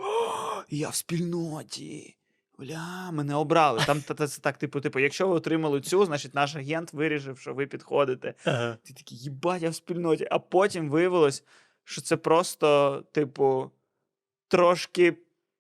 я 0.71 0.89
в 0.89 0.95
спільноті. 0.95 2.17
Бля, 2.59 3.11
мене 3.13 3.35
обрали. 3.35 3.83
Там 3.87 4.01
та- 4.03 4.15
та- 4.15 4.27
це 4.27 4.41
так, 4.43 4.57
типу, 4.59 4.81
типу, 4.81 4.99
якщо 4.99 5.29
ви 5.29 5.35
отримали 5.35 5.81
цю, 5.81 6.05
значить 6.05 6.35
наш 6.35 6.57
агент 6.57 6.93
вирішив, 6.93 7.39
що 7.39 7.55
ви 7.55 7.67
підходите. 7.67 8.35
Ага. 8.45 8.79
Ти 8.83 8.95
такий, 8.95 9.19
їбать, 9.19 9.63
я 9.63 9.71
в 9.71 9.75
спільноті. 9.75 10.29
А 10.31 10.39
потім 10.39 10.91
виявилось, 10.91 11.45
що 11.85 12.01
це 12.01 12.17
просто, 12.17 13.01
типу, 13.13 13.71
трошки 14.49 15.17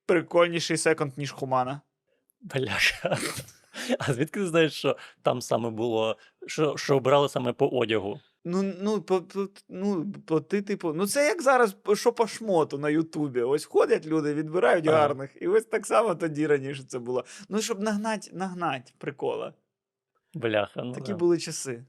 прикольніший 0.06 0.76
секонд, 0.76 1.12
ніж 1.18 1.32
Хумана. 1.32 1.80
Бляха. 2.40 3.18
А 3.98 4.12
звідки 4.12 4.40
ти 4.40 4.46
знаєш, 4.46 4.72
що 4.72 4.96
там 5.22 5.40
саме 5.42 5.70
було, 5.70 6.16
що, 6.46 6.76
що 6.76 6.96
обрали 6.96 7.28
саме 7.28 7.52
по 7.52 7.68
одягу? 7.68 8.20
Ну, 8.46 8.62
ну, 8.62 9.02
по, 9.02 9.22
по, 9.22 9.48
ну, 9.68 10.12
по, 10.26 10.40
ти, 10.40 10.62
типу, 10.62 10.92
ну 10.92 11.06
це 11.06 11.26
як 11.26 11.42
зараз, 11.42 11.76
що 11.94 12.12
по 12.12 12.26
шмоту 12.26 12.78
на 12.78 12.90
Ютубі. 12.90 13.40
Ось 13.42 13.64
ходять 13.64 14.06
люди, 14.06 14.34
відбирають 14.34 14.86
Ага. 14.86 14.98
гарних. 14.98 15.36
І 15.40 15.48
ось 15.48 15.64
так 15.64 15.86
само 15.86 16.14
тоді 16.14 16.46
раніше 16.46 16.82
це 16.88 16.98
було. 16.98 17.24
Ну, 17.48 17.60
щоб 17.62 17.80
нагнать, 17.80 18.30
нагнать 18.32 18.94
прикола. 18.98 19.54
Бляха. 20.34 20.82
Ну, 20.82 20.92
Такі 20.92 21.12
да. 21.12 21.18
були 21.18 21.38
часи. 21.38 21.84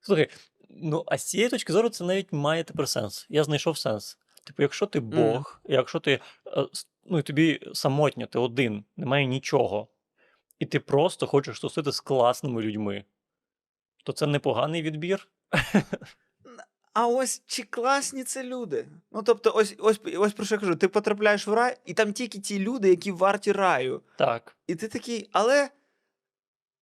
Слухай, 0.00 0.28
ну 0.70 1.04
а 1.06 1.18
з 1.18 1.24
цієї 1.24 1.50
точки 1.50 1.72
зору 1.72 1.88
це 1.88 2.04
навіть 2.04 2.32
має 2.32 2.64
тепер 2.64 2.88
сенс. 2.88 3.26
Я 3.28 3.44
знайшов 3.44 3.78
сенс. 3.78 4.18
Типу, 4.44 4.62
якщо 4.62 4.86
ти 4.86 5.00
Бог, 5.00 5.60
якщо 5.64 6.00
ти 6.00 6.20
е, 6.46 6.66
ну, 7.04 7.22
тобі 7.22 7.60
самотньо, 7.74 8.26
ти 8.26 8.38
один, 8.38 8.84
немає 8.96 9.26
нічого, 9.26 9.88
і 10.58 10.66
ти 10.66 10.80
просто 10.80 11.26
хочеш 11.26 11.60
тусити 11.60 11.92
з 11.92 12.00
класними 12.00 12.62
людьми, 12.62 13.04
то 14.06 14.12
це 14.12 14.26
непоганий 14.26 14.82
відбір. 14.82 15.28
А 16.92 17.06
ось 17.06 17.42
чи 17.46 17.62
класні 17.62 18.24
це 18.24 18.44
люди? 18.44 18.86
Ну 19.12 19.22
тобто, 19.22 19.52
ось 19.54 19.74
ось 19.78 20.00
ось 20.18 20.32
про 20.32 20.44
що 20.44 20.54
я 20.54 20.58
кажу: 20.58 20.74
ти 20.76 20.88
потрапляєш 20.88 21.46
в 21.46 21.52
рай, 21.52 21.76
і 21.84 21.94
там 21.94 22.12
тільки 22.12 22.38
ті 22.38 22.58
люди, 22.58 22.88
які 22.88 23.12
варті 23.12 23.52
раю. 23.52 24.02
Так. 24.18 24.56
І 24.66 24.74
ти 24.74 24.88
такий, 24.88 25.28
але. 25.32 25.68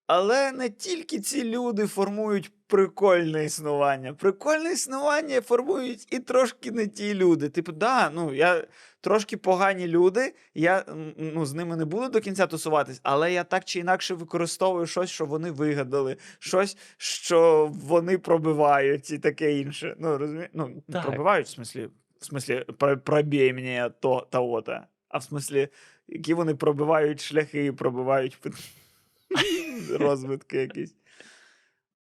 Але 0.07 0.53
не 0.53 0.71
тільки 0.71 1.21
ці 1.21 1.45
люди 1.45 1.87
формують 1.87 2.53
прикольне 2.67 3.45
існування. 3.45 4.15
Прикольне 4.15 4.73
існування 4.73 5.41
формують 5.41 6.13
і 6.13 6.19
трошки 6.19 6.71
не 6.71 6.87
ті 6.87 7.15
люди. 7.15 7.49
Типу, 7.49 7.73
да, 7.73 8.11
ну 8.11 8.35
я 8.35 8.65
трошки 9.01 9.37
погані 9.37 9.87
люди, 9.89 10.35
я 10.55 10.85
ну, 11.17 11.47
з 11.47 11.55
ними 11.55 11.77
не 11.77 11.85
буду 11.85 12.09
до 12.09 12.21
кінця 12.21 12.47
тусуватись, 12.47 13.01
але 13.03 13.33
я 13.33 13.45
так 13.45 13.65
чи 13.65 13.81
інакше 13.81 14.15
використовую 14.15 14.87
щось, 14.87 15.11
що 15.11 15.27
вони 15.27 15.51
вигадали, 15.51 16.17
щось, 16.39 16.77
що 16.97 17.71
вони 17.75 18.19
пробивають, 18.19 19.11
і 19.11 19.19
таке 19.19 19.59
інше. 19.59 19.97
Ну, 19.99 20.19
розумієш? 20.19 20.51
Ну, 20.53 20.83
Так. 20.93 21.03
пробивають, 21.03 21.47
в 21.47 21.51
смислі, 21.51 21.89
в 22.21 22.25
смислі, 22.25 22.65
пробій 23.05 23.53
мені 23.53 23.91
то 24.01 24.27
того-то. 24.31 24.81
А 25.09 25.19
в 25.19 25.23
смислі, 25.23 25.69
які 26.09 26.35
вони 26.35 26.55
пробивають 26.55 27.21
шляхи, 27.21 27.73
пробивають 27.73 28.39
розвитки 29.91 30.57
якісь. 30.57 30.95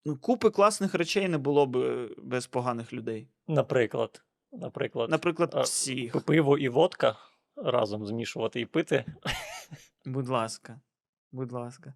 Ну, 0.04 0.16
купи 0.16 0.50
класних 0.50 0.94
речей 0.94 1.28
не 1.28 1.38
було 1.38 1.66
б 1.66 1.76
е, 1.76 2.08
без 2.18 2.46
поганих 2.46 2.92
людей. 2.92 3.28
Наприклад. 3.48 4.22
Наприклад, 4.52 5.10
Наприклад, 5.10 5.54
всіх. 5.64 6.20
пиво 6.20 6.58
і 6.58 6.68
водка 6.68 7.16
разом 7.56 8.06
змішувати 8.06 8.60
і 8.60 8.66
пити. 8.66 9.04
Будь 10.04 10.28
ласка. 10.28 10.80
Будь 11.32 11.52
ласка. 11.52 11.94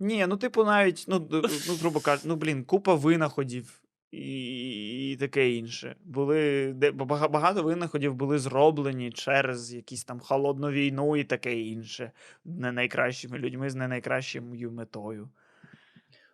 Ні, 0.00 0.26
ну, 0.26 0.36
типу, 0.36 0.64
навіть, 0.64 1.04
ну, 1.08 1.28
ну 1.30 1.74
грубо 1.80 2.00
кажучи, 2.00 2.28
ну, 2.28 2.36
блін, 2.36 2.64
купа 2.64 2.94
винаходів 2.94 3.82
і, 4.12 5.10
і 5.12 5.16
таке 5.16 5.50
інше. 5.50 5.96
Були, 6.04 6.72
де, 6.72 6.90
бага- 6.90 7.28
багато 7.28 7.62
винаходів 7.62 8.14
були 8.14 8.38
зроблені 8.38 9.10
через 9.10 9.74
якісь 9.74 10.04
там 10.04 10.20
холодну 10.20 10.70
війну 10.70 11.16
і 11.16 11.24
таке 11.24 11.60
інше. 11.60 12.12
Не 12.44 12.72
найкращими 12.72 13.38
людьми 13.38 13.70
з 13.70 13.74
не 13.74 13.88
найкращою 13.88 14.70
метою. 14.72 15.30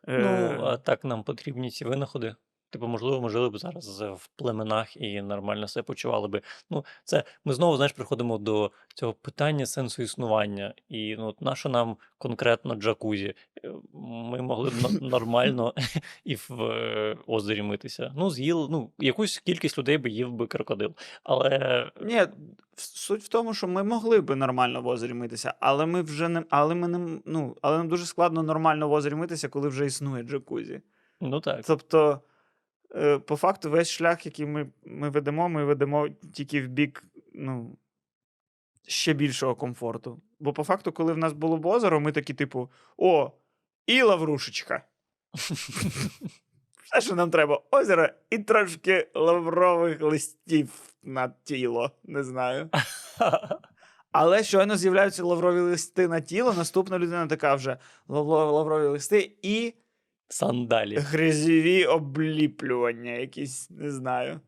Е, 0.08 0.18
Ну, 0.18 0.64
а 0.64 0.76
так 0.76 1.04
нам 1.04 1.24
потрібні 1.24 1.70
ці 1.70 1.84
винаходи. 1.84 2.34
Типу, 2.70 2.86
можливо, 2.86 3.20
ми 3.20 3.28
жили 3.28 3.50
б 3.50 3.58
зараз 3.58 4.02
е, 4.02 4.10
в 4.10 4.28
племенах 4.36 4.96
і 4.96 5.22
нормально 5.22 5.68
себе 5.68 5.84
почували 5.84 6.28
би. 6.28 6.42
Ну, 6.70 6.84
це 7.04 7.24
ми 7.44 7.52
знову, 7.54 7.76
знаєш, 7.76 7.92
приходимо 7.92 8.38
до 8.38 8.70
цього 8.94 9.12
питання 9.12 9.66
сенсу 9.66 10.02
існування. 10.02 10.74
І 10.88 11.16
ну, 11.16 11.26
от 11.26 11.42
нащо 11.42 11.68
нам 11.68 11.96
конкретно 12.18 12.74
джакузі? 12.74 13.34
Е, 13.64 13.72
Ми 14.02 14.42
могли 14.42 14.70
б 14.70 14.74
нормально 15.02 15.74
і 16.24 16.34
в 16.34 16.62
е, 16.62 17.16
озері 17.26 17.62
митися. 17.62 18.12
Ну, 18.16 18.30
з'їли, 18.30 18.68
ну, 18.70 18.90
якусь 18.98 19.38
кількість 19.38 19.78
людей 19.78 19.98
би 19.98 20.10
їв 20.10 20.32
би 20.32 20.46
крокодил. 20.46 20.94
Але 21.24 21.90
Ні, 22.00 22.22
суть 22.76 23.22
в 23.22 23.28
тому, 23.28 23.54
що 23.54 23.68
ми 23.68 23.82
могли 23.82 24.20
би 24.20 24.36
нормально 24.36 24.82
в 24.82 24.86
озері 24.86 25.14
митися, 25.14 25.54
але 25.60 25.86
ми 25.86 26.02
вже 26.02 26.28
не. 26.28 26.44
Але 26.50 26.74
ми 26.74 26.88
не 26.88 27.20
ну, 27.24 27.56
але 27.62 27.78
нам 27.78 27.88
дуже 27.88 28.06
складно 28.06 28.42
нормально 28.42 28.88
в 28.88 28.92
озері 28.92 29.14
митися, 29.14 29.48
коли 29.48 29.68
вже 29.68 29.86
існує 29.86 30.22
джакузі. 30.22 30.80
ну 31.20 31.40
так. 31.40 31.64
Тобто, 31.66 32.20
по 33.26 33.36
факту, 33.36 33.70
весь 33.70 33.90
шлях, 33.90 34.26
який 34.26 34.46
ми, 34.46 34.68
ми 34.84 35.10
ведемо, 35.10 35.48
ми 35.48 35.64
ведемо 35.64 36.08
тільки 36.08 36.62
в 36.62 36.68
бік 36.68 37.04
ну, 37.34 37.78
ще 38.86 39.12
більшого 39.12 39.54
комфорту. 39.54 40.22
Бо 40.40 40.52
по 40.52 40.64
факту, 40.64 40.92
коли 40.92 41.12
в 41.12 41.18
нас 41.18 41.32
було 41.32 41.56
б 41.56 41.66
озеро, 41.66 42.00
ми 42.00 42.12
такі, 42.12 42.34
типу, 42.34 42.70
о, 42.96 43.32
і 43.86 44.02
лаврушечка. 44.02 44.82
Все, 46.84 47.00
що 47.00 47.14
нам 47.14 47.30
треба, 47.30 47.62
озеро 47.70 48.08
і 48.30 48.38
трошки 48.38 49.08
лаврових 49.14 50.00
листів 50.00 50.70
на 51.02 51.28
тіло, 51.44 51.90
не 52.04 52.24
знаю. 52.24 52.70
Але 54.12 54.44
щойно 54.44 54.76
з'являються 54.76 55.24
лаврові 55.24 55.60
листи 55.60 56.08
на 56.08 56.20
тіло, 56.20 56.52
наступна 56.52 56.98
людина 56.98 57.26
така 57.26 57.54
вже 57.54 57.76
лаврові 58.08 58.86
листи 58.86 59.32
і 59.42 59.74
Сандалі. 60.28 60.96
грязьові 60.96 61.84
обліплювання, 61.84 63.10
якісь, 63.10 63.70
не 63.70 63.90
знаю. 63.90 64.40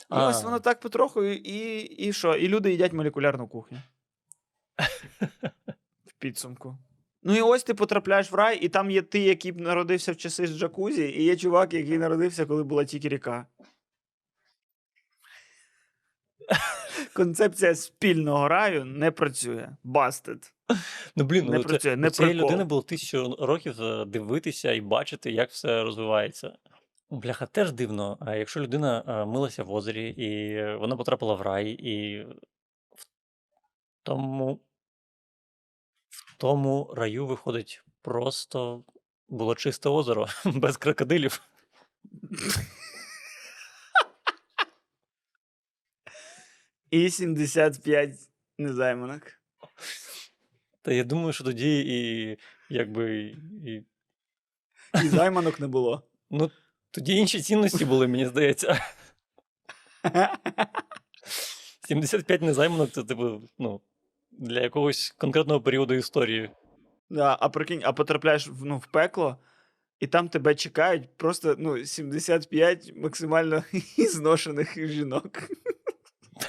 І 0.00 0.04
А. 0.08 0.28
ось 0.28 0.42
воно 0.42 0.60
так 0.60 0.80
потроху, 0.80 1.24
і, 1.24 1.80
і 1.80 2.12
що? 2.12 2.34
І 2.36 2.48
люди 2.48 2.70
їдять 2.70 2.92
молекулярну 2.92 3.48
кухню. 3.48 3.78
В 6.06 6.12
підсумку. 6.18 6.78
Ну 7.22 7.36
і 7.36 7.40
ось 7.40 7.64
ти 7.64 7.74
потрапляєш 7.74 8.32
в 8.32 8.34
рай, 8.34 8.58
і 8.60 8.68
там 8.68 8.90
є 8.90 9.02
ти, 9.02 9.18
який 9.18 9.52
народився 9.52 10.12
в 10.12 10.16
часи 10.16 10.46
з 10.46 10.58
джакузі, 10.58 11.02
і 11.02 11.22
є 11.22 11.36
чувак, 11.36 11.74
який 11.74 11.98
народився, 11.98 12.46
коли 12.46 12.62
була 12.64 12.84
тільки 12.84 13.08
ріка. 13.08 13.46
Концепція 17.14 17.74
спільного 17.74 18.48
раю 18.48 18.84
не 18.84 19.10
працює. 19.10 19.76
Busted. 19.84 20.52
Ну, 21.16 21.24
блін, 21.24 21.46
Не 21.46 21.56
ну, 21.56 21.62
це, 21.62 21.68
працює, 21.68 21.96
не 21.96 22.10
цієї 22.10 22.34
людини 22.34 22.64
було 22.64 22.82
тисячу 22.82 23.36
років 23.40 23.82
е, 23.82 24.04
дивитися 24.04 24.72
і 24.72 24.80
бачити, 24.80 25.32
як 25.32 25.50
все 25.50 25.82
розвивається. 25.82 26.52
Бляха, 27.10 27.46
теж 27.46 27.72
дивно. 27.72 28.18
А 28.20 28.34
якщо 28.34 28.60
людина 28.60 29.04
е, 29.08 29.26
милася 29.26 29.62
в 29.62 29.72
озері, 29.72 30.08
і 30.08 30.56
вона 30.76 30.96
потрапила 30.96 31.34
в 31.34 31.42
рай, 31.42 31.70
і 31.70 32.24
в 32.96 33.06
тому, 34.02 34.60
в 36.08 36.36
тому 36.36 36.94
раю 36.96 37.26
виходить 37.26 37.82
просто 38.02 38.84
було 39.28 39.54
чисте 39.54 39.88
озеро 39.88 40.26
без 40.44 40.76
крокодилів. 40.76 41.40
І 46.94 47.10
75 47.10 48.10
незайманок. 48.58 49.22
Та 50.82 50.92
я 50.92 51.04
думаю, 51.04 51.32
що 51.32 51.44
тоді 51.44 51.80
і 51.80 52.38
якби 52.68 53.36
і, 53.66 53.82
І 55.04 55.08
займанок 55.08 55.60
не 55.60 55.66
було. 55.66 56.02
ну, 56.30 56.50
тоді 56.90 57.16
інші 57.16 57.40
цінності 57.40 57.84
були, 57.84 58.06
мені 58.06 58.26
здається. 58.26 58.80
75 61.88 62.42
незайманок 62.42 62.90
це 62.90 63.04
типу, 63.04 63.42
ну, 63.58 63.80
для 64.30 64.60
якогось 64.60 65.14
конкретного 65.18 65.60
періоду 65.60 65.94
історії. 65.94 66.50
Да, 67.10 67.36
а 67.40 67.48
прикинь, 67.48 67.80
а 67.84 67.92
потрапляєш 67.92 68.48
в, 68.48 68.64
ну, 68.64 68.78
в 68.78 68.86
пекло, 68.86 69.38
і 70.00 70.06
там 70.06 70.28
тебе 70.28 70.54
чекають 70.54 71.16
просто 71.16 71.56
ну, 71.58 71.84
75 71.84 72.92
максимально 72.96 73.64
зношених 73.98 74.88
жінок. 74.88 75.42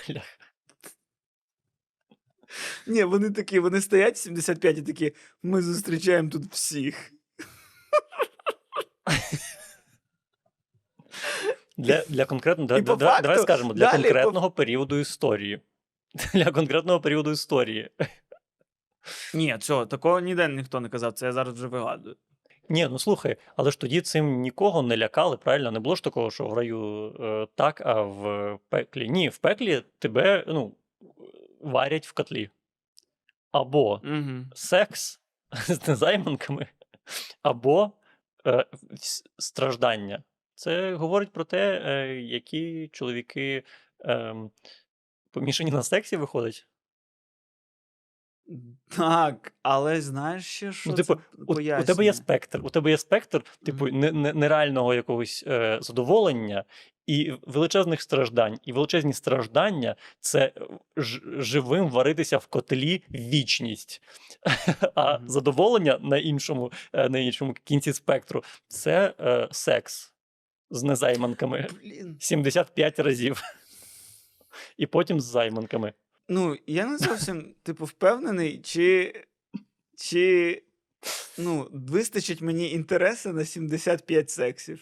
Бля. 0.09 0.21
Ні, 2.87 3.03
вони 3.03 3.31
такі, 3.31 3.59
вони 3.59 3.81
стоять 3.81 4.17
75 4.17 4.77
і 4.77 4.81
такі, 4.81 5.13
ми 5.43 5.61
зустрічаємо 5.61 6.29
тут 6.29 6.45
всіх. 6.45 7.11
Для, 11.77 12.03
для 12.09 12.25
конкретного, 12.25 12.67
да, 12.67 12.81
по 12.81 12.95
да, 12.95 13.21
давай 13.21 13.39
скажемо, 13.39 13.73
для 13.73 13.91
далі 13.91 14.03
по- 14.03 14.09
конкретного 14.09 14.51
періоду 14.51 14.97
історії. 14.97 15.61
Для 16.33 16.51
конкретного 16.51 17.01
періоду 17.01 17.31
історії. 17.31 17.89
Ні, 19.33 19.57
цього, 19.59 19.85
такого 19.85 20.19
ніде 20.19 20.47
ніхто 20.47 20.79
не 20.79 20.89
казав, 20.89 21.13
це 21.13 21.25
я 21.25 21.31
зараз 21.31 21.53
вже 21.53 21.67
вигадую. 21.67 22.15
Ні, 22.69 22.87
ну 22.91 22.99
слухай, 22.99 23.37
але 23.55 23.71
ж 23.71 23.79
тоді 23.79 24.01
цим 24.01 24.41
нікого 24.41 24.81
не 24.81 24.97
лякали, 24.97 25.37
правильно? 25.37 25.71
Не 25.71 25.79
було 25.79 25.95
ж 25.95 26.03
такого, 26.03 26.31
що 26.31 26.47
в 26.47 26.53
раю 26.53 27.13
е, 27.19 27.47
так, 27.55 27.81
а 27.85 28.01
в 28.01 28.59
пеклі. 28.69 29.09
Ні, 29.09 29.29
в 29.29 29.37
пеклі 29.37 29.83
тебе 29.99 30.43
ну, 30.47 30.75
варять 31.61 32.07
в 32.07 32.13
котлі. 32.13 32.49
Або 33.51 34.01
Угу. 34.03 34.45
секс 34.55 35.19
з 35.67 35.87
незайманками, 35.87 36.67
або 37.41 37.91
е, 38.47 38.65
страждання. 39.37 40.23
Це 40.55 40.95
говорить 40.95 41.31
про 41.31 41.43
те, 41.43 41.81
е, 41.85 42.21
які 42.21 42.89
чоловіки 42.93 43.63
е, 44.05 44.35
помішані 45.31 45.71
на 45.71 45.83
сексі 45.83 46.17
виходять. 46.17 46.67
Так, 48.97 49.53
але 49.63 50.01
знаєш 50.01 50.45
ще, 50.45 50.71
що 50.71 50.89
Ну, 50.89 50.95
типу, 50.95 51.15
це 51.15 51.21
У, 51.47 51.81
у 51.81 51.83
тебе 51.83 52.05
є 52.05 52.13
спектр. 52.13 52.61
У 52.63 52.69
тебе 52.69 52.89
є 52.89 52.97
спектр, 52.97 53.43
типу, 53.65 53.85
Мгм. 53.85 53.99
не, 53.99 54.11
не, 54.11 54.33
нереального 54.33 54.93
якогось 54.93 55.43
е, 55.47 55.79
задоволення 55.81 56.63
і 57.07 57.33
величезних 57.47 58.01
страждань. 58.01 58.59
І 58.63 58.73
величезні 58.73 59.13
страждання 59.13 59.95
це 60.19 60.51
ж, 60.97 61.21
живим 61.37 61.89
варитися 61.89 62.37
в 62.37 62.47
котлі 62.47 63.03
вічність. 63.11 64.01
А 64.95 65.19
задоволення 65.27 65.99
на 66.01 66.17
іншому, 66.17 66.71
е, 66.93 67.09
на 67.09 67.19
іншому 67.19 67.55
кінці 67.63 67.93
спектру 67.93 68.43
це 68.67 69.13
е, 69.19 69.47
секс 69.51 70.13
з 70.69 70.83
незайманками 70.83 71.67
Блін. 71.83 72.17
75 72.19 72.99
разів. 72.99 73.41
І 74.77 74.85
потім 74.85 75.21
з 75.21 75.23
займанками. 75.23 75.93
Ну, 76.27 76.57
я 76.67 76.85
не 76.85 76.97
зовсім, 76.97 77.55
типу, 77.63 77.85
впевнений, 77.85 78.61
чи, 78.61 79.13
чи 79.97 80.63
ну, 81.37 81.69
вистачить 81.71 82.41
мені 82.41 82.71
інтересу 82.71 83.33
на 83.33 83.45
75 83.45 84.29
сексів. 84.29 84.81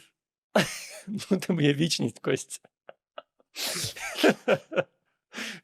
Ну, 1.07 1.37
тебе 1.37 1.63
є 1.63 1.73
вічність, 1.73 2.19
Кость. 2.19 2.61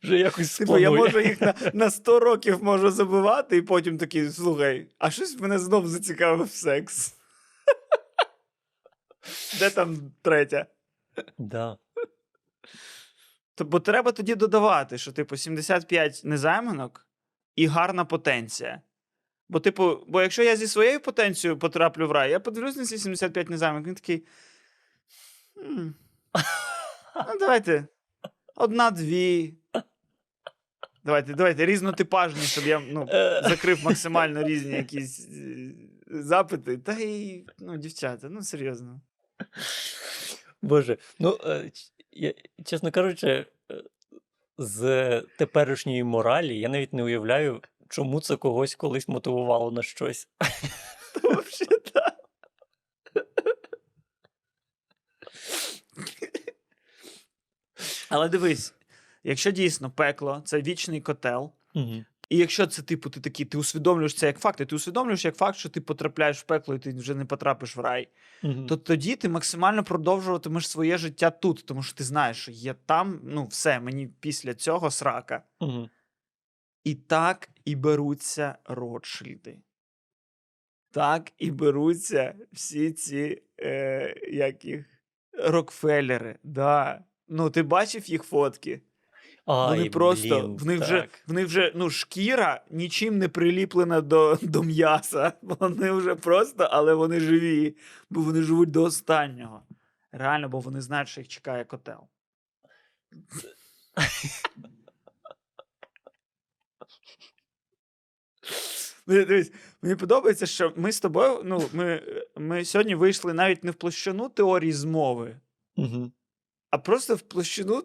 Вже 0.03 0.17
якось 0.17 0.57
Типу, 0.57 0.77
я 0.77 0.91
можу 0.91 1.19
їх 1.19 1.41
на, 1.41 1.53
на 1.73 1.91
100 1.91 2.19
років 2.19 2.63
можу 2.63 2.91
забивати, 2.91 3.57
і 3.57 3.61
потім 3.61 3.97
такий, 3.97 4.29
слухай, 4.29 4.87
а 4.97 5.11
щось 5.11 5.39
мене 5.39 5.59
знов 5.59 5.87
зацікавив 5.87 6.51
секс. 6.51 7.15
Де 9.59 9.69
там 9.69 10.11
третя? 10.21 10.65
Да. 11.37 11.77
Бо 13.65 13.79
треба 13.79 14.11
тоді 14.11 14.35
додавати, 14.35 14.97
що, 14.97 15.11
типу, 15.11 15.37
75 15.37 16.21
незайманок 16.23 17.07
і 17.55 17.67
гарна 17.67 18.05
потенція. 18.05 18.81
Бо, 19.49 19.59
типу, 19.59 20.05
бо 20.07 20.21
якщо 20.21 20.43
я 20.43 20.55
зі 20.55 20.67
своєю 20.67 20.99
потенцією 20.99 21.59
потраплю 21.59 22.07
в 22.07 22.11
рай, 22.11 22.31
я 22.31 22.39
подивлюсь 22.39 22.75
на 22.75 22.85
ці 22.85 22.97
75 22.97 23.49
незайманок, 23.49 23.87
він 23.87 23.95
такий. 23.95 24.25
«М, 25.57 25.95
Ну, 27.27 27.39
давайте. 27.39 27.87
Одна-дві. 28.55 29.53
Давайте, 31.03 31.33
давайте, 31.33 31.65
різнотипажні, 31.65 32.41
щоб 32.41 32.63
я 32.63 32.79
ну, 32.79 33.07
закрив 33.43 33.83
максимально 33.83 34.43
різні 34.43 34.71
якісь 34.71 35.27
е, 35.29 35.71
запити. 36.09 36.77
Та 36.77 36.93
й, 36.93 37.45
ну, 37.59 37.77
дівчата, 37.77 38.29
ну 38.29 38.43
серйозно. 38.43 39.01
Боже, 40.61 40.97
ну, 41.19 41.37
е, 41.45 41.71
я, 42.19 42.33
чесно 42.65 42.91
кажучи, 42.91 43.27
е, 43.27 43.45
з 44.57 45.21
теперішньої 45.21 46.03
моралі 46.03 46.59
я 46.59 46.69
навіть 46.69 46.93
не 46.93 47.03
уявляю, 47.03 47.61
чому 47.89 48.21
це 48.21 48.35
когось 48.35 48.75
колись 48.75 49.07
мотивувало 49.07 49.71
на 49.71 49.83
щось. 49.83 50.27
Але 58.09 58.29
дивись, 58.29 58.73
якщо 59.23 59.51
дійсно 59.51 59.91
пекло 59.91 60.41
це 60.45 60.61
вічний 60.61 61.01
котел. 61.01 61.51
І 62.29 62.37
якщо 62.37 62.67
це, 62.67 62.81
типу, 62.81 63.09
ти 63.09 63.19
такий, 63.19 63.45
ти 63.45 63.57
усвідомлюєш 63.57 64.13
це 64.13 64.27
як 64.27 64.39
факт, 64.39 64.61
і 64.61 64.65
ти 64.65 64.75
усвідомлюєш 64.75 65.25
як 65.25 65.35
факт, 65.35 65.57
що 65.57 65.69
ти 65.69 65.81
потрапляєш 65.81 66.39
в 66.39 66.43
пекло 66.43 66.75
і 66.75 66.79
ти 66.79 66.93
вже 66.93 67.15
не 67.15 67.25
потрапиш 67.25 67.75
в 67.75 67.79
рай, 67.79 68.07
Мгм. 68.43 68.67
то 68.67 68.77
тоді 68.77 69.15
ти 69.15 69.29
максимально 69.29 69.83
продовжуватимеш 69.83 70.67
своє 70.69 70.97
життя 70.97 71.29
тут, 71.29 71.65
тому 71.65 71.83
що 71.83 71.97
ти 71.97 72.03
знаєш, 72.03 72.37
що 72.37 72.51
є 72.51 72.73
там, 72.85 73.19
ну 73.23 73.45
все, 73.45 73.79
мені 73.79 74.07
після 74.19 74.53
цього 74.53 74.91
срака. 74.91 75.43
Мгм. 75.61 75.89
І 76.83 76.95
так 76.95 77.49
і 77.65 77.75
беруться 77.75 78.57
Ротшильди. 78.65 79.59
Так 80.91 81.31
і 81.37 81.51
беруться 81.51 82.35
всі 82.51 82.91
ці, 82.91 83.41
е, 83.59 84.15
як 84.31 84.65
їх, 84.65 84.85
Рокфеллери. 85.33 86.39
Да. 86.43 87.03
Ну, 87.27 87.49
ти 87.49 87.63
бачив 87.63 88.09
їх 88.09 88.23
фотки? 88.23 88.81
Вони 89.49 89.89
просто, 89.89 90.41
блін, 90.41 90.57
в 90.57 90.65
них 90.65 90.81
вже, 90.81 91.01
так. 91.01 91.09
в 91.27 91.33
них 91.33 91.45
вже 91.45 91.71
ну, 91.75 91.89
шкіра 91.89 92.63
нічим 92.69 93.17
не 93.17 93.29
приліплена 93.29 94.01
до, 94.01 94.37
до 94.41 94.63
м'яса. 94.63 95.33
Вони 95.41 95.91
вже 95.91 96.15
просто, 96.15 96.67
але 96.71 96.93
вони 96.93 97.19
живі, 97.19 97.75
бо 98.09 98.21
вони 98.21 98.41
живуть 98.41 98.71
до 98.71 98.83
останнього. 98.83 99.63
Реально, 100.11 100.49
бо 100.49 100.59
вони 100.59 100.81
знають, 100.81 101.09
що 101.09 101.21
їх 101.21 101.27
чекає 101.27 101.65
котел. 101.65 102.07
Ну, 109.07 109.25
Дивись, 109.25 109.51
мені 109.81 109.95
подобається, 109.95 110.45
що 110.45 110.73
ми 110.75 110.91
з 110.91 110.99
тобою. 110.99 111.41
Ну, 111.43 111.69
ми, 111.73 112.01
ми 112.37 112.65
сьогодні 112.65 112.95
вийшли 112.95 113.33
навіть 113.33 113.63
не 113.63 113.71
в 113.71 113.75
площину 113.75 114.29
теорії 114.29 114.71
змови, 114.71 115.39
Мгм. 115.75 116.11
а 116.69 116.77
просто 116.77 117.15
в 117.15 117.21
площину 117.21 117.83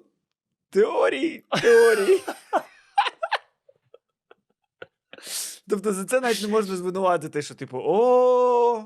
теорії. 0.74 1.44
Теорії. 1.62 2.20
Тобто 5.68 5.92
за 5.92 6.04
це 6.04 6.20
навіть 6.20 6.42
не 6.42 6.48
можна 6.48 6.76
звинуватити, 6.76 7.42
що, 7.42 7.54
типу, 7.54 7.78
о, 7.84 8.84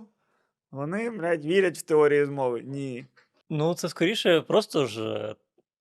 вони, 0.71 1.11
блядь, 1.11 1.45
вірять 1.45 1.79
в 1.79 1.83
теорію 1.83 2.27
змови. 2.27 2.63
Ні. 2.63 3.07
Ну, 3.51 3.75
це 3.75 3.89
скоріше 3.89 4.41
просто 4.41 4.87
ж 4.87 5.03
е, 5.03 5.35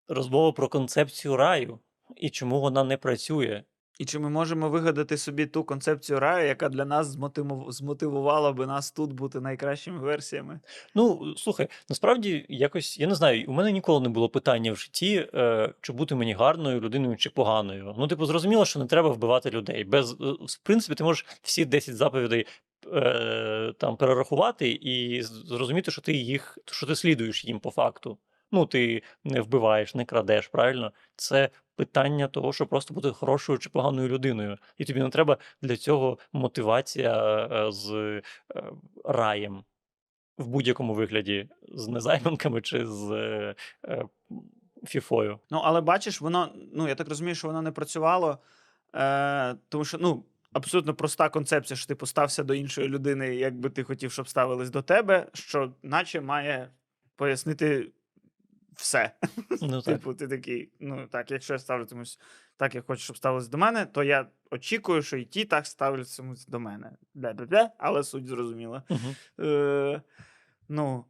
розмова 0.07 0.51
про 0.51 0.67
концепцію 0.69 1.37
раю 1.37 1.79
і 2.15 2.29
чому 2.29 2.61
вона 2.61 2.83
не 2.83 2.97
працює. 2.97 3.63
І 3.99 4.05
чи 4.05 4.19
ми 4.19 4.29
можемо 4.29 4.69
вигадати 4.69 5.17
собі 5.17 5.45
ту 5.45 5.63
концепцію 5.63 6.19
раю, 6.19 6.47
яка 6.47 6.69
для 6.69 6.85
нас 6.85 7.07
змотиву- 7.07 7.71
змотивувала 7.71 8.51
би 8.51 8.65
нас 8.65 8.91
тут 8.91 9.13
бути 9.13 9.39
найкращими 9.39 9.99
версіями? 9.99 10.59
Ну, 10.95 11.33
слухай, 11.37 11.67
насправді 11.89 12.45
якось, 12.49 12.99
я 12.99 13.07
не 13.07 13.15
знаю, 13.15 13.45
у 13.47 13.51
мене 13.51 13.71
ніколи 13.71 14.01
не 14.01 14.09
було 14.09 14.29
питання 14.29 14.71
в 14.71 14.75
житті, 14.75 15.29
е, 15.33 15.73
чи 15.81 15.93
бути 15.93 16.15
мені 16.15 16.33
гарною 16.33 16.81
людиною 16.81 17.17
чи 17.17 17.29
поганою. 17.29 17.95
Ну, 17.97 18.07
типу, 18.07 18.25
зрозуміло, 18.25 18.65
що 18.65 18.79
не 18.79 18.85
треба 18.85 19.09
вбивати 19.09 19.49
людей. 19.49 19.83
Без, 19.83 20.11
е, 20.11 20.15
в 20.21 20.57
принципі, 20.63 20.95
ти 20.95 21.03
можеш 21.03 21.25
всі 21.41 21.65
10 21.65 21.95
заповідей 21.95 22.45
е, 22.93 23.73
там 23.77 23.97
перерахувати 23.97 24.69
і 24.71 25.21
зрозуміти, 25.23 25.91
що 25.91 26.01
ти 26.01 26.13
їх, 26.13 26.57
що 26.65 26.87
ти 26.87 26.95
слідуєш 26.95 27.45
їм 27.45 27.59
по 27.59 27.71
факту. 27.71 28.17
Ну, 28.51 28.65
ти 28.65 29.03
не 29.23 29.41
вбиваєш, 29.41 29.95
не 29.95 30.05
крадеш, 30.05 30.47
правильно? 30.47 30.91
Це 31.15 31.49
питання 31.75 32.27
того, 32.27 32.53
щоб 32.53 32.67
просто 32.67 32.93
бути 32.93 33.11
хорошою 33.11 33.59
чи 33.59 33.69
поганою 33.69 34.09
людиною. 34.09 34.57
І 34.77 34.85
тобі 34.85 34.99
не 34.99 35.09
треба 35.09 35.37
для 35.61 35.77
цього 35.77 36.17
мотивація 36.33 37.47
е, 37.51 37.71
з 37.71 37.93
е, 37.93 38.21
раєм 39.05 39.63
в 40.37 40.47
будь-якому 40.47 40.93
вигляді 40.93 41.49
з 41.69 41.87
незайманками 41.87 42.61
чи 42.61 42.85
з 42.85 43.11
е, 43.87 44.05
фіфою. 44.85 45.39
Ну, 45.51 45.61
але 45.63 45.81
бачиш, 45.81 46.21
воно, 46.21 46.53
ну 46.73 46.87
я 46.87 46.95
так 46.95 47.09
розумію, 47.09 47.35
що 47.35 47.47
воно 47.47 47.61
не 47.61 47.71
працювало, 47.71 48.37
е, 48.95 49.55
тому 49.69 49.85
що 49.85 49.97
ну, 49.97 50.23
абсолютно 50.53 50.93
проста 50.93 51.29
концепція, 51.29 51.77
що 51.77 51.87
ти 51.87 51.95
постався 51.95 52.43
до 52.43 52.53
іншої 52.53 52.87
людини, 52.87 53.35
як 53.35 53.59
би 53.59 53.69
ти 53.69 53.83
хотів, 53.83 54.11
щоб 54.11 54.29
ставились 54.29 54.69
до 54.69 54.81
тебе, 54.81 55.27
що 55.33 55.73
наче 55.83 56.21
має 56.21 56.69
пояснити 57.15 57.91
все. 58.77 59.11
Ну 59.61 59.81
так. 59.81 59.83
Типу, 59.83 60.13
ти 60.13 60.27
такий, 60.27 60.71
ну 60.79 61.07
так, 61.11 61.31
якщо 61.31 61.53
я 61.53 61.59
ставлюсь 61.59 62.19
так, 62.57 62.75
як 62.75 62.85
хочу, 62.85 63.01
щоб 63.01 63.17
ставилось 63.17 63.47
до 63.47 63.57
мене, 63.57 63.85
то 63.85 64.03
я 64.03 64.27
очікую, 64.51 65.01
що 65.01 65.17
і 65.17 65.25
ті 65.25 65.45
так 65.45 65.65
ставлятимуть 65.65 66.45
до 66.47 66.59
мене. 66.59 66.91
Бля-бля-бля, 67.15 67.69
але 67.77 68.03
суть 68.03 68.27
зрозуміла. 68.27 68.83
Мгм. 68.89 69.15
Е, 69.39 70.01
ну, 70.69 71.05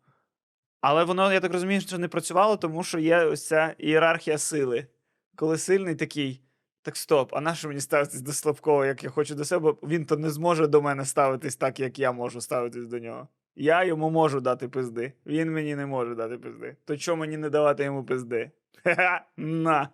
але 0.81 1.03
воно, 1.03 1.33
я 1.33 1.39
так 1.39 1.53
розумію, 1.53 1.81
що 1.81 1.97
не 1.97 2.07
працювало, 2.07 2.57
тому 2.57 2.83
що 2.83 2.99
є 2.99 3.25
ось 3.25 3.47
ця 3.47 3.75
ієрархія 3.77 4.37
сили. 4.37 4.87
Коли 5.35 5.57
сильний 5.57 5.95
такий, 5.95 6.41
так 6.81 6.97
стоп, 6.97 7.33
а 7.33 7.41
на 7.41 7.55
що 7.55 7.67
мені 7.67 7.81
ставитись 7.81 8.21
до 8.21 8.33
слабкого, 8.33 8.85
як 8.85 9.03
я 9.03 9.09
хочу 9.09 9.35
до 9.35 9.45
себе, 9.45 9.73
він 9.83 10.05
то 10.05 10.17
не 10.17 10.29
зможе 10.29 10.67
до 10.67 10.81
мене 10.81 11.05
ставитись 11.05 11.55
так, 11.55 11.79
як 11.79 11.99
я 11.99 12.11
можу 12.11 12.41
ставитись 12.41 12.85
до 12.87 12.99
нього. 12.99 13.27
Я 13.59 13.83
йому 13.83 14.09
можу 14.09 14.41
дати 14.41 14.67
пизди, 14.67 15.13
він 15.25 15.53
мені 15.53 15.75
не 15.75 15.85
може 15.85 16.15
дати 16.15 16.37
пизди. 16.37 16.75
То 16.85 16.97
чому 16.97 17.19
мені 17.19 17.37
не 17.37 17.49
давати 17.49 17.83
йому 17.83 18.03
пизди? 18.03 18.51
Ха-ха, 18.83 19.25
на. 19.37 19.89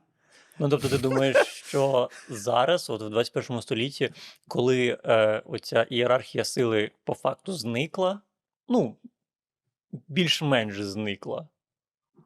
Ну, 0.60 0.70
тобто, 0.70 0.90
ти 0.90 0.98
думаєш, 0.98 1.38
що 1.48 2.10
зараз, 2.30 2.90
от 2.90 3.02
в 3.02 3.10
21 3.10 3.62
столітті, 3.62 4.10
коли 4.48 4.98
е, 5.06 5.42
оця 5.46 5.84
ієрархія 5.90 6.44
сили 6.44 6.92
по 7.04 7.14
факту 7.14 7.54
зникла, 7.54 8.22
ну, 8.68 8.96
більш-менш 10.08 10.82
зникла. 10.82 11.48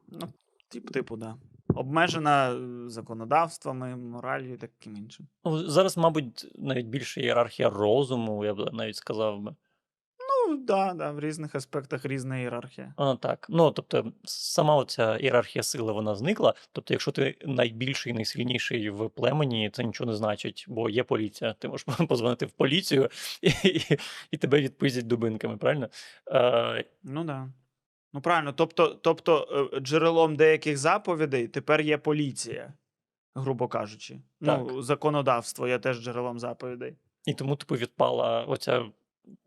Ну, 0.08 0.28
тип, 0.68 0.90
типу, 0.90 1.16
да. 1.16 1.36
Обмежена 1.74 2.50
е, 2.50 2.88
законодавствами, 2.88 3.96
моралью 3.96 4.54
і 4.54 4.56
таким 4.56 4.96
іншим. 4.96 5.26
Ну, 5.44 5.68
зараз, 5.68 5.96
мабуть, 5.96 6.52
навіть 6.54 6.86
більше 6.86 7.20
ієрархія 7.20 7.70
розуму, 7.70 8.44
я 8.44 8.54
б 8.54 8.70
навіть 8.72 8.96
сказав 8.96 9.40
би. 9.40 9.54
Ну, 10.48 10.56
да, 10.56 10.94
да, 10.94 11.10
в 11.10 11.20
різних 11.20 11.54
аспектах 11.54 12.04
різна 12.04 12.38
ієрархія. 12.38 12.94
А, 12.96 13.14
так. 13.14 13.46
Ну, 13.50 13.70
тобто, 13.70 14.12
сама 14.24 14.76
оця 14.76 15.16
ієрархія 15.16 15.62
сили 15.62 15.92
вона 15.92 16.14
зникла. 16.14 16.54
Тобто, 16.72 16.94
якщо 16.94 17.12
ти 17.12 17.36
найбільший, 17.44 18.12
найсильніший 18.12 18.90
в 18.90 19.10
племені, 19.10 19.70
це 19.72 19.84
нічого 19.84 20.10
не 20.10 20.16
значить, 20.16 20.64
бо 20.68 20.90
є 20.90 21.04
поліція. 21.04 21.52
Ти 21.52 21.68
можеш 21.68 21.86
позвонити 22.08 22.46
в 22.46 22.50
поліцію 22.50 23.08
і, 23.42 23.48
і, 23.68 23.98
і 24.30 24.36
тебе 24.36 24.60
відпиздять 24.60 25.06
дубинками, 25.06 25.56
правильно? 25.56 25.88
Е, 26.30 26.84
Ну 27.02 27.24
да. 27.24 27.48
Ну 28.12 28.20
правильно, 28.20 28.52
тобто, 28.52 28.88
тобто 28.88 29.68
е, 29.74 29.80
джерелом 29.80 30.36
деяких 30.36 30.78
заповідей 30.78 31.48
тепер 31.48 31.80
є 31.80 31.98
поліція, 31.98 32.72
грубо 33.34 33.68
кажучи. 33.68 34.20
Ну, 34.40 34.82
законодавство 34.82 35.68
є 35.68 35.78
теж 35.78 36.00
джерелом 36.00 36.38
заповідей. 36.38 36.96
і 37.26 37.34
тому, 37.34 37.56
типу, 37.56 37.74
відпала 37.74 38.44
оця 38.44 38.84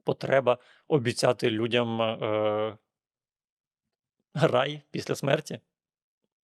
потреба 0.03 0.57
обіцяти 0.87 1.49
людям 1.49 2.01
е, 2.01 2.77
рай 4.33 4.81
після 4.91 5.15
смерті. 5.15 5.59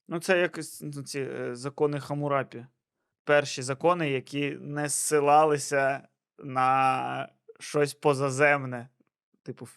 Ну, 0.07 0.19
це 0.19 0.39
якось 0.39 0.81
ну, 0.81 1.03
ці 1.03 1.19
е, 1.19 1.55
закони 1.55 1.99
Хамурапі. 1.99 2.65
Перші 3.23 3.61
закони, 3.61 4.09
які 4.09 4.51
не 4.51 4.89
зсилалися 4.89 6.07
на 6.37 7.29
щось 7.59 7.93
позаземне, 7.93 8.89
типу, 9.43 9.67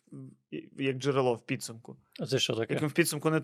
як 0.76 0.96
джерело 0.96 1.34
в 1.34 1.40
підсумку. 1.40 1.96
Це 2.28 2.38
що 2.38 2.54
таке? 2.54 2.74
Яким 2.74 2.88
в 2.88 2.92
підсумку 2.92 3.30
не. 3.30 3.42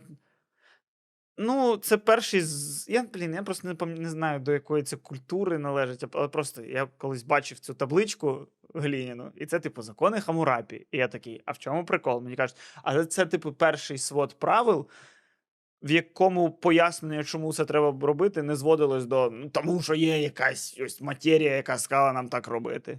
Ну, 1.38 1.76
це 1.76 1.98
перший 1.98 2.40
з. 2.40 2.88
Я, 2.88 3.02
блін, 3.02 3.34
я 3.34 3.42
просто 3.42 3.68
не, 3.68 3.74
пам... 3.74 3.94
не 3.94 4.10
знаю, 4.10 4.40
до 4.40 4.52
якої 4.52 4.82
це 4.82 4.96
культури 4.96 5.58
належить, 5.58 6.04
але 6.12 6.28
просто 6.28 6.62
я 6.62 6.88
колись 6.98 7.22
бачив 7.22 7.58
цю 7.58 7.74
табличку 7.74 8.48
гліняну, 8.74 9.32
і 9.34 9.46
це, 9.46 9.60
типу, 9.60 9.82
закони 9.82 10.20
Хамурапі. 10.20 10.86
І 10.90 10.98
я 10.98 11.08
такий, 11.08 11.42
а 11.44 11.52
в 11.52 11.58
чому 11.58 11.84
прикол? 11.84 12.22
Мені 12.22 12.36
кажуть, 12.36 12.56
але 12.82 13.06
це, 13.06 13.26
типу, 13.26 13.52
перший 13.52 13.98
свод 13.98 14.38
правил, 14.38 14.88
в 15.82 15.90
якому 15.90 16.50
пояснення, 16.50 17.24
чому 17.24 17.52
це 17.52 17.64
треба 17.64 18.06
робити, 18.06 18.42
не 18.42 18.56
зводилось 18.56 19.06
до 19.06 19.30
ну, 19.30 19.50
тому, 19.50 19.82
що 19.82 19.94
є 19.94 20.22
якась 20.22 20.80
ось 20.80 21.00
матерія, 21.00 21.56
яка 21.56 21.78
сказала 21.78 22.12
нам 22.12 22.28
так 22.28 22.48
робити. 22.48 22.98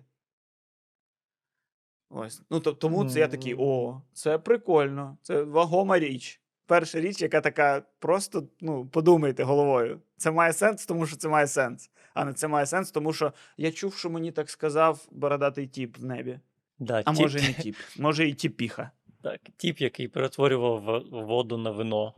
Ось. 2.10 2.42
Ну, 2.50 2.60
то, 2.60 2.74
тому 2.74 3.10
це 3.10 3.20
я 3.20 3.28
такий: 3.28 3.56
о, 3.60 4.02
це 4.14 4.40
прикольно, 4.40 5.18
це 5.22 5.44
вагома 5.44 6.00
річ. 6.00 6.42
Перша 6.68 7.00
річ, 7.00 7.22
яка 7.22 7.42
така, 7.42 7.82
просто 8.00 8.44
ну, 8.62 8.86
подумайте 8.86 9.44
головою. 9.44 10.02
Це 10.18 10.32
має 10.32 10.54
сенс, 10.54 10.86
тому 10.86 11.06
що 11.06 11.16
це 11.18 11.30
має 11.30 11.48
сенс. 11.48 11.92
А 12.14 12.26
не 12.26 12.34
це 12.34 12.48
має 12.48 12.66
сенс, 12.66 12.92
тому 12.92 13.14
що 13.14 13.34
я 13.58 13.72
чув, 13.72 13.94
що 13.94 14.10
мені 14.10 14.32
так 14.32 14.50
сказав 14.50 15.08
бородатий 15.12 15.68
тіп 15.68 15.98
в 15.98 16.06
небі. 16.06 16.40
Да, 16.80 17.02
А 17.06 17.14
тіп, 17.14 17.22
може, 17.22 17.40
і 17.40 17.42
не 17.42 17.54
тіп, 17.54 17.76
може 17.98 18.28
і 18.28 18.34
тіпіха. 18.34 18.92
так, 19.24 19.42
тіп, 19.58 19.82
який 19.82 20.08
перетворював 20.08 21.04
воду 21.12 21.58
на 21.58 21.72
вино. 21.72 22.14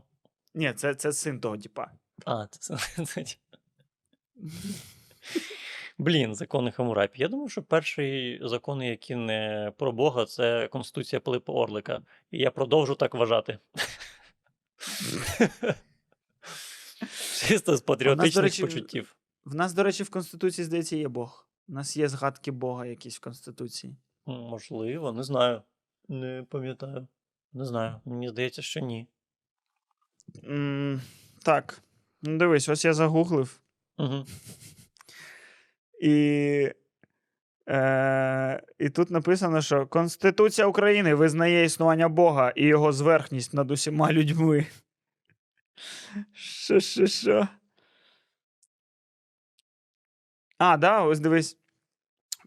Ні, 0.55 0.73
це, 0.73 0.95
це 0.95 1.13
син 1.13 1.39
того 1.39 1.57
тіпа. 1.57 1.91
А, 2.25 2.45
це, 2.47 2.77
це, 2.77 3.05
це 3.05 3.23
тіп. 3.23 3.39
Блін, 5.97 6.35
закони 6.35 6.71
Хамурапі. 6.71 7.21
Я 7.21 7.27
думаю, 7.27 7.49
що 7.49 7.63
перший 7.63 8.39
закони, 8.43 8.87
які 8.87 9.15
не 9.15 9.71
про 9.77 9.91
Бога, 9.91 10.25
це 10.25 10.67
Конституція 10.67 11.19
Пилипа 11.19 11.53
Орлика. 11.53 12.01
І 12.31 12.37
я 12.37 12.51
продовжу 12.51 12.95
так 12.95 13.15
вважати. 13.15 13.57
Чисто 17.47 17.77
з 17.77 17.81
патріотичних 17.81 18.61
почуттів. 18.61 19.15
В 19.45 19.55
нас, 19.55 19.73
до 19.73 19.83
речі, 19.83 20.03
в 20.03 20.09
Конституції, 20.09 20.65
здається, 20.65 20.95
є 20.95 21.07
Бог. 21.07 21.47
У 21.67 21.73
нас 21.73 21.97
є 21.97 22.09
згадки 22.09 22.51
Бога 22.51 22.85
якісь 22.85 23.17
в 23.17 23.19
Конституції. 23.19 23.95
Можливо, 24.25 25.11
не 25.11 25.23
знаю. 25.23 25.61
Не 26.07 26.45
пам'ятаю. 26.49 27.07
Не 27.53 27.65
знаю. 27.65 28.01
Мені 28.05 28.29
здається, 28.29 28.61
що 28.61 28.79
ні. 28.79 29.07
М, 30.43 31.01
так. 31.43 31.81
Ну, 32.21 32.37
дивись, 32.37 32.69
ось 32.69 32.85
я 32.85 32.93
загуглив. 32.93 33.59
Угу. 33.97 34.25
І, 36.01 36.71
е, 37.69 38.63
і 38.79 38.89
тут 38.89 39.11
написано, 39.11 39.61
що 39.61 39.87
Конституція 39.87 40.67
України 40.67 41.13
визнає 41.13 41.65
існування 41.65 42.09
Бога 42.09 42.53
і 42.55 42.65
його 42.65 42.91
зверхність 42.91 43.53
над 43.53 43.71
усіма 43.71 44.11
людьми. 44.11 44.65
Що, 46.33 46.79
що, 46.79 47.07
що? 47.07 47.47
А, 50.57 50.77
да, 50.77 51.03
ось 51.03 51.19
дивись. 51.19 51.55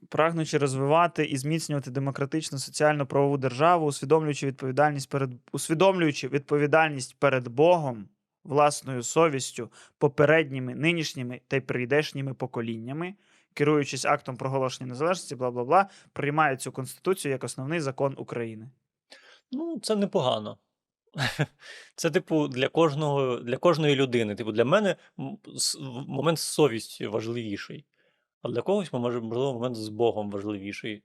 Прагнучи 0.08 0.58
розвивати 0.58 1.24
і 1.24 1.36
зміцнювати 1.36 1.90
демократичну 1.90 2.58
соціальну 2.58 3.06
правову 3.06 3.38
державу, 3.38 3.86
усвідомлюючи 3.86 4.46
відповідальність 4.46 5.10
перед 5.10 5.30
усвідомлюючи 5.52 6.28
відповідальність 6.28 7.16
перед 7.18 7.48
Богом, 7.48 8.08
власною 8.44 9.02
совістю, 9.02 9.72
попередніми, 9.98 10.74
нинішніми 10.74 11.40
та 11.48 11.56
й 11.56 11.60
прийдешніми 11.60 12.34
поколіннями, 12.34 13.14
керуючись 13.54 14.04
актом 14.04 14.36
проголошення 14.36 14.88
незалежності, 14.88 15.36
бла 15.36 15.50
бла 15.50 15.64
бла, 15.64 15.88
приймають 16.12 16.60
цю 16.60 16.72
конституцію 16.72 17.32
як 17.32 17.44
основний 17.44 17.80
закон 17.80 18.14
України. 18.18 18.70
Ну, 19.52 19.80
це 19.82 19.96
непогано. 19.96 20.58
Це, 21.96 22.10
типу, 22.10 22.48
для 22.48 22.68
кожного, 22.68 23.36
для 23.36 23.56
кожної 23.56 23.96
людини. 23.96 24.34
Типу, 24.34 24.52
для 24.52 24.64
мене 24.64 24.96
момент 26.06 26.38
з 26.38 26.42
совістю 26.42 27.10
важливіший. 27.10 27.86
А 28.42 28.48
для 28.48 28.62
когось, 28.62 28.92
може, 28.92 29.20
можливо, 29.20 29.52
момент 29.52 29.76
з 29.76 29.88
Богом 29.88 30.30
важливіший. 30.30 31.02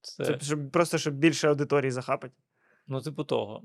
Це, 0.00 0.24
Це 0.24 0.38
щоб, 0.40 0.70
просто 0.70 0.98
щоб 0.98 1.14
більше 1.14 1.48
аудиторії 1.48 1.90
захапати. 1.90 2.34
ну, 2.86 3.00
типу 3.00 3.24
того. 3.24 3.62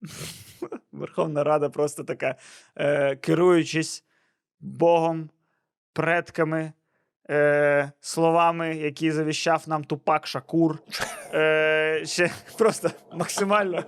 Верховна 0.92 1.44
Рада 1.44 1.68
просто 1.68 2.04
така, 2.04 2.36
е, 2.76 3.16
керуючись 3.16 4.04
Богом, 4.60 5.30
предками, 5.92 6.72
е, 7.30 7.92
словами, 8.00 8.76
які 8.76 9.12
завіщав 9.12 9.68
нам 9.68 9.84
Тупак 9.84 10.26
Шакур. 10.26 10.78
Е, 11.34 12.02
ще 12.06 12.30
просто 12.58 12.90
максимально. 13.12 13.84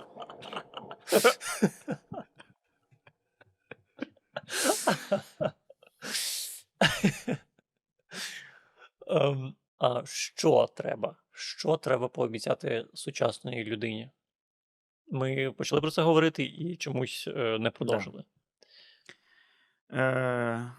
Ем, 9.07 9.55
а 9.79 10.01
що 10.05 10.67
треба? 10.75 11.15
Що 11.31 11.77
треба 11.77 12.07
пообіцяти 12.07 12.85
сучасної 12.93 13.63
людині? 13.63 14.09
Ми 15.07 15.51
почали 15.51 15.81
про 15.81 15.91
це 15.91 16.01
говорити 16.01 16.43
і 16.43 16.75
чомусь 16.75 17.27
е, 17.27 17.57
не 17.59 17.71
продовжили. 17.71 18.23
Е, 19.91 20.71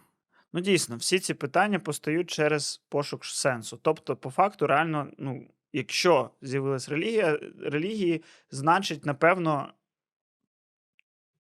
ну, 0.52 0.60
дійсно, 0.60 0.96
всі 0.96 1.18
ці 1.18 1.34
питання 1.34 1.78
постають 1.78 2.30
через 2.30 2.82
пошук 2.88 3.24
сенсу. 3.24 3.78
Тобто, 3.82 4.16
по 4.16 4.30
факту, 4.30 4.66
реально, 4.66 5.12
ну, 5.18 5.46
якщо 5.72 6.30
з'явилась 6.42 6.88
релігія, 6.88 7.40
релігії, 7.62 8.22
значить, 8.50 9.06
напевно, 9.06 9.72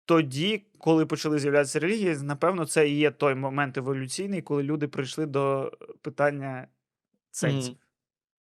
тоді, 0.06 0.64
коли 0.78 1.06
почали 1.06 1.40
з'являтися 1.40 1.80
релігії, 1.80 2.18
напевно, 2.22 2.66
це 2.66 2.90
і 2.90 2.96
є 2.96 3.12
той 3.12 3.36
момент 3.36 3.78
еволюційний, 3.78 4.42
коли 4.42 4.64
люди 4.64 4.88
прийшли 4.88 5.26
до 5.26 5.72
питання 6.02 6.68
сенсів. 7.32 7.72
Мгм. 7.74 7.82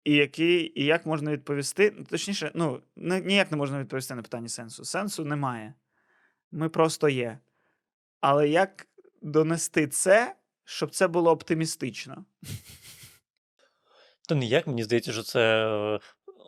І, 0.05 0.15
який, 0.15 0.81
і 0.81 0.85
як 0.85 1.07
можна 1.07 1.33
відповісти? 1.33 1.95
ну, 1.99 2.05
Точніше, 2.05 2.53
ну, 2.55 2.83
ні- 2.97 3.21
ніяк 3.21 3.51
не 3.51 3.57
можна 3.57 3.81
відповісти 3.81 4.15
на 4.15 4.23
питання 4.23 4.49
сенсу. 4.49 4.85
Сенсу 4.85 5.25
немає. 5.25 5.75
Ми 6.53 6.69
просто 6.69 7.09
є. 7.09 7.39
Але 8.21 8.49
як 8.49 8.87
донести 9.23 9.89
це, 9.89 10.35
щоб 10.71 10.91
це 10.91 11.09
було 11.09 11.31
оптимістично? 11.31 12.25
Та 14.29 14.35
ніяк, 14.35 14.67
мені 14.67 14.85
здається, 14.85 15.13
що 15.13 15.23
це 15.23 15.67
е, 15.95 16.01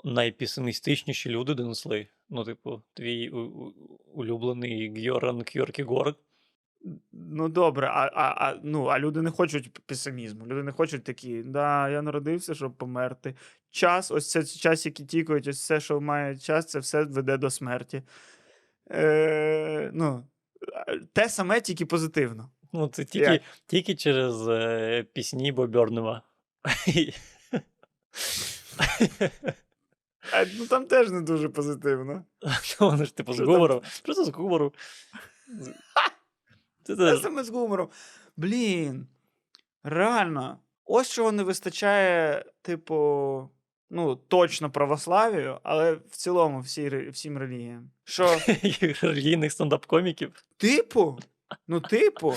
найпесимістичніші 0.05 1.31
люди 1.31 1.55
донесли. 1.55 2.09
Ну, 2.31 2.45
типу, 2.45 2.83
твій 2.95 3.29
у- 3.31 3.39
у- 3.39 4.01
улюблений 4.15 5.09
Гьоран 5.09 5.43
Кьоркігор. 5.45 6.15
Ну, 7.13 7.49
добре, 7.49 7.87
а, 7.87 8.11
а, 8.15 8.35
а, 8.49 8.61
ну, 8.63 8.85
а 8.85 8.99
люди 8.99 9.23
не 9.23 9.31
хочуть 9.31 9.79
песимізму. 9.87 10.47
Люди 10.47 10.63
не 10.63 10.73
хочуть 10.73 11.05
такі, 11.05 11.43
да, 11.43 11.89
я 11.89 12.03
народився, 12.03 12.55
щоб 12.55 12.73
померти. 12.75 13.35
Час, 13.71 14.11
ось 14.11 14.31
це 14.31 14.45
час, 14.45 14.87
який 14.87 15.07
тікають, 15.07 15.47
ось 15.49 15.59
все, 15.59 15.81
що 15.81 16.01
має 16.01 16.39
час, 16.39 16.67
це 16.67 16.79
все 16.79 17.05
веде 17.05 17.37
до 17.37 17.51
смерті. 17.51 18.03
Е, 18.91 19.91
ну, 19.95 20.27
те 21.13 21.29
саме, 21.29 21.61
тільки 21.61 21.87
позитивно. 21.87 22.51
Ну, 22.73 22.89
це 22.89 23.05
тільки, 23.05 23.33
Як? 23.33 23.43
тільки 23.67 23.95
через 23.95 24.49
е, 24.49 25.07
пісні 25.13 25.53
Бобернема. 25.53 26.23
А, 30.33 30.45
ну 30.59 30.67
там 30.67 30.87
теж 30.87 31.11
не 31.11 31.21
дуже 31.21 31.49
позитивно. 31.49 32.25
Вони 32.81 33.05
ж 33.07 33.17
типу 33.17 33.33
з 33.33 33.41
гумором. 33.41 33.81
Просто 34.03 34.25
з 34.25 34.29
гумору. 34.29 34.73
Це 36.83 37.17
саме 37.19 37.45
з 37.45 37.51
гумором. 37.51 37.89
Блін. 38.37 39.07
Реально. 39.85 40.59
Ось 40.85 41.11
чого 41.11 41.33
не 41.33 41.43
вистачає, 41.43 42.45
типу, 42.63 43.51
ну, 43.91 44.17
точно 44.17 44.71
православію, 44.71 45.59
але 45.63 45.93
в 45.93 46.17
цілому 46.17 46.61
всі, 46.61 47.09
всім 47.11 47.39
релігіям. 47.39 47.91
Що, 48.05 48.39
релігійних 49.03 49.53
стендап-коміків. 49.53 50.31
типу, 50.57 51.19
ну, 51.69 51.81
типу, 51.81 52.35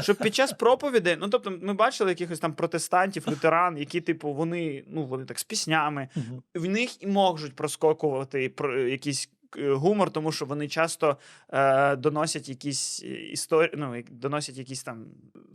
щоб 0.00 0.16
під 0.16 0.34
час 0.34 0.52
проповідей, 0.52 1.16
ну 1.20 1.28
тобто, 1.28 1.50
ми 1.62 1.74
бачили 1.74 2.10
якихось 2.10 2.38
там 2.38 2.54
протестантів, 2.54 3.28
лютеран, 3.28 3.78
які, 3.78 4.00
типу, 4.00 4.32
вони, 4.32 4.84
ну, 4.86 5.04
вони 5.04 5.24
так 5.24 5.38
з 5.38 5.44
піснями, 5.44 6.08
в 6.54 6.68
них 6.68 7.02
і 7.02 7.06
можуть 7.06 7.56
проскокувати 7.56 8.48
про 8.48 8.80
якийсь 8.88 9.30
е, 9.58 9.72
гумор, 9.72 10.10
тому 10.10 10.32
що 10.32 10.44
вони 10.44 10.68
часто 10.68 11.16
е, 11.48 11.96
доносять 11.96 12.48
якісь 12.48 13.02
історії, 13.32 13.72
ну, 13.76 14.02
доносять 14.10 14.58
якісь 14.58 14.82
там. 14.82 15.06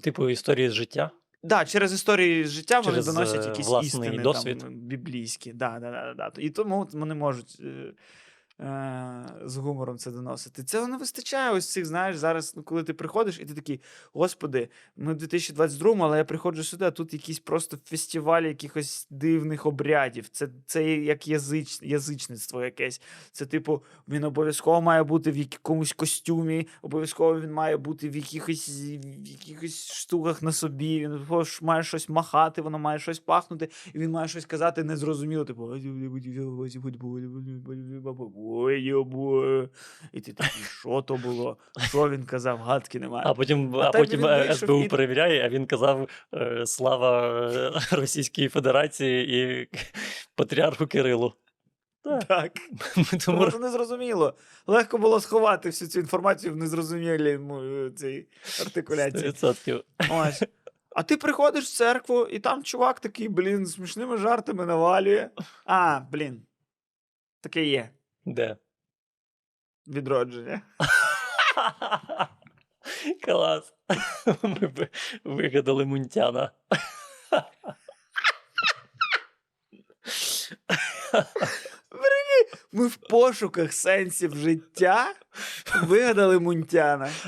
Типу 0.02 0.30
історії 0.30 0.70
з 0.70 0.74
життя. 0.74 1.12
Да, 1.44 1.66
через 1.66 1.94
історії 1.94 2.46
з 2.46 2.50
життя 2.50 2.80
вони 2.80 3.02
доносять 3.02 3.46
е, 3.46 3.50
якісь 3.50 3.72
істини 3.84 4.18
досвід. 4.18 4.60
там, 4.60 4.74
біблійські. 4.74 5.54
Да, 5.54 5.80
да, 5.80 5.92
да, 5.92 6.14
да. 6.14 6.32
І 6.42 6.50
тому 6.50 6.88
вони 6.94 7.16
можуть 7.16 7.58
е, 7.60 7.64
е, 7.66 7.94
з 9.46 9.58
гумором 9.58 9.98
це 9.98 10.12
доносити. 10.12 10.64
Цього 10.64 10.88
не 10.88 10.98
вистачає 10.98 11.52
ось 11.52 11.72
цих, 11.72 11.86
знаєш, 11.86 12.18
зараз, 12.18 12.54
ну, 12.56 12.64
коли 12.64 12.84
ти 12.84 12.94
приходиш, 12.94 13.40
і 13.40 13.46
ти 13.46 13.54
такий, 13.54 13.82
господи, 14.14 14.70
ми 14.98 15.14
в 15.14 15.18
2022-му, 15.18 16.04
але 16.04 16.18
я 16.18 16.26
приходжу 16.26 16.64
сюди, 16.64 16.86
а 16.86 16.92
тут 16.92 17.14
якийсь 17.14 17.40
просто 17.40 17.78
фестиваль 17.86 18.44
якихось 18.44 19.08
дивних 19.10 19.66
обрядів. 19.66 20.30
Це, 20.30 20.50
це 20.66 20.92
як 20.98 21.28
язич, 21.28 21.82
язичництво 21.82 22.64
якесь. 22.64 23.02
Це, 23.32 23.46
типу, 23.46 23.84
він 24.08 24.24
обов'язково 24.24 24.82
має 24.82 25.04
бути 25.04 25.32
в 25.32 25.38
якомусь 25.38 25.94
костюмі, 25.94 26.68
обов'язково 26.82 27.42
він 27.42 27.52
має 27.52 27.78
бути 27.78 28.10
в 28.10 28.16
якихось, 28.16 28.70
в 28.70 29.28
якихось 29.28 29.94
штуках 29.94 30.42
на 30.42 30.52
собі, 30.52 31.00
він 31.00 31.20
має 31.62 31.84
щось 31.84 32.10
махати, 32.10 32.62
воно 32.62 32.80
має 32.80 33.00
щось 33.00 33.20
пахнути, 33.20 33.70
і 33.94 34.00
він 34.00 34.12
має 34.12 34.28
щось 34.28 34.46
казати 34.46 34.84
незрозуміло, 34.84 35.46
типу. 35.46 35.70
«Ой, 38.52 38.82
йобо». 38.82 39.64
І 40.14 40.22
ти 40.22 40.34
такий, 40.34 40.64
що 40.64 41.02
то 41.02 41.16
було? 41.16 41.58
Що 41.88 42.10
він 42.10 42.24
казав? 42.24 42.60
Гадки 42.60 43.00
немає. 43.00 43.24
А 43.28 43.34
потім, 43.34 43.76
А 43.76 43.80
а 43.80 43.92
потім 43.92 44.20
він 44.20 44.28
е, 44.30 44.54
СБУ 44.54 44.88
перевіряє, 44.88 45.46
а 45.46 45.50
він 45.50 45.66
казав 45.66 46.10
е, 46.34 46.66
слава 46.66 47.42
е, 47.52 47.72
Російській 47.92 48.48
Федерації 48.48 49.42
і 49.42 49.68
патріарху 50.36 50.88
Кирилу. 50.88 51.34
Так. 52.04 52.24
Так. 52.28 52.52
Ми 52.98 53.20
Тому 53.26 53.52
це 53.52 53.60
незрозуміло. 53.60 54.34
Легко 54.68 54.98
було 54.98 55.20
сховати 55.20 55.70
всю 55.70 55.90
цю 55.90 56.00
інформацію 56.00 56.54
в 56.54 56.56
незрозумілій 56.56 57.40
цій 57.96 58.28
артикуляції. 58.62 59.32
100%. 59.32 59.84
Ось. 60.10 60.44
А 60.96 61.04
ти 61.04 61.18
приходиш 61.18 61.66
в 61.66 61.78
церкву, 61.78 62.26
і 62.26 62.40
там 62.40 62.64
чувак 62.64 63.00
такий, 63.00 63.30
блін, 63.30 63.66
смішними 63.66 64.18
жартами 64.18 64.66
навалює. 64.66 65.30
А, 65.66 66.00
блін. 66.12 66.42
Таке 67.42 67.66
є. 67.66 67.90
Де? 68.26 68.58
Відродження. 69.88 70.62
Клас. 73.24 73.74
Ми 74.44 74.68
ви- 74.68 74.90
вигадали 75.24 75.86
Мунтяна. 75.86 76.52
Ми 82.72 82.88
в 82.88 82.96
пошуках 82.96 83.74
сенсів 83.74 84.36
життя 84.36 85.16
вигадали 85.84 86.40
Мунтяна. 86.40 87.12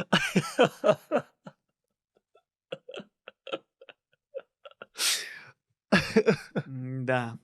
Да. 7.02 7.38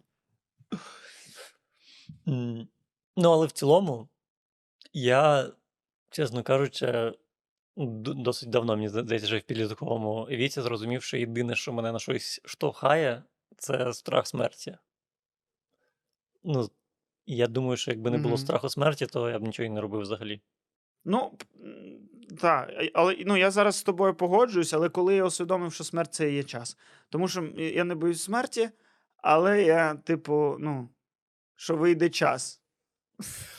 Ну, 3.17 3.31
але 3.31 3.45
в 3.45 3.51
цілому, 3.51 4.09
я, 4.93 5.51
чесно 6.09 6.43
кажучи, 6.43 7.13
д- 7.77 8.13
досить 8.13 8.49
давно, 8.49 8.75
мені 8.75 8.89
здається, 8.89 9.27
вже 9.27 9.37
в 9.37 9.41
підлітковому 9.41 10.23
віці 10.23 10.61
зрозумів, 10.61 11.03
що 11.03 11.17
єдине, 11.17 11.55
що 11.55 11.73
мене 11.73 11.91
на 11.91 11.99
щось 11.99 12.41
штовхає, 12.45 13.23
це 13.57 13.93
страх 13.93 14.27
смерті. 14.27 14.77
Ну, 16.43 16.69
я 17.25 17.47
думаю, 17.47 17.77
що 17.77 17.91
якби 17.91 18.11
не 18.11 18.17
було 18.17 18.35
Мгм. 18.35 18.37
страху 18.37 18.69
смерті, 18.69 19.05
то 19.05 19.29
я 19.29 19.39
б 19.39 19.43
нічого 19.43 19.67
і 19.67 19.69
не 19.69 19.81
робив 19.81 20.01
взагалі. 20.01 20.41
Ну, 21.05 21.37
так, 22.41 22.69
але 22.93 23.17
ну, 23.25 23.37
я 23.37 23.51
зараз 23.51 23.75
з 23.75 23.83
тобою 23.83 24.15
погоджуюсь, 24.15 24.73
але 24.73 24.89
коли 24.89 25.15
я 25.15 25.25
усвідомив, 25.25 25.73
що 25.73 25.83
смерть 25.83 26.13
це 26.13 26.31
є 26.31 26.43
час. 26.43 26.77
Тому 27.09 27.27
що 27.27 27.43
я 27.57 27.83
не 27.83 27.95
боюсь 27.95 28.23
смерті, 28.23 28.69
але 29.17 29.63
я, 29.63 29.95
типу, 29.95 30.55
ну, 30.59 30.89
що 31.55 31.75
вийде 31.75 32.09
час. 32.09 32.61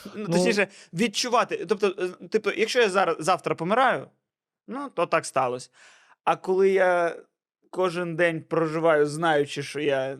Ну, 0.04 0.10
Ну- 0.14 0.26
точніше, 0.26 0.68
відчувати. 0.92 1.66
Тобто, 1.66 1.94
е, 2.22 2.28
типу, 2.28 2.50
якщо 2.50 2.80
я 2.80 2.88
зараз 2.88 3.16
завтра 3.20 3.54
помираю, 3.54 4.10
ну, 4.66 4.90
то 4.94 5.06
так 5.06 5.26
сталося. 5.26 5.70
А 6.24 6.36
коли 6.36 6.70
я 6.70 7.16
кожен 7.70 8.16
день 8.16 8.42
проживаю, 8.42 9.06
знаючи, 9.06 9.62
що 9.62 9.80
я 9.80 10.18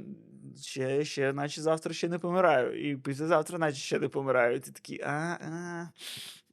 ще, 0.62 1.04
ще, 1.04 1.32
наче 1.32 1.60
завтра 1.60 1.94
ще 1.94 2.08
не 2.08 2.18
помираю, 2.18 2.90
і 2.90 2.96
післязавтра, 2.96 3.58
наче 3.58 3.78
ще 3.78 3.98
не 3.98 4.08
помираю, 4.08 4.56
і 4.56 4.60
ти 4.60 4.72
такий, 4.72 5.00
а, 5.00 5.10
а, 5.10 5.88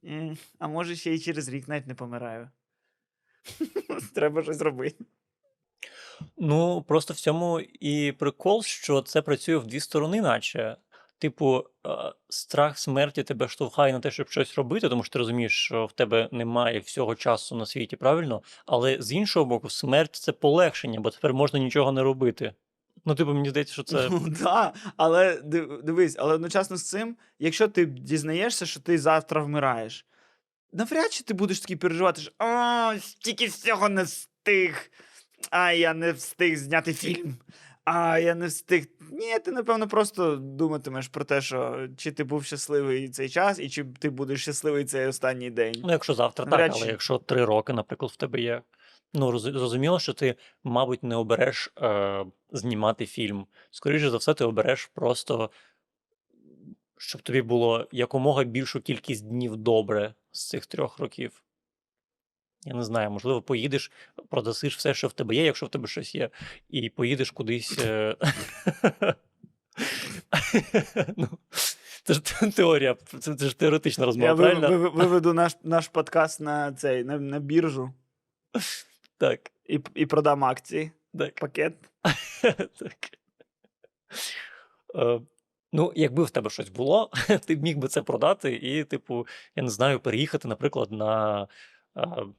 е, 0.04 0.36
а 0.60 0.68
може 0.68 0.96
ще 0.96 1.14
і 1.14 1.20
через 1.20 1.50
рік 1.50 1.68
навіть 1.68 1.88
не 1.88 1.96
помираю. 1.96 2.50
Треба 4.16 4.44
щось 4.44 4.62
робити. 4.62 5.06
Ну, 6.38 6.82
просто 6.82 7.14
в 7.14 7.18
цьому 7.18 7.60
і 7.60 8.12
прикол, 8.12 8.64
що 8.64 9.02
це 9.02 9.22
працює 9.22 9.58
в 9.58 9.68
дві 9.68 9.80
сторони, 9.80 10.22
наче. 10.22 10.78
Типу, 11.20 11.64
страх 12.30 12.80
смерті 12.80 13.24
тебе 13.24 13.48
штовхає 13.48 13.94
на 13.94 14.00
те, 14.00 14.12
щоб 14.12 14.30
щось 14.30 14.56
робити, 14.56 14.90
тому 14.90 15.04
що 15.04 15.14
ти 15.14 15.20
розумієш, 15.20 15.66
що 15.66 15.86
в 15.86 15.92
тебе 15.92 16.30
немає 16.32 16.80
всього 16.80 17.16
часу 17.16 17.56
на 17.56 17.66
світі, 17.66 17.96
правильно? 17.96 18.42
Але 18.66 18.98
з 19.00 19.12
іншого 19.12 19.46
боку, 19.46 19.70
смерть 19.70 20.16
це 20.16 20.32
полегшення, 20.32 21.00
бо 21.00 21.10
тепер 21.10 21.34
можна 21.34 21.60
нічого 21.60 21.92
не 21.92 22.04
робити. 22.04 22.54
Ну, 23.06 23.16
типу, 23.16 23.34
мені 23.34 23.50
здається, 23.50 23.74
що 23.74 23.84
це. 23.84 24.08
Ну, 24.12 24.26
да, 24.44 24.74
але 24.98 25.42
дивись, 25.84 26.16
але 26.20 26.34
одночасно 26.34 26.78
з 26.78 26.90
цим, 26.90 27.18
якщо 27.40 27.68
ти 27.68 27.86
дізнаєшся, 27.86 28.66
що 28.66 28.80
ти 28.80 28.98
завтра 28.98 29.44
вмираєш, 29.44 30.06
навряд 30.74 31.14
чи 31.14 31.24
ти 31.24 31.34
будеш 31.34 31.60
такий 31.60 31.76
переживати, 31.76 32.22
що 32.22 32.32
о, 32.40 33.00
стільки 33.00 33.46
всього 33.46 33.90
не 33.90 34.04
встиг. 34.04 34.92
А 35.50 35.72
я 35.72 35.94
не 35.94 36.12
встиг 36.12 36.58
зняти 36.58 36.94
фільм. 36.94 37.38
А 37.86 38.20
я 38.20 38.36
не 38.36 38.48
встиг. 38.48 38.88
Ні, 39.12 39.40
ти, 39.40 39.52
напевно, 39.52 39.88
просто 39.88 40.36
думатимеш 40.36 41.08
про 41.08 41.26
те, 41.26 41.42
що 41.42 41.88
чи 41.98 42.12
ти 42.12 42.24
був 42.24 42.46
щасливий 42.46 43.10
цей 43.10 43.30
час, 43.30 43.60
і 43.60 43.70
чи 43.70 43.86
ти 44.00 44.10
будеш 44.10 44.42
щасливий 44.42 44.86
цей 44.86 45.08
останній 45.08 45.50
день. 45.50 45.76
Ну, 45.84 45.92
якщо 45.92 46.14
завтра, 46.14 46.46
так, 46.46 46.52
Навряд 46.52 46.72
але 46.74 46.86
чи. 46.86 46.92
якщо 46.92 47.18
три 47.18 47.46
роки, 47.46 47.74
наприклад, 47.74 48.12
в 48.12 48.16
тебе 48.16 48.42
є. 48.42 48.62
Ну, 49.14 49.40
зрозуміло, 49.40 50.00
що 50.00 50.14
ти, 50.14 50.36
мабуть, 50.64 51.04
не 51.04 51.16
обереш 51.16 51.74
е, 51.82 52.26
знімати 52.52 53.06
фільм. 53.06 53.46
Скоріше 53.72 54.10
за 54.10 54.18
все, 54.18 54.34
ти 54.34 54.44
обереш 54.46 54.86
просто, 54.86 55.50
щоб 56.98 57.22
тобі 57.22 57.42
було 57.42 57.88
якомога 57.92 58.44
більшу 58.44 58.82
кількість 58.82 59.28
днів 59.28 59.58
добре 59.58 60.14
з 60.32 60.48
цих 60.50 60.66
трьох 60.66 61.00
років. 61.00 61.42
Я 62.66 62.74
не 62.74 62.84
знаю, 62.84 63.12
можливо, 63.12 63.42
поїдеш, 63.42 63.92
продасиш 64.30 64.78
все, 64.78 64.94
що 64.94 65.08
в 65.08 65.14
тебе 65.14 65.36
є, 65.36 65.46
якщо 65.46 65.66
в 65.66 65.70
тебе 65.70 65.88
щось 65.88 66.16
є, 66.16 66.30
і 66.70 66.90
поїдеш 66.90 67.32
кудись. 67.32 67.80
е, 67.80 68.16
ну, 71.18 71.28
це 72.04 72.14
ж 72.14 72.22
теорія, 72.56 72.96
це, 73.20 73.36
це 73.36 73.46
ж 73.46 73.60
теоретична 73.60 74.06
розмова, 74.06 74.30
Я 74.30 74.36
правильно? 74.36 74.78
ви- 74.80 74.90
виведу 74.90 75.34
наш, 75.34 75.56
наш 75.64 75.88
подкаст 75.88 76.42
на 76.42 76.74
цей 76.74 77.04
на, 77.04 77.20
на 77.20 77.40
біржу 77.40 77.94
Так, 79.18 79.52
і, 79.66 79.80
і 79.96 80.06
продам 80.06 80.44
акції. 80.44 80.92
так. 81.20 81.36
Пакет. 81.36 81.74
так. 82.80 82.98
Е, 84.96 85.20
ну, 85.74 85.94
якби 85.96 86.24
в 86.24 86.30
тебе 86.30 86.50
щось 86.50 86.70
було, 86.70 87.12
ти 87.46 87.56
б 87.56 87.64
міг 87.64 87.78
би 87.78 87.88
це 87.88 88.02
продати 88.02 88.54
і, 88.56 88.84
типу, 88.84 89.28
я 89.56 89.64
не 89.64 89.70
знаю, 89.70 90.00
переїхати, 90.00 90.48
наприклад, 90.48 90.92
на 90.92 91.48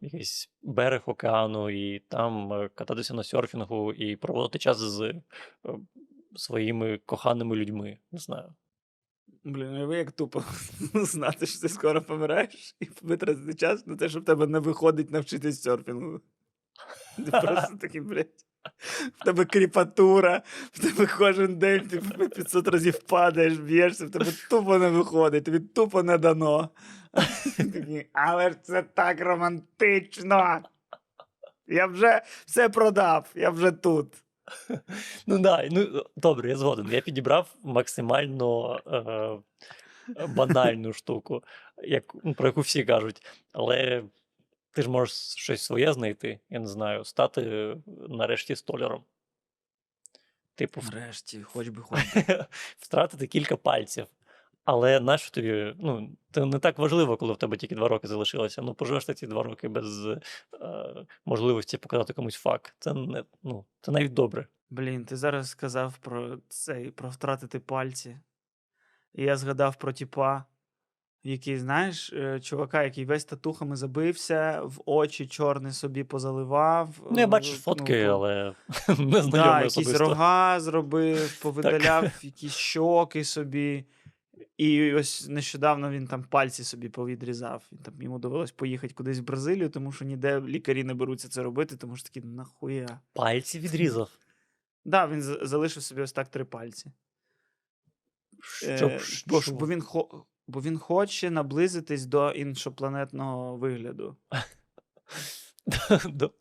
якийсь 0.00 0.50
берег 0.62 1.02
океану 1.06 1.70
і 1.70 1.98
там 1.98 2.52
е, 2.52 2.68
кататися 2.74 3.14
на 3.14 3.24
серфінгу 3.24 3.92
і 3.92 4.16
проводити 4.16 4.58
час 4.58 4.78
з 4.78 5.00
е, 5.00 5.22
своїми 6.34 7.00
коханими 7.06 7.56
людьми. 7.56 7.98
Не 8.12 8.18
знаю. 8.18 8.54
Блін, 9.44 9.68
уяви, 9.68 9.96
як 9.96 10.12
тупо 10.12 10.44
знати, 10.94 11.46
що 11.46 11.60
ти 11.60 11.68
скоро 11.68 12.02
помираєш, 12.02 12.76
і 12.80 12.88
витратити 13.02 13.54
час 13.54 13.86
на 13.86 13.96
те, 13.96 14.08
щоб 14.08 14.22
в 14.22 14.24
тебе 14.24 14.46
не 14.46 14.58
виходить 14.58 15.10
навчитись 15.10 15.62
серфінгу. 15.62 16.20
Ти 17.16 17.30
просто 17.30 17.76
такий, 17.80 18.00
блядь. 18.00 18.46
В 19.20 19.24
тебе 19.24 19.44
кріпатура, 19.44 20.42
в 20.72 20.78
тебе 20.78 21.06
кожен 21.18 21.58
день 21.58 21.88
ти 21.88 21.98
по 21.98 22.28
500 22.28 22.68
разів 22.68 22.98
падаєш, 22.98 23.58
б'єшся, 23.58 24.06
в 24.06 24.10
тебе 24.10 24.26
тупо 24.50 24.78
не 24.78 24.88
виходить, 24.88 25.44
тобі 25.44 25.60
тупо 25.60 26.02
не 26.02 26.18
дано. 26.18 26.70
Але 28.12 28.50
ж 28.50 28.56
це 28.62 28.82
так 28.82 29.20
романтично. 29.20 30.62
Я 31.66 31.86
вже 31.86 32.22
все 32.46 32.68
продав, 32.68 33.30
я 33.34 33.50
вже 33.50 33.72
тут. 33.72 34.14
Ну 35.26 35.38
да, 35.38 35.68
ну 35.70 36.04
добре, 36.16 36.48
я 36.50 36.56
згоден. 36.56 36.88
Я 36.92 37.00
підібрав 37.00 37.54
максимально 37.62 38.76
е, 40.16 40.26
банальну 40.26 40.92
штуку, 40.92 41.44
як, 41.82 42.04
ну, 42.24 42.34
про 42.34 42.46
яку 42.46 42.60
всі 42.60 42.84
кажуть. 42.84 43.26
Але 43.52 44.04
ти 44.70 44.82
ж 44.82 44.90
можеш 44.90 45.14
щось 45.16 45.62
своє 45.62 45.92
знайти, 45.92 46.40
я 46.50 46.58
не 46.60 46.66
знаю, 46.66 47.04
стати 47.04 47.40
е, 47.42 47.76
нарешті 48.08 48.56
столяром. 48.56 49.04
Типу, 50.54 50.80
в- 50.80 50.94
Нарешті, 50.94 51.42
хоч 51.42 51.68
би 51.68 51.82
хоч 51.82 52.00
би. 52.14 52.44
втратити 52.78 53.26
кілька 53.26 53.56
пальців. 53.56 54.06
Але 54.66 55.00
нащо 55.00 55.30
тобі, 55.30 55.74
ну, 55.78 56.10
це 56.32 56.44
не 56.44 56.58
так 56.58 56.78
важливо, 56.78 57.16
коли 57.16 57.32
в 57.32 57.36
тебе 57.36 57.56
тільки 57.56 57.74
два 57.74 57.88
роки 57.88 58.08
залишилося. 58.08 58.62
Ну, 58.62 58.74
поживеш 58.74 59.04
ти 59.04 59.14
ці 59.14 59.26
два 59.26 59.42
роки 59.42 59.68
без 59.68 60.06
е, 60.06 60.20
можливості 61.24 61.76
показати 61.78 62.12
комусь 62.12 62.34
факт. 62.34 62.74
Це 62.78 62.94
не, 62.94 63.24
ну, 63.42 63.64
це 63.80 63.92
навіть 63.92 64.12
добре. 64.12 64.46
Блін, 64.70 65.04
ти 65.04 65.16
зараз 65.16 65.50
сказав 65.50 65.98
про 65.98 66.38
цей, 66.48 66.90
про 66.90 67.08
втратити 67.08 67.60
пальці. 67.60 68.18
І 69.14 69.22
я 69.24 69.36
згадав 69.36 69.76
про 69.76 69.92
тіпа, 69.92 70.44
Який, 71.26 71.58
знаєш, 71.58 72.12
е, 72.12 72.40
чувака, 72.40 72.82
який 72.82 73.04
весь 73.04 73.24
татухами 73.24 73.76
забився, 73.76 74.60
в 74.64 74.80
очі 74.86 75.26
чорне 75.26 75.72
собі 75.72 76.04
позаливав. 76.04 76.88
Ну, 77.10 77.18
я 77.18 77.24
е, 77.24 77.26
бачу 77.26 77.52
фотки, 77.52 78.06
по- 78.06 78.12
але 78.12 78.52
не 78.98 79.22
Да, 79.22 79.62
якісь 79.62 79.94
рога 79.94 80.60
зробив, 80.60 81.38
повидаляв 81.42 82.04
якісь 82.22 82.54
щоки 82.54 83.24
собі. 83.24 83.84
І 84.56 84.92
ось 84.92 85.28
нещодавно 85.28 85.90
він 85.90 86.06
там 86.06 86.24
пальці 86.24 86.64
собі 86.64 86.88
повідрізав. 86.88 87.68
Він 87.72 87.78
там 87.78 88.02
йому 88.02 88.18
довелось 88.18 88.52
поїхати 88.52 88.94
кудись 88.94 89.18
в 89.18 89.22
Бразилію, 89.22 89.68
тому 89.68 89.92
що 89.92 90.04
ніде 90.04 90.40
лікарі 90.40 90.84
не 90.84 90.94
беруться 90.94 91.28
це 91.28 91.42
робити, 91.42 91.76
тому 91.76 91.96
що 91.96 92.08
такі 92.08 92.20
нахуя. 92.20 93.00
Пальці 93.12 93.58
відрізав. 93.58 94.10
Да, 94.84 95.06
він 95.06 95.22
залишив 95.22 95.82
собі 95.82 96.02
ось 96.02 96.12
так 96.12 96.28
три 96.28 96.44
пальці. 96.44 96.92
Щоб 98.42 98.90
Е, 98.90 99.00
бо, 99.26 99.42
що? 99.42 99.52
бо, 99.52 99.66
він 99.66 99.82
хо, 99.82 100.26
бо 100.46 100.60
він 100.60 100.78
хоче 100.78 101.30
наблизитись 101.30 102.06
до 102.06 102.30
іншопланетного 102.30 103.56
вигляду. 103.56 104.16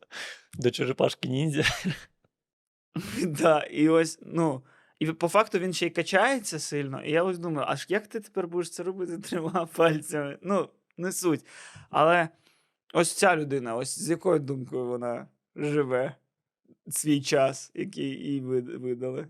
до, 0.54 0.70
черепашки 0.70 1.28
ніндзя. 1.28 1.64
да, 3.22 3.60
і 3.60 3.88
ось, 3.88 4.18
ну. 4.22 4.62
І 4.98 5.12
по 5.12 5.28
факту 5.28 5.58
він 5.58 5.72
ще 5.72 5.86
й 5.86 5.90
качається 5.90 6.58
сильно. 6.58 7.04
І 7.04 7.10
я 7.10 7.22
ось 7.22 7.38
думаю, 7.38 7.66
аж 7.70 7.86
як 7.88 8.06
ти 8.06 8.20
тепер 8.20 8.48
будеш 8.48 8.70
це 8.70 8.82
робити 8.82 9.18
трьома 9.28 9.66
пальцями? 9.66 10.38
Ну, 10.42 10.68
не 10.96 11.12
суть. 11.12 11.46
Але 11.90 12.28
ось 12.94 13.12
ця 13.12 13.36
людина, 13.36 13.76
ось 13.76 13.98
з 13.98 14.10
якою 14.10 14.38
думкою 14.40 14.86
вона 14.86 15.28
живе 15.56 16.14
свій 16.88 17.20
час, 17.22 17.70
який 17.74 18.08
їй 18.08 18.40
видали. 18.40 19.28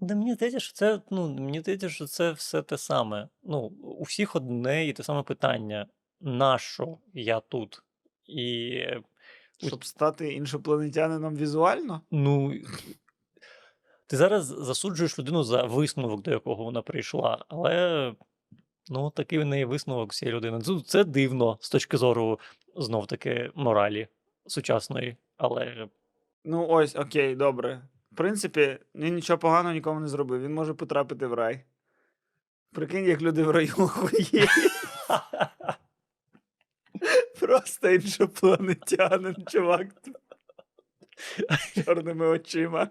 Да 0.00 0.14
мені 0.14 0.34
здається, 0.34 0.60
що 0.60 0.72
це, 0.72 1.00
ну, 1.10 1.28
мені 1.34 1.60
здається, 1.60 1.88
що 1.88 2.06
це 2.06 2.32
все 2.32 2.62
те 2.62 2.78
саме. 2.78 3.28
Ну, 3.42 3.58
у 3.82 4.02
всіх 4.02 4.36
одне 4.36 4.86
і 4.86 4.92
те 4.92 5.02
саме 5.02 5.22
питання: 5.22 5.86
нащо 6.20 6.98
я 7.14 7.40
тут? 7.40 7.82
І 8.26 8.70
е, 8.74 9.02
Щоб 9.56 9.84
стати 9.84 10.32
іншопланетянином 10.32 11.36
візуально? 11.36 12.02
ну, 12.10 12.54
ти 14.08 14.16
зараз 14.16 14.44
засуджуєш 14.44 15.18
людину 15.18 15.42
за 15.42 15.62
висновок, 15.62 16.22
до 16.22 16.30
якого 16.30 16.64
вона 16.64 16.82
прийшла, 16.82 17.44
але 17.48 18.14
ну, 18.90 19.10
такий 19.10 19.38
в 19.38 19.44
неї 19.44 19.64
висновок 19.64 20.14
цієї 20.14 20.36
людини. 20.36 20.60
Це 20.86 21.04
дивно 21.04 21.58
з 21.60 21.70
точки 21.70 21.96
зору 21.96 22.40
знов 22.76 23.06
таки 23.06 23.50
моралі 23.54 24.08
сучасної. 24.46 25.16
Але 25.36 25.88
Ну, 26.44 26.66
ось, 26.68 26.96
окей, 26.96 27.36
добре. 27.36 27.82
В 28.12 28.16
принципі, 28.16 28.78
він 28.94 29.14
нічого 29.14 29.38
поганого 29.38 29.74
нікому 29.74 30.00
не 30.00 30.08
зробив. 30.08 30.42
Він 30.42 30.54
може 30.54 30.74
потрапити 30.74 31.26
в 31.26 31.34
рай. 31.34 31.64
Прикинь, 32.72 33.04
як 33.04 33.22
люди 33.22 33.42
в 33.42 33.50
раю 33.50 33.74
охуєють. 33.78 34.50
Просто 37.40 37.90
іншопланетянин, 37.90 39.36
чувак. 39.46 39.86
Чорними 41.84 42.26
очима. 42.26 42.90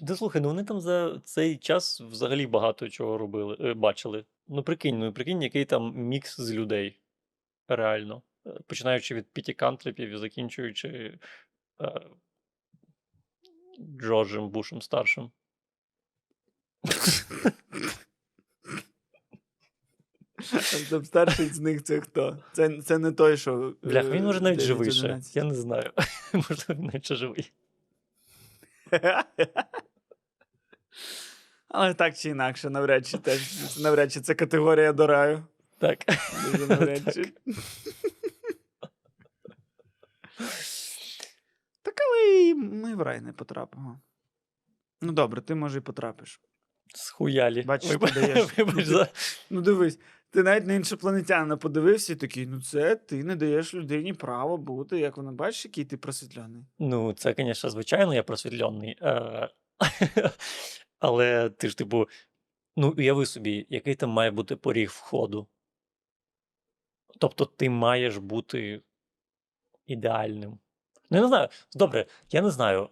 Да 0.00 0.16
слухай, 0.16 0.42
ну 0.42 0.48
вони 0.48 0.64
там 0.64 0.80
за 0.80 1.20
цей 1.24 1.56
час 1.56 2.00
взагалі 2.00 2.46
багато 2.46 2.88
чого 2.88 3.18
робили, 3.18 3.56
е, 3.60 3.74
бачили. 3.74 4.24
Ну 4.48 4.62
прикинь, 4.62 4.98
ну 4.98 5.12
прикинь, 5.12 5.42
який 5.42 5.64
там 5.64 5.92
мікс 5.96 6.40
з 6.40 6.52
людей. 6.52 7.00
Реально. 7.68 8.22
Е, 8.46 8.60
Починаючи 8.66 9.14
від 9.14 9.26
Піті 9.32 9.52
Кантрепів 9.54 10.08
і 10.10 10.16
закінчуючи 10.18 11.18
е, 11.82 12.00
Джорджем 14.00 14.48
Бушем 14.50 14.82
старшим. 14.82 15.30
Там 20.90 21.04
старший 21.04 21.46
з 21.46 21.60
них 21.60 21.82
це 21.82 22.00
хто? 22.00 22.38
Це, 22.52 22.82
це 22.82 22.98
не 22.98 23.12
той, 23.12 23.36
що. 23.36 23.74
е, 23.84 23.88
Блях, 23.88 24.10
він 24.10 24.24
може 24.24 24.40
навіть 24.40 24.60
живий 24.60 24.90
ще. 24.92 25.20
Я 25.34 25.44
не 25.44 25.54
знаю. 25.54 25.90
Можливо, 26.32 26.80
він 26.80 26.86
навіть 26.86 27.04
ще 27.04 27.14
живий. 27.14 27.52
Але 31.68 31.94
так 31.94 32.16
чи 32.16 32.28
інакше, 32.28 32.70
навряд 32.70 33.06
чи 33.06 33.18
теж 33.18 33.76
навряд 33.78 34.12
чи 34.12 34.20
це 34.20 34.34
категорія 34.34 34.92
до 34.92 35.06
раю. 35.06 35.44
Так. 35.78 35.98
Дуже 36.52 36.66
навряд 36.66 37.02
чи. 37.14 37.32
Так, 41.82 41.94
але 42.00 42.42
і 42.42 42.54
ми 42.54 42.94
в 42.94 43.02
рай 43.02 43.20
не 43.20 43.32
потрапимо. 43.32 44.00
Ну 45.00 45.12
добре, 45.12 45.40
ти 45.40 45.54
може 45.54 45.78
і 45.78 45.80
потрапиш. 45.80 46.40
Схуялі. 46.94 47.62
Бачиш, 47.62 47.90
ти 47.90 48.20
даєш. 48.20 48.58
Вибач 48.58 48.84
за. 48.84 49.08
Ну 49.50 49.60
дивись, 49.60 49.98
ти 50.34 50.42
навіть 50.42 50.66
на 50.66 50.74
іншопланетянина 50.74 51.56
подивився 51.56 52.12
і 52.12 52.16
такий, 52.16 52.46
ну 52.46 52.62
це 52.62 52.96
ти 52.96 53.24
не 53.24 53.36
даєш 53.36 53.74
людині 53.74 54.12
право 54.12 54.56
бути, 54.56 54.98
як 54.98 55.16
вона 55.16 55.32
бачиш, 55.32 55.64
який 55.64 55.84
ти 55.84 55.96
просвітляний. 55.96 56.64
Ну, 56.78 57.12
це, 57.12 57.34
звісно, 57.38 57.70
звичайно, 57.70 58.14
я 58.14 58.22
просвітлений. 58.22 58.98
Е, 59.02 59.48
Але 60.98 61.50
ти 61.50 61.68
ж, 61.68 61.78
типу, 61.78 62.08
ну, 62.76 62.94
уяви 62.98 63.26
собі, 63.26 63.66
який 63.70 63.94
там 63.94 64.10
має 64.10 64.30
бути 64.30 64.56
поріг 64.56 64.88
входу. 64.88 65.46
Тобто 67.18 67.44
ти 67.44 67.70
маєш 67.70 68.16
бути 68.16 68.82
ідеальним. 69.86 70.58
Ну, 71.10 71.16
я 71.16 71.20
не 71.20 71.28
знаю. 71.28 71.48
Добре, 71.74 72.06
я 72.30 72.42
не 72.42 72.50
знаю, 72.50 72.88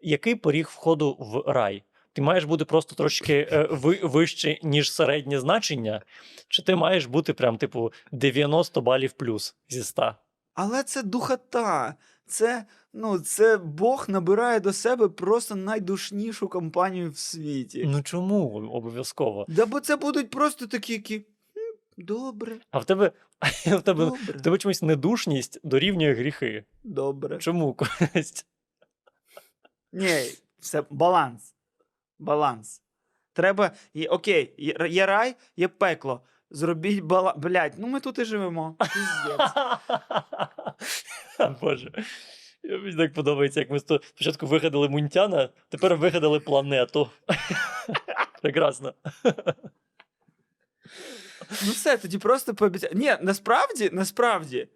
який 0.00 0.34
поріг 0.34 0.66
входу 0.66 1.16
в 1.20 1.52
рай? 1.52 1.84
Ти 2.18 2.22
маєш 2.22 2.44
бути 2.44 2.64
просто 2.64 2.94
трошки 2.94 3.48
е, 3.52 3.68
ви- 3.70 4.00
вище, 4.02 4.58
ніж 4.62 4.92
середнє 4.92 5.40
значення, 5.40 6.02
чи 6.48 6.62
ти 6.62 6.76
маєш 6.76 7.06
бути 7.06 7.32
прям, 7.32 7.58
типу, 7.58 7.92
90 8.12 8.80
балів 8.80 9.12
плюс 9.12 9.54
зі 9.68 9.82
100? 9.82 10.14
Але 10.54 10.82
це 10.82 11.02
духота. 11.02 11.94
Це, 12.26 12.64
ну, 12.92 13.18
це 13.18 13.56
Бог 13.56 14.04
набирає 14.08 14.60
до 14.60 14.72
себе 14.72 15.08
просто 15.08 15.54
найдушнішу 15.54 16.48
компанію 16.48 17.10
в 17.10 17.18
світі. 17.18 17.84
Ну 17.86 18.02
чому 18.02 18.68
обов'язково? 18.72 19.44
Да 19.48 19.66
бо 19.66 19.80
це 19.80 19.96
будуть 19.96 20.30
просто 20.30 20.66
такі, 20.66 20.92
які. 20.92 21.26
Добре, 21.96 22.56
А 22.70 22.78
в 22.78 22.84
тебе, 22.84 23.12
в 23.66 23.80
тебе, 23.82 24.04
в 24.04 24.40
тебе 24.42 24.58
чомусь 24.58 24.82
недушність 24.82 25.60
дорівнює 25.62 26.14
гріхи. 26.14 26.64
добре. 26.84 27.38
Чому 27.38 27.74
користь? 27.98 28.46
Ні, 29.92 30.20
це 30.60 30.82
баланс. 30.90 31.54
Баланс. 32.18 32.82
Треба. 33.32 33.70
Є, 33.94 34.08
окей, 34.08 34.54
є, 34.88 35.06
рай, 35.06 35.36
є 35.56 35.68
пекло. 35.68 36.22
Зробіть 36.50 37.00
баланс. 37.00 37.38
Блять, 37.38 37.72
ну 37.78 37.86
ми 37.86 38.00
тут 38.00 38.18
і 38.18 38.24
живемо. 38.24 38.76
Боже. 41.60 41.92
Мені 42.64 42.96
так 42.96 43.14
подобається, 43.14 43.60
як 43.60 43.70
ми 43.70 43.78
спочатку 43.78 44.46
вигадали 44.46 44.88
Мунтяна, 44.88 45.48
тепер 45.68 45.96
вигадали 45.96 46.40
планету. 46.40 47.10
Прекрасно. 48.42 48.94
Ну 51.66 51.72
все, 51.72 51.96
тоді 51.96 52.18
просто 52.18 52.54
пообіцяй. 52.54 52.90
Ні, 52.94 53.16
насправді, 53.20 53.90
насправді, 53.92 54.68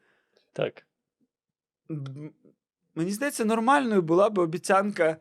Так. 0.53 0.87
мені 2.95 3.11
здається, 3.11 3.45
нормальною 3.45 4.03
була 4.03 4.31
би 4.31 4.43
обіцянка, 4.43 5.17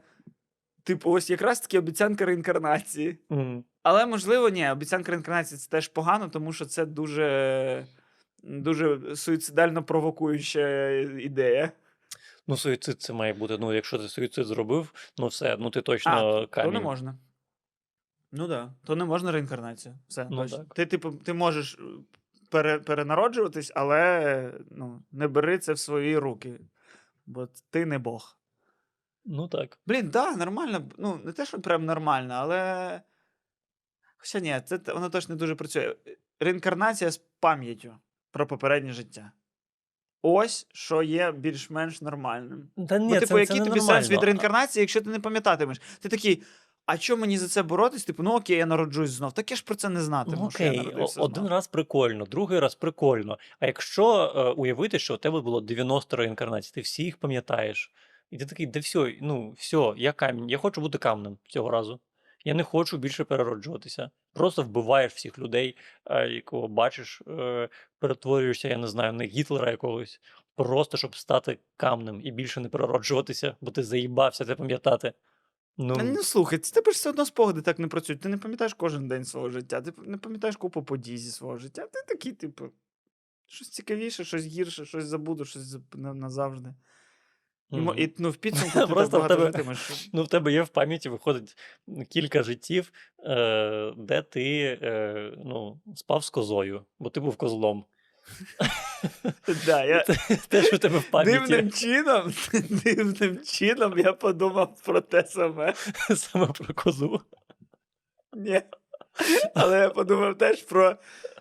типу, 0.84 1.12
ось 1.12 1.30
якраз 1.30 1.60
таки 1.60 1.80
обіцянка 1.80 2.26
реінкарнації. 2.26 3.18
М. 3.32 3.64
Але 3.84 4.06
можливо, 4.06 4.50
ні, 4.50 4.70
обіцянка 4.70 5.12
реінкарнації 5.12 5.58
це 5.58 5.70
теж 5.70 5.88
погано, 5.88 6.30
тому 6.30 6.54
що 6.54 6.66
це 6.66 6.86
дуже, 6.86 7.86
дуже 8.44 9.16
суїцидально 9.16 9.84
провокуюча 9.84 10.90
ідея. 11.00 11.72
Ну, 12.48 12.58
суїцид 12.58 13.02
це 13.02 13.14
має 13.14 13.34
бути. 13.34 13.58
Ну, 13.60 13.74
якщо 13.74 13.98
ти 13.98 14.08
суїцид 14.08 14.46
зробив, 14.46 14.94
ну 15.18 15.28
все, 15.28 15.58
ну 15.60 15.70
ти 15.70 15.82
точно 15.82 16.12
А, 16.12 16.48
камінь. 16.48 16.72
То 16.74 16.80
не 16.80 16.84
можна. 16.84 17.18
Ну 18.32 18.48
так. 18.48 18.66
Да. 18.66 18.74
То 18.86 18.96
не 18.96 19.06
можна 19.06 19.32
реінкарнацію. 19.32 19.96
Все, 20.08 20.28
Ну, 20.32 20.38
точно. 20.38 20.58
так. 20.58 20.74
Ти, 20.74 20.86
типу, 20.86 21.12
ти 21.12 21.34
можеш 21.34 21.74
е, 21.80 21.84
пере, 22.50 22.80
перенароджуватись, 22.80 23.72
але 23.76 24.54
ну, 24.72 25.04
не 25.12 25.28
бери 25.28 25.58
це 25.58 25.74
в 25.74 25.80
свої 25.80 26.18
руки. 26.18 26.60
Бо 27.26 27.48
ти 27.70 27.86
не 27.86 28.00
Бог. 28.00 28.38
Ну 29.26 29.48
так. 29.48 29.80
Блін, 29.86 30.10
да, 30.10 30.36
нормально. 30.36 30.90
Ну, 30.98 31.20
не 31.24 31.32
те, 31.32 31.46
що 31.46 31.62
прям 31.62 31.86
нормально, 31.86 32.34
але. 32.34 33.02
Хоча 34.18 34.40
ні, 34.40 34.62
це 34.66 34.80
воно 34.94 35.10
точно 35.10 35.36
не 35.36 35.40
дуже 35.40 35.56
працює. 35.56 35.96
Реінкарнація 36.40 37.12
з 37.12 37.22
пам'яттю 37.40 37.94
про 38.32 38.48
попереднє 38.48 38.94
життя. 38.94 39.32
Ось 40.22 40.68
що 40.74 41.04
є 41.04 41.32
більш-менш 41.32 42.02
нормальним. 42.02 42.70
Та 42.90 42.98
ні, 42.98 43.08
Бо, 43.08 43.14
типу, 43.14 43.26
це, 43.26 43.40
який 43.40 43.60
це 43.60 43.66
тобі 43.66 43.80
сенс 43.80 44.10
від 44.10 44.24
реінкарнації, 44.24 44.82
якщо 44.82 45.02
ти 45.02 45.10
не 45.10 45.20
пам'ятатимеш? 45.20 45.82
Ти 46.00 46.10
такий, 46.10 46.44
а 46.86 46.98
чому 46.98 47.22
мені 47.22 47.38
за 47.38 47.48
це 47.48 47.64
боротись? 47.64 48.06
Типу, 48.06 48.24
ну 48.24 48.32
окей, 48.32 48.58
я 48.58 48.66
народжусь 48.66 49.10
знов. 49.10 49.34
Так 49.34 49.52
я 49.52 49.58
ж 49.58 49.64
про 49.64 49.76
це 49.76 49.90
не 49.90 50.02
знатиму. 50.02 50.44
Ну, 50.44 50.52
що 50.52 50.64
я 50.64 50.70
окей, 50.70 50.82
о- 50.82 50.84
народився 50.84 51.22
один 51.22 51.36
знов. 51.36 51.50
раз 51.50 51.68
прикольно, 51.68 52.26
другий 52.26 52.60
раз 52.60 52.76
прикольно. 52.76 53.38
А 53.60 53.66
якщо 53.66 54.34
е, 54.36 54.42
уявити, 54.62 55.00
що 55.00 55.14
у 55.14 55.18
тебе 55.18 55.42
було 55.42 55.62
90 55.62 56.18
реінкарнацій, 56.18 56.72
ти 56.74 56.82
всі 56.82 57.04
їх 57.04 57.18
пам'ятаєш, 57.18 57.92
і 58.32 58.38
ти 58.38 58.46
такий, 58.46 58.66
да 58.66 58.80
все, 58.80 59.18
ну 59.22 59.52
все, 59.52 59.94
я 59.98 60.14
камінь, 60.14 60.50
я 60.50 60.58
хочу 60.58 60.82
бути 60.82 60.98
камнем 60.98 61.38
цього 61.48 61.70
разу. 61.70 62.00
Я 62.46 62.54
не 62.54 62.64
хочу 62.64 62.98
більше 62.98 63.24
перероджуватися. 63.24 64.10
Просто 64.34 64.64
вбиваєш 64.64 65.14
всіх 65.14 65.40
людей, 65.40 65.78
е, 66.06 66.28
якого 66.30 66.68
бачиш, 66.68 67.22
е, 67.28 67.70
перетворюєшся, 68.00 68.68
я 68.68 68.78
не 68.78 68.88
знаю, 68.88 69.14
на 69.14 69.24
Гітлера 69.24 69.72
якогось, 69.72 70.22
просто 70.56 70.98
щоб 70.98 71.16
стати 71.16 71.60
камнем 71.78 72.22
і 72.24 72.32
більше 72.32 72.60
не 72.60 72.70
перероджуватися, 72.70 73.56
бо 73.62 73.72
ти 73.72 73.84
заїбався 73.84 74.46
це 74.46 74.56
пам'ятати. 74.56 75.14
Ну, 75.78 75.96
Та 75.96 76.04
Ну, 76.04 76.24
слухай, 76.24 76.60
це 76.60 76.74
тебе 76.74 76.92
ж 76.92 76.96
все 76.96 77.10
одно 77.10 77.26
спогади 77.26 77.62
так 77.62 77.80
не 77.80 77.88
працюють. 77.88 78.22
Ти 78.22 78.30
не 78.30 78.38
пам'ятаєш 78.38 78.74
кожен 78.74 79.08
день 79.08 79.26
свого 79.26 79.50
життя, 79.50 79.82
ти 79.82 79.94
не 79.98 80.18
пам'ятаєш 80.18 80.56
купу 80.56 80.84
подій 80.84 81.18
зі 81.18 81.32
свого 81.32 81.58
життя. 81.58 81.88
Ти 81.88 82.00
такий, 82.08 82.32
типу, 82.32 82.70
щось 83.46 83.70
цікавіше, 83.70 84.24
щось 84.24 84.46
гірше, 84.46 84.86
щось 84.86 85.06
забуду, 85.06 85.46
щось 85.46 85.78
назавжди. 85.94 86.74
Мо- 87.72 87.96
і 87.98 88.14
ну, 88.18 88.30
в 88.30 88.36
підсумку 88.36 88.80
ти 88.88 88.88
Просто 88.88 89.20
в 89.20 89.28
тебе-. 89.28 90.10
Ну, 90.14 90.24
в 90.24 90.28
тебе 90.28 90.52
є 90.54 90.62
в 90.62 90.68
пам'яті, 90.68 91.10
виходить 91.10 91.58
кілька 92.10 92.44
життів, 92.44 92.92
е, 93.26 93.94
де 93.98 94.22
ти 94.22 94.80
е, 94.82 95.32
ну, 95.46 95.82
спав 95.96 96.24
з 96.24 96.30
козою, 96.30 96.86
бо 97.00 97.10
ти 97.10 97.20
був 97.20 97.36
козлом. 97.36 97.86
Да, 99.66 99.86
я... 99.86 100.04
Те, 100.48 100.64
що 100.64 100.78
тебе 100.78 100.98
в 100.98 101.10
пам'яті 101.12 101.40
Дивним 101.40 101.72
чином, 101.72 102.34
дивним 102.70 103.40
чином 103.46 103.98
я 103.98 104.14
подумав 104.14 104.82
про 104.86 105.02
те 105.02 105.24
саме. 105.28 105.74
саме 106.16 106.48
про 106.48 106.74
козу. 106.74 107.22
Ні. 108.34 108.62
Але 109.56 109.80
я 109.80 109.90
подумав 109.90 110.38
теж 110.38 110.62
про, 110.62 110.96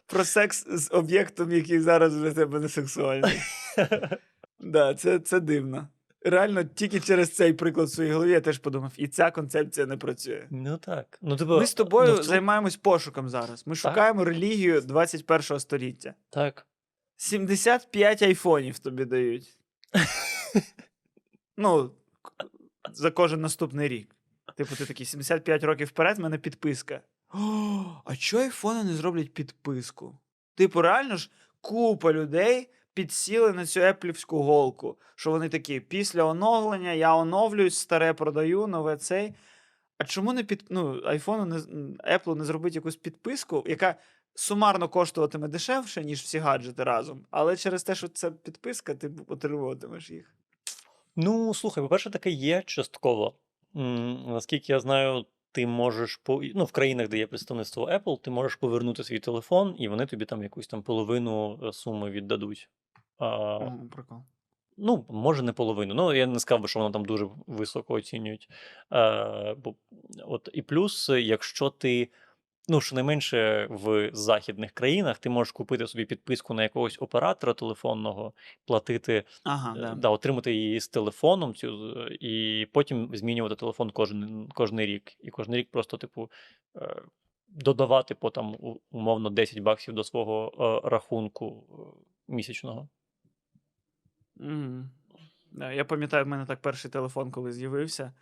про 0.06 0.24
секс 0.24 0.66
з 0.68 0.90
об'єктом, 0.90 1.52
який 1.52 1.80
зараз 1.80 2.16
для 2.16 2.32
тебе 2.32 2.60
не 2.60 2.68
сексуальний. 2.68 3.40
Да, 4.60 4.94
це, 4.94 5.18
це 5.18 5.40
дивно. 5.40 5.88
Реально, 6.22 6.64
тільки 6.64 7.00
через 7.00 7.34
цей 7.34 7.52
приклад 7.52 7.88
в 7.88 7.90
своїй 7.90 8.12
голові 8.12 8.30
я 8.30 8.40
теж 8.40 8.58
подумав, 8.58 8.92
і 8.96 9.08
ця 9.08 9.30
концепція 9.30 9.86
не 9.86 9.96
працює. 9.96 10.46
Ну 10.50 10.78
так. 10.78 11.18
Ну, 11.22 11.36
типу, 11.36 11.58
Ми 11.58 11.66
з 11.66 11.74
тобою 11.74 12.14
ну, 12.16 12.22
займаємось 12.22 12.76
пошуком 12.76 13.28
зараз. 13.28 13.66
Ми 13.66 13.74
Так. 13.74 13.80
шукаємо 13.80 14.24
релігію 14.24 14.80
21 14.80 15.60
століття. 15.60 16.14
Так. 16.30 16.66
75 17.16 18.22
айфонів 18.22 18.78
тобі 18.78 19.04
дають. 19.04 19.58
ну, 21.56 21.90
за 22.92 23.10
кожен 23.10 23.40
наступний 23.40 23.88
рік. 23.88 24.16
Типу, 24.56 24.76
ти 24.76 24.86
такий 24.86 25.06
75 25.06 25.64
років 25.64 25.88
вперед, 25.88 26.18
в 26.18 26.20
мене 26.20 26.38
підписка. 26.38 27.00
О, 27.34 28.02
а 28.04 28.16
чого 28.16 28.42
айфони 28.42 28.84
не 28.84 28.94
зроблять 28.94 29.34
підписку? 29.34 30.18
Типу, 30.54 30.82
реально 30.82 31.16
ж 31.16 31.30
купа 31.60 32.12
людей 32.12 32.68
підсіли 32.94 33.52
на 33.52 33.66
цю 33.66 33.80
еплівську 33.80 34.42
голку. 34.42 34.96
Що 35.14 35.30
вони 35.30 35.48
такі, 35.48 35.80
після 35.80 36.24
оновлення 36.24 36.92
я 36.92 37.14
оновлююсь, 37.16 37.78
старе 37.78 38.14
продаю, 38.14 38.66
нове 38.66 38.96
цей. 38.96 39.34
А 39.98 40.04
чому 40.04 40.32
не 40.32 40.44
під 40.44 40.64
ну, 40.70 41.00
айфону 41.04 41.44
не 41.44 41.56
Apple 42.16 42.34
не 42.34 42.44
зробить 42.44 42.74
якусь 42.74 42.96
підписку, 42.96 43.64
яка 43.66 43.94
сумарно 44.34 44.88
коштуватиме 44.88 45.48
дешевше, 45.48 46.04
ніж 46.04 46.22
всі 46.22 46.38
гаджети 46.38 46.84
разом, 46.84 47.26
але 47.30 47.56
через 47.56 47.82
те, 47.82 47.94
що 47.94 48.08
це 48.08 48.30
підписка, 48.30 48.94
ти 48.94 49.10
отримуватимеш 49.28 50.10
їх. 50.10 50.34
Ну, 51.16 51.54
слухай, 51.54 51.84
по-перше, 51.84 52.10
таке 52.10 52.30
є 52.30 52.62
частково. 52.66 53.34
Наскільки 53.74 54.72
я 54.72 54.80
знаю, 54.80 55.26
ти 55.52 55.66
можеш 55.66 56.16
по 56.16 56.42
ну, 56.54 56.64
в 56.64 56.72
країнах, 56.72 57.08
де 57.08 57.18
є 57.18 57.26
представництво 57.26 57.90
Apple, 57.90 58.20
ти 58.20 58.30
можеш 58.30 58.56
повернути 58.56 59.04
свій 59.04 59.18
телефон, 59.18 59.74
і 59.78 59.88
вони 59.88 60.06
тобі 60.06 60.24
там 60.24 60.42
якусь 60.42 60.66
там 60.66 60.82
половину 60.82 61.60
е, 61.62 61.72
суми 61.72 62.10
віддадуть. 62.10 62.68
А, 63.18 63.58
прикол. 63.90 64.18
Ну, 64.76 65.04
може, 65.08 65.42
не 65.42 65.52
половину. 65.52 65.94
Ну, 65.94 66.14
я 66.14 66.26
не 66.26 66.40
сказав 66.40 66.62
би, 66.62 66.68
що 66.68 66.78
воно 66.78 66.90
там 66.90 67.04
дуже 67.04 67.28
високо 67.46 67.94
оцінюють. 67.94 68.48
А, 68.90 69.54
бо, 69.64 69.74
от, 70.24 70.48
і 70.52 70.62
плюс, 70.62 71.10
е, 71.10 71.20
якщо 71.20 71.70
ти, 71.70 72.08
ну, 72.70 72.80
щонайменше 72.80 73.66
в 73.70 74.10
західних 74.12 74.72
країнах, 74.72 75.18
ти 75.18 75.28
можеш 75.28 75.52
купити 75.52 75.86
собі 75.86 76.04
підписку 76.04 76.54
на 76.54 76.62
якогось 76.62 76.96
оператора 77.00 77.54
телефонного, 77.54 78.32
платити, 78.66 79.24
Ага, 79.44 79.74
е, 79.76 79.80
да. 79.80 79.94
да, 79.94 80.08
отримати 80.08 80.54
її 80.54 80.80
з 80.80 80.88
телефоном, 80.88 81.54
цю, 81.54 82.06
і 82.06 82.66
потім 82.72 83.10
змінювати 83.16 83.54
телефон 83.54 83.90
кожен, 83.90 84.48
кожен 84.54 84.80
рік. 84.80 85.12
І 85.20 85.30
кожен 85.30 85.54
рік 85.54 85.68
просто, 85.70 85.96
типу, 85.96 86.30
е, 86.76 87.02
додавати 87.48 88.14
по 88.14 88.30
там 88.30 88.56
умовно 88.90 89.30
10 89.30 89.58
баксів 89.58 89.94
до 89.94 90.04
свого 90.04 90.52
е, 90.84 90.88
рахунку 90.88 91.64
місячного. 92.28 92.88
Да, 95.52 95.72
я 95.72 95.84
пам'ятаю, 95.84 96.24
в 96.24 96.28
мене 96.28 96.46
так 96.46 96.60
перший 96.62 96.90
телефон, 96.90 97.30
коли 97.30 97.52
з'явився. 97.52 98.12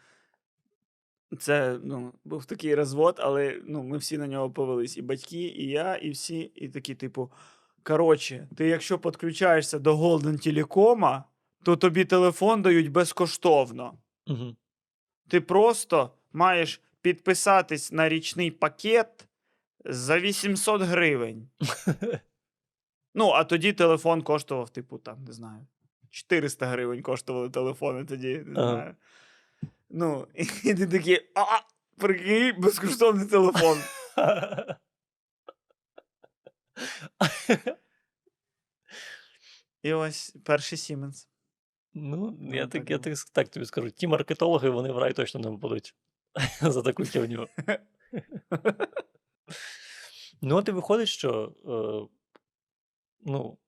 Це 1.38 1.78
ну, 1.82 2.12
був 2.24 2.44
такий 2.44 2.74
розвод, 2.74 3.16
але 3.18 3.60
ну, 3.64 3.82
ми 3.82 3.98
всі 3.98 4.18
на 4.18 4.26
нього 4.26 4.50
повелись. 4.50 4.96
І 4.96 5.02
батьки, 5.02 5.40
і 5.40 5.66
я, 5.66 5.96
і 5.96 6.10
всі, 6.10 6.38
і 6.38 6.68
такі, 6.68 6.94
типу. 6.94 7.32
Коротше, 7.82 8.48
ти 8.56 8.68
якщо 8.68 8.98
підключаєшся 8.98 9.78
до 9.78 9.96
Golden 9.96 10.48
Telecom, 10.48 11.22
то 11.62 11.76
тобі 11.76 12.04
телефон 12.04 12.62
дають 12.62 12.92
безкоштовно. 12.92 13.98
Угу. 14.26 14.56
Ти 15.28 15.40
просто 15.40 16.10
маєш 16.32 16.80
підписатись 17.00 17.92
на 17.92 18.08
річний 18.08 18.50
пакет 18.50 19.28
за 19.84 20.20
800 20.20 20.82
гривень. 20.82 21.48
Ну, 23.14 23.30
а 23.30 23.44
тоді 23.44 23.72
телефон 23.72 24.22
коштував, 24.22 24.70
типу, 24.70 24.98
там, 24.98 25.24
не 25.24 25.32
знаю, 25.32 25.66
400 26.10 26.66
гривень 26.66 27.02
коштували 27.02 27.50
телефони 27.50 28.04
тоді. 28.04 28.42
Не 28.46 28.60
Ага. 28.60 28.96
Ну, 29.90 30.26
і 30.34 30.44
ти 30.74 30.86
такий, 30.86 31.30
а, 31.34 31.60
прикинь, 31.98 32.60
безкоштовний 32.60 33.26
телефон. 33.26 33.78
І 39.82 39.92
ось 39.92 40.36
перший 40.44 40.78
Siemens. 40.78 41.26
Ну, 41.94 42.36
Ну, 42.40 42.54
я 42.54 42.66
так 42.66 42.72
так, 42.82 42.90
я 42.90 42.98
так, 42.98 43.14
так 43.32 43.48
тобі 43.48 43.66
скажу. 43.66 43.90
Ті 43.90 44.06
маркетологи, 44.06 44.70
вони 44.70 44.92
в 44.92 44.98
рай 44.98 45.12
точно 45.12 45.40
не 45.40 45.50
будуть 45.50 45.94
за 46.60 46.82
таку 46.82 47.04
херню. 47.12 47.48
Ну, 50.40 50.56
от 50.56 50.68
і 50.68 50.72
виходить, 50.72 51.08
що 51.08 51.54
е, 51.66 52.14
ну, 53.20 53.58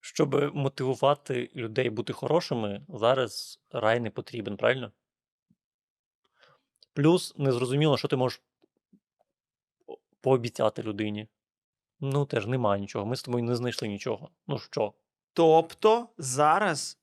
щоб 0.00 0.54
мотивувати 0.54 1.50
людей 1.56 1.90
бути 1.90 2.12
хорошими, 2.12 2.86
зараз 2.88 3.60
рай 3.70 4.00
не 4.00 4.10
потрібен, 4.10 4.56
правильно? 4.56 4.92
Плюс 6.92 7.34
незрозуміло, 7.38 7.98
що 7.98 8.08
ти 8.08 8.16
можеш 8.16 8.42
пообіцяти 10.20 10.82
людині. 10.82 11.28
Ну, 12.00 12.26
теж 12.26 12.46
немає 12.46 12.80
нічого. 12.80 13.06
Ми 13.06 13.16
з 13.16 13.22
тобою 13.22 13.44
не 13.44 13.56
знайшли 13.56 13.88
нічого. 13.88 14.30
Ну 14.46 14.58
що? 14.58 14.92
Тобто 15.32 16.08
зараз 16.18 16.98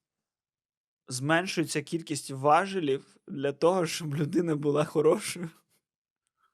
зменшується 1.07 1.81
кількість 1.81 2.31
важелів 2.31 3.17
для 3.27 3.51
того, 3.51 3.85
щоб 3.85 4.15
людина 4.15 4.55
була 4.55 4.85
хорошою. 4.85 5.49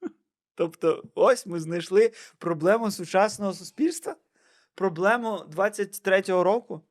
Тобто, 0.56 1.04
ось 1.16 1.46
ми 1.46 1.60
знайшли 1.60 2.12
проблему 2.38 2.92
сучасного 2.92 3.54
суспільства, 3.54 4.16
проблему 4.76 5.45
23-го 5.55 6.43
року, 6.43 6.82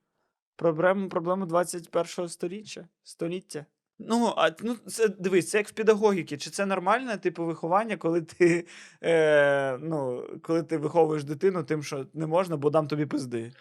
проблему, 0.57 1.09
проблему 1.09 1.45
21-го 1.45 2.29
сторіччя, 2.29 2.89
століття. 3.03 3.67
Ну, 4.09 4.33
а 4.37 4.51
ну, 4.63 4.77
це 4.87 5.09
дивись, 5.09 5.51
це 5.51 5.59
як 5.59 5.69
в 5.69 5.73
педагогіки. 5.73 6.39
Чи 6.39 6.51
це 6.51 6.67
нормальне 6.67 7.17
типу 7.17 7.45
виховання, 7.45 7.97
коли 7.97 8.23
ти, 8.23 8.67
е, 9.03 9.79
ну, 9.79 10.25
коли 10.43 10.63
ти 10.63 10.79
виховуєш 10.79 11.25
дитину 11.25 11.65
тим, 11.65 11.83
що 11.83 12.07
не 12.15 12.27
можна, 12.27 12.57
бо 12.57 12.71
дам 12.71 12.89
тобі 12.89 13.07
пизди. 13.07 13.53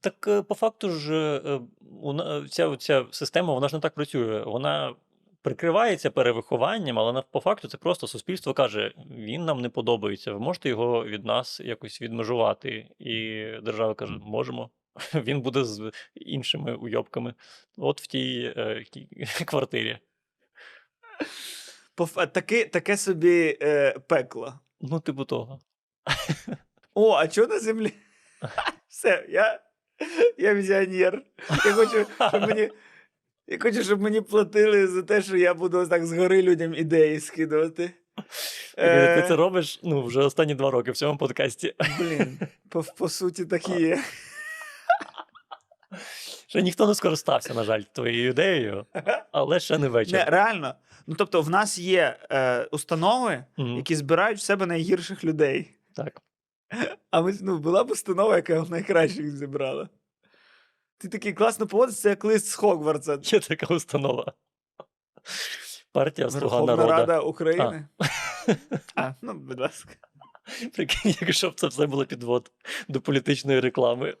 Так 0.00 0.28
е, 0.28 0.42
по 0.42 0.54
факту 0.54 0.90
ж 0.90 1.14
е, 1.46 1.60
ця, 2.50 2.76
ця 2.76 3.06
система 3.10 3.54
вона 3.54 3.68
ж 3.68 3.74
не 3.76 3.80
так 3.80 3.94
працює. 3.94 4.42
Вона 4.42 4.94
прикривається 5.42 6.10
перевихованням, 6.10 6.98
але 6.98 7.22
по 7.30 7.40
факту 7.40 7.68
це 7.68 7.76
просто 7.78 8.06
суспільство 8.06 8.54
каже: 8.54 8.92
він 9.10 9.44
нам 9.44 9.60
не 9.60 9.68
подобається. 9.68 10.32
Ви 10.32 10.38
можете 10.38 10.68
його 10.68 11.04
від 11.04 11.24
нас 11.24 11.60
якось 11.60 12.02
відмежувати. 12.02 12.88
І 12.98 13.44
держава 13.62 13.94
каже: 13.94 14.12
можемо. 14.20 14.70
Він 15.14 15.40
буде 15.40 15.64
з 15.64 15.92
іншими 16.14 16.74
уйобками. 16.74 17.34
От 17.76 18.02
в 18.02 18.06
тій 18.06 18.54
е, 18.56 18.84
кі- 18.92 19.44
квартирі. 19.44 19.98
Таке, 22.32 22.64
таке 22.64 22.96
собі 22.96 23.58
е, 23.62 23.98
пекло. 23.98 24.60
Ну, 24.80 25.00
типу 25.00 25.24
того. 25.24 25.60
О, 26.94 27.12
а 27.12 27.28
чого 27.28 27.46
на 27.46 27.58
землі? 27.58 27.92
Все, 28.88 29.26
я, 29.28 29.60
я 30.38 30.54
візіонер. 30.54 31.22
Я 31.66 31.72
хочу, 31.72 32.06
щоб 32.30 32.42
мені. 32.48 32.70
Я 33.50 33.58
хочу, 33.58 33.82
щоб 33.84 34.02
мені 34.02 34.20
платили 34.20 34.86
за 34.86 35.02
те, 35.02 35.22
що 35.22 35.36
я 35.36 35.54
буду 35.54 35.86
так 35.86 36.06
згори 36.06 36.42
людям 36.42 36.74
ідеї 36.74 37.20
скидувати. 37.20 37.90
Ти, 38.16 38.22
ти 38.74 38.82
Е, 38.82 39.24
це 39.28 39.36
робиш 39.36 39.80
ну, 39.82 40.02
вже 40.02 40.20
останні 40.20 40.54
два 40.54 40.70
роки 40.70 40.90
в 40.90 40.96
цьому 40.96 41.18
подкасті. 41.18 41.74
Блін, 41.98 42.38
по, 42.68 42.82
по 42.82 43.08
суті, 43.08 43.44
так 43.44 43.68
і 43.68 43.82
є. 43.82 43.98
Ще 46.46 46.62
ніхто 46.62 46.86
не 46.86 46.94
скористався, 46.94 47.54
на 47.54 47.64
жаль, 47.64 47.82
твоєю 47.92 48.30
ідеєю, 48.30 48.86
але 49.32 49.60
ще 49.60 49.78
не 49.78 49.88
вечір. 49.88 50.12
Не, 50.12 50.24
реально. 50.24 50.74
Ну 51.06 51.14
тобто, 51.18 51.42
в 51.42 51.50
нас 51.50 51.78
є 51.78 52.16
е, 52.30 52.62
установи, 52.64 53.44
Мгм, 53.56 53.76
які 53.76 53.96
збирають 53.96 54.38
в 54.38 54.42
себе 54.42 54.66
найгірших 54.66 55.24
людей. 55.24 55.70
Так. 55.96 56.22
А 57.10 57.20
ми, 57.22 57.38
ну, 57.42 57.58
була 57.58 57.84
б 57.84 57.90
установа, 57.90 58.36
яка 58.36 58.64
найкращих 58.70 59.36
зібрала. 59.36 59.88
Ти 61.00 61.08
такий 61.08 61.32
класно 61.32 61.66
поводишся, 61.66 62.08
як 62.08 62.24
лист 62.24 62.46
з 62.46 62.54
Хогвартса. 62.54 63.18
Є 63.22 63.40
така 63.40 63.74
установа. 63.74 64.32
Партія 65.92 66.30
Слуга 66.30 66.60
народу. 66.60 66.88
Рада 66.88 67.20
України. 67.20 67.88
А, 68.94 69.14
ну, 69.22 69.34
будь 69.34 69.60
ласка. 69.60 69.94
Прикинь, 70.74 71.14
якщо 71.20 71.50
б 71.50 71.54
це 71.54 71.66
все 71.66 71.86
було 71.86 72.06
підвод 72.06 72.52
до 72.88 73.00
політичної 73.00 73.60
реклами. 73.60 74.16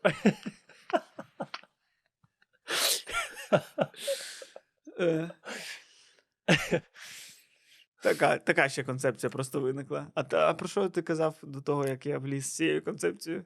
Е. 5.00 5.30
Така, 8.02 8.38
така 8.38 8.68
ще 8.68 8.84
концепція 8.84 9.30
просто 9.30 9.60
виникла. 9.60 10.06
А, 10.14 10.22
та, 10.22 10.50
а 10.50 10.54
про 10.54 10.68
що 10.68 10.88
ти 10.88 11.02
казав 11.02 11.38
до 11.42 11.60
того, 11.60 11.86
як 11.86 12.06
я 12.06 12.18
вліз 12.18 12.46
з 12.46 12.56
цією 12.56 12.84
концепцією? 12.84 13.44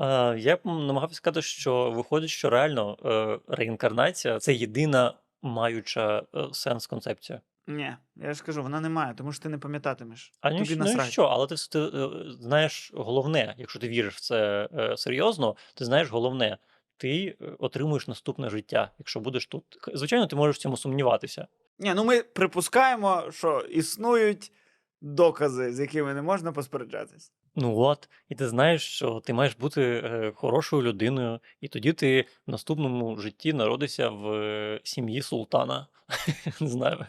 А, 0.00 0.34
я 0.38 0.56
б 0.56 0.60
намагався 0.64 1.16
сказати, 1.16 1.42
що 1.42 1.90
виходить, 1.90 2.30
що 2.30 2.50
реально 2.50 2.96
е, 3.04 3.54
реінкарнація 3.56 4.38
це 4.38 4.54
єдина 4.54 5.14
маюча 5.42 6.22
е, 6.34 6.48
сенс 6.52 6.86
концепція. 6.86 7.40
Ні, 7.66 7.96
я 8.16 8.34
ж 8.34 8.44
кажу, 8.44 8.62
вона 8.62 8.80
не 8.80 8.88
має, 8.88 9.14
тому 9.14 9.32
що 9.32 9.42
ти 9.42 9.48
не 9.48 9.58
пам'ятатимеш. 9.58 10.32
А 10.40 10.50
ну, 10.50 10.58
Тобі 10.58 10.76
ну 10.76 10.84
і 10.84 10.88
насрать. 10.88 11.10
що, 11.12 11.22
але 11.22 11.46
ти, 11.46 11.54
ти 11.70 11.78
е, 11.78 12.08
знаєш 12.30 12.90
головне, 12.94 13.54
якщо 13.58 13.78
ти 13.78 13.88
віриш 13.88 14.14
в 14.14 14.20
це 14.20 14.68
е, 14.74 14.96
серйозно, 14.96 15.56
ти 15.74 15.84
знаєш 15.84 16.10
головне, 16.10 16.58
ти 16.96 17.36
е, 17.40 17.44
отримуєш 17.58 18.08
наступне 18.08 18.50
життя, 18.50 18.90
якщо 18.98 19.20
будеш 19.20 19.46
тут. 19.46 19.64
Х- 19.80 19.92
Звичайно, 19.94 20.26
ти 20.26 20.36
можеш 20.36 20.56
в 20.56 20.60
цьому 20.60 20.76
сумніватися. 20.76 21.46
Ні, 21.78 21.92
ну 21.94 22.04
ми 22.04 22.22
припускаємо, 22.22 23.24
що 23.30 23.60
існують 23.60 24.52
докази, 25.00 25.72
з 25.72 25.80
якими 25.80 26.14
не 26.14 26.22
можна 26.22 26.52
поспереджатись. 26.52 27.32
Ну 27.56 27.78
от, 27.78 28.08
і 28.28 28.34
ти 28.34 28.48
знаєш, 28.48 28.82
що 28.82 29.20
ти 29.20 29.32
маєш 29.32 29.56
бути 29.56 29.82
е, 29.82 30.32
хорошою 30.34 30.82
людиною, 30.82 31.40
і 31.60 31.68
тоді 31.68 31.92
ти 31.92 32.24
в 32.46 32.50
наступному 32.50 33.16
житті 33.16 33.52
народишся 33.52 34.08
в 34.08 34.32
е, 34.32 34.80
сім'ї 34.84 35.22
султана. 35.22 35.86
Не 36.60 36.68
знаю. 36.68 37.06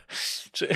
Чи, 0.51 0.75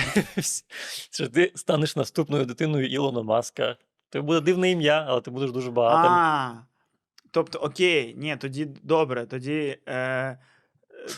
чи 1.10 1.28
ти 1.28 1.52
станеш 1.54 1.96
наступною 1.96 2.44
дитиною 2.44 2.88
Ілона 2.88 3.22
Маска. 3.22 3.76
Це 4.10 4.20
буде 4.20 4.40
дивне 4.40 4.70
ім'я, 4.70 5.04
але 5.08 5.20
ти 5.20 5.30
будеш 5.30 5.52
дуже 5.52 5.70
багатим. 5.70 6.12
А, 6.12 6.54
тобто, 7.30 7.58
окей, 7.58 8.14
ні, 8.18 8.36
тоді 8.36 8.64
добре, 8.64 9.26
тоді, 9.26 9.78
е, 9.88 10.38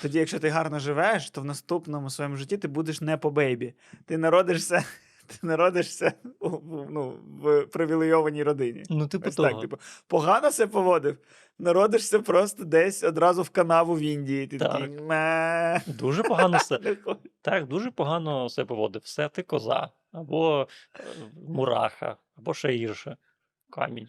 тоді, 0.03 0.19
якщо 0.19 0.39
ти 0.39 0.49
гарно 0.49 0.79
живеш, 0.79 1.31
то 1.31 1.41
в 1.41 1.45
наступному 1.45 2.11
своєму 2.11 2.37
житті 2.37 2.57
ти 2.57 2.69
будеш 2.69 3.01
не 3.01 3.17
по 3.17 3.31
бейбі. 3.31 3.75
Ти 4.07 4.19
народишся, 4.19 4.85
ти 5.29 5.47
народишся 5.47 6.13
у, 6.41 6.51
ну, 6.91 7.19
в 7.43 7.67
привілейованій 7.67 8.43
родині. 8.43 8.83
Ну, 8.91 9.09
типу 9.09 9.29
Ось 9.29 9.37
так, 9.37 9.61
типу, 9.61 9.77
погано 10.07 10.51
себе 10.51 10.73
поводив, 10.73 11.19
народишся 11.59 12.19
просто 12.21 12.65
десь 12.65 13.05
одразу 13.05 13.43
в 13.43 13.51
канаву 13.51 13.95
в 13.95 14.01
Індії. 14.01 14.47
Ти 14.47 14.59
Так. 14.59 14.73
такий 14.73 14.89
ме. 14.89 15.81
Дуже 15.87 16.23
погано 16.23 16.59
все. 16.59 16.97
Так, 17.43 17.67
дуже 17.67 17.91
погано 17.91 18.49
себе 18.49 18.67
поводив. 18.67 19.03
Все, 19.05 19.29
ти 19.29 19.43
коза, 19.43 19.89
або 20.13 20.69
е, 20.97 21.05
мураха, 21.49 22.17
або 22.37 22.55
ще 22.55 22.69
гірше. 22.69 23.17
Камінь. 23.71 24.09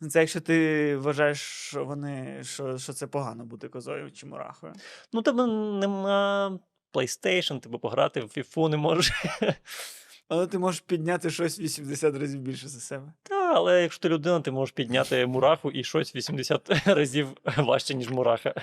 Ну, 0.00 0.08
Це 0.08 0.20
якщо 0.20 0.40
ти 0.40 0.96
вважаєш, 0.96 1.40
що 1.40 1.84
вони 1.84 2.44
що, 2.44 2.78
що 2.78 2.92
це 2.92 3.06
погано 3.06 3.44
бути 3.44 3.68
козою 3.68 4.12
чи 4.12 4.26
мурахою. 4.26 4.72
Ну, 5.12 5.22
тебе 5.22 5.46
нема 5.46 6.58
PlayStation, 6.92 7.60
тебе 7.60 7.78
пограти 7.78 8.20
в 8.20 8.24
FIFA 8.24 8.68
не 8.68 8.76
можеш. 8.76 9.12
Але 10.32 10.46
ти 10.46 10.58
можеш 10.58 10.80
підняти 10.80 11.30
щось 11.30 11.60
80 11.60 12.16
разів 12.16 12.40
більше 12.40 12.68
за 12.68 12.80
себе. 12.80 13.12
Та, 13.22 13.54
але 13.54 13.82
якщо 13.82 14.02
ти 14.02 14.08
людина, 14.08 14.40
ти 14.40 14.50
можеш 14.50 14.72
підняти 14.72 15.26
мураху 15.26 15.70
і 15.70 15.84
щось 15.84 16.16
80 16.16 16.86
разів 16.86 17.28
важче, 17.56 17.94
ніж 17.94 18.10
мураха. 18.10 18.54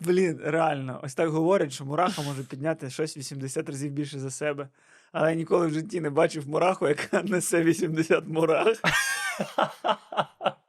Блін, 0.00 0.40
реально, 0.44 1.00
ось 1.02 1.14
так 1.14 1.28
говорять, 1.28 1.72
що 1.72 1.84
мураха 1.84 2.22
може 2.22 2.42
підняти 2.42 2.90
щось 2.90 3.16
80 3.16 3.68
разів 3.68 3.90
більше 3.90 4.18
за 4.18 4.30
себе. 4.30 4.68
Але 5.12 5.30
я 5.30 5.36
ніколи 5.36 5.66
в 5.66 5.70
житті 5.70 6.00
не 6.00 6.10
бачив 6.10 6.48
мураху, 6.48 6.88
яка 6.88 7.22
несе 7.22 7.62
80 7.62 8.26
мурах. 8.26 8.76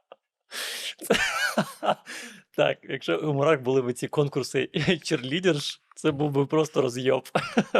Так, 2.56 2.78
якщо 2.82 3.18
у 3.18 3.32
мурах 3.32 3.60
були 3.60 3.82
б 3.82 3.92
ці 3.92 4.08
конкурси 4.08 4.66
черлідерш, 5.02 5.82
це 5.96 6.10
був 6.10 6.30
би 6.30 6.46
просто 6.46 6.82
розйоб. 6.82 7.28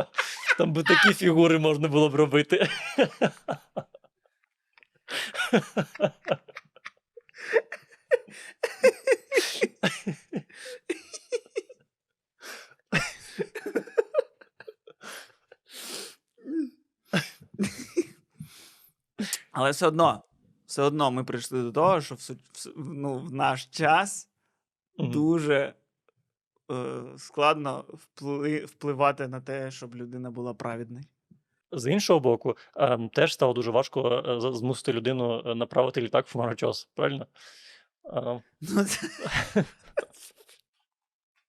Там 0.58 0.72
би 0.72 0.82
такі 0.82 1.14
фігури 1.14 1.58
можна 1.58 1.88
було 1.88 2.08
б 2.08 2.14
робити. 2.14 2.68
Але 19.52 19.70
все 19.70 19.86
одно, 19.86 20.24
все 20.66 20.82
одно 20.82 21.10
ми 21.10 21.24
прийшли 21.24 21.62
до 21.62 21.72
того, 21.72 22.00
що 22.00 22.14
в, 22.14 22.18
в, 22.18 22.36
ну, 22.76 23.18
в 23.18 23.32
наш 23.32 23.66
час 23.66 24.31
Дуже 25.10 25.74
е, 26.70 27.02
складно 27.16 27.84
впли, 27.88 28.64
впливати 28.64 29.28
на 29.28 29.40
те, 29.40 29.70
щоб 29.70 29.94
людина 29.94 30.30
була 30.30 30.54
праведною. 30.54 31.04
З 31.72 31.92
іншого 31.92 32.20
боку, 32.20 32.56
ем, 32.76 33.08
теж 33.08 33.34
стало 33.34 33.52
дуже 33.52 33.70
важко 33.70 34.24
е, 34.26 34.52
змусити 34.52 34.92
людину 34.92 35.42
е, 35.46 35.54
направити 35.54 36.00
літак 36.00 36.26
в 36.26 36.32
хмарочос, 36.32 36.88
правильно? 36.94 37.26
Ем, 38.04 38.42
Ну, 38.60 38.84
це... 38.84 39.08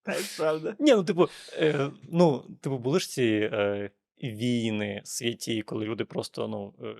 Так, 0.03 0.21
правда. 0.37 0.75
Ні, 0.79 0.91
ну, 0.91 1.03
типу, 1.03 1.27
е, 1.53 1.91
ну, 2.11 2.43
типу, 2.61 2.77
були 2.77 2.99
ж 2.99 3.09
ці 3.09 3.49
е, 3.53 3.89
війни 4.23 5.01
святі, 5.05 5.61
коли 5.61 5.85
люди 5.85 6.05
просто 6.05 6.47
ну, 6.47 6.73
е, 6.83 6.95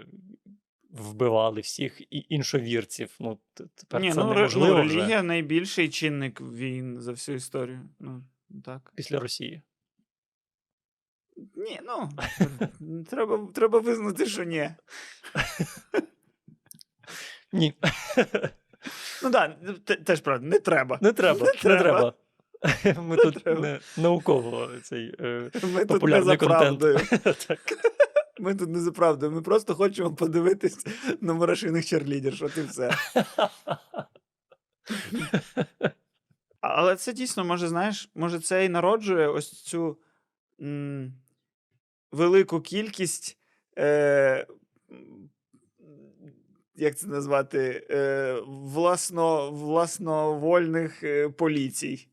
вбивали 0.93 1.61
всіх 1.61 2.01
і 2.01 2.25
іншовірців. 2.29 3.15
Ну, 3.19 3.39
тепер 3.53 4.01
Ні, 4.01 4.13
це 4.13 4.19
ну, 4.19 4.33
неможливо 4.33 4.81
вже 4.81 4.95
релігія 4.95 5.23
найбільший 5.23 5.89
чинник 5.89 6.41
війн 6.41 7.01
за 7.01 7.11
всю 7.11 7.35
історію. 7.35 7.89
Ну, 7.99 8.23
так. 8.65 8.91
після 8.95 9.19
Росії. 9.19 9.61
Ні, 11.55 11.79
ну, 11.83 12.09
треба, 13.09 13.47
треба 13.53 13.79
визнати, 13.79 14.25
що 14.25 14.43
ні. 14.43 14.69
Ні, 17.53 17.73
Ну 19.23 19.31
так, 19.31 19.57
да, 19.61 19.95
теж 19.95 20.21
правда, 20.21 20.47
не 20.47 20.59
треба. 20.59 20.97
не 21.01 21.13
треба. 21.13 21.39
Не 21.39 21.45
Не 21.45 21.53
треба. 21.53 21.79
треба. 21.81 22.13
Ми 23.01 23.17
тут 23.17 23.43
треба. 23.43 23.61
не, 23.61 23.79
науково 23.97 24.69
цей 24.83 25.15
е, 25.19 25.49
Ми 25.53 25.59
тут 25.59 25.73
не 25.73 25.85
популярний 25.85 26.25
за 26.25 26.37
контент. 26.37 26.79
так. 27.47 27.59
Ми 28.43 28.55
тут 28.55 28.69
не 28.69 28.79
за 28.79 28.91
правдою. 28.91 29.31
Ми 29.31 29.41
просто 29.41 29.75
хочемо 29.75 30.15
подивитись 30.15 30.85
на 31.21 31.33
мурашиних 31.33 31.85
черлідерш, 31.85 32.41
от 32.41 32.57
і 32.57 32.61
все. 32.61 32.91
Але 36.61 36.95
це 36.95 37.13
дійсно, 37.13 37.45
може, 37.45 37.67
знаєш, 37.67 38.09
може, 38.15 38.39
це 38.39 38.65
і 38.65 38.69
народжує 38.69 39.27
ось 39.27 39.63
цю 39.63 39.97
м, 40.61 41.13
велику 42.11 42.61
кількість. 42.61 43.37
Е, 43.77 44.47
як 46.75 46.97
це 46.97 47.07
назвати? 47.07 47.87
Е, 47.89 48.39
власно, 48.47 49.51
власновольних 49.51 51.03
е, 51.03 51.29
поліцій. 51.29 52.07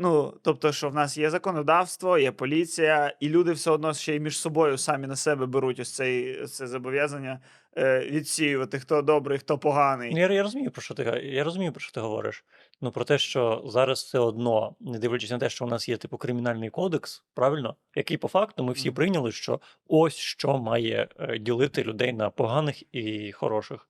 Ну, 0.00 0.34
тобто, 0.42 0.72
що 0.72 0.88
в 0.88 0.94
нас 0.94 1.18
є 1.18 1.30
законодавство, 1.30 2.18
є 2.18 2.32
поліція, 2.32 3.16
і 3.20 3.28
люди 3.28 3.52
все 3.52 3.70
одно 3.70 3.94
ще 3.94 4.16
й 4.16 4.20
між 4.20 4.38
собою 4.38 4.78
самі 4.78 5.06
на 5.06 5.16
себе 5.16 5.46
беруть 5.46 5.80
ось 5.80 5.94
цей, 5.94 6.46
це 6.46 6.66
зобов'язання 6.66 7.40
е, 7.76 8.00
відсіювати, 8.00 8.78
хто 8.78 9.02
добрий, 9.02 9.38
хто 9.38 9.58
поганий. 9.58 10.12
Ну, 10.12 10.20
Я, 10.20 10.32
я 10.32 10.42
розумію, 10.42 10.70
про 10.70 10.82
що 10.82 10.94
ти 10.94 11.02
я 11.24 11.44
розумію, 11.44 11.72
про 11.72 11.80
що 11.80 11.92
ти 11.92 12.00
говориш. 12.00 12.44
Ну 12.80 12.90
про 12.90 13.04
те, 13.04 13.18
що 13.18 13.62
зараз 13.66 14.02
все 14.02 14.18
одно, 14.18 14.76
не 14.80 14.98
дивлячись 14.98 15.30
на 15.30 15.38
те, 15.38 15.50
що 15.50 15.64
у 15.64 15.68
нас 15.68 15.88
є 15.88 15.96
типу 15.96 16.16
кримінальний 16.16 16.70
кодекс, 16.70 17.24
правильно, 17.34 17.76
який 17.94 18.16
по 18.16 18.28
факту 18.28 18.64
ми 18.64 18.72
всі 18.72 18.90
прийняли, 18.90 19.32
що 19.32 19.60
ось 19.88 20.16
що 20.16 20.58
має 20.58 21.08
е, 21.18 21.38
ділити 21.38 21.82
людей 21.82 22.12
на 22.12 22.30
поганих 22.30 22.94
і 22.94 23.32
хороших. 23.32 23.88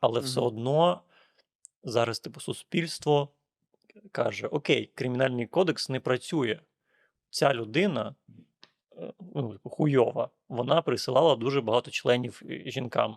Але 0.00 0.20
все 0.20 0.40
одно 0.40 1.00
зараз, 1.84 2.20
типу, 2.20 2.40
суспільство 2.40 3.28
каже: 4.12 4.46
Окей, 4.46 4.92
кримінальний 4.94 5.46
кодекс 5.46 5.88
не 5.88 6.00
працює. 6.00 6.60
Ця 7.30 7.54
людина, 7.54 8.14
е, 8.96 9.12
ну, 9.34 9.52
типу, 9.52 9.70
хуйова, 9.70 10.30
вона 10.48 10.82
присилала 10.82 11.36
дуже 11.36 11.60
багато 11.60 11.90
членів 11.90 12.42
е, 12.50 12.62
жінкам. 12.70 13.16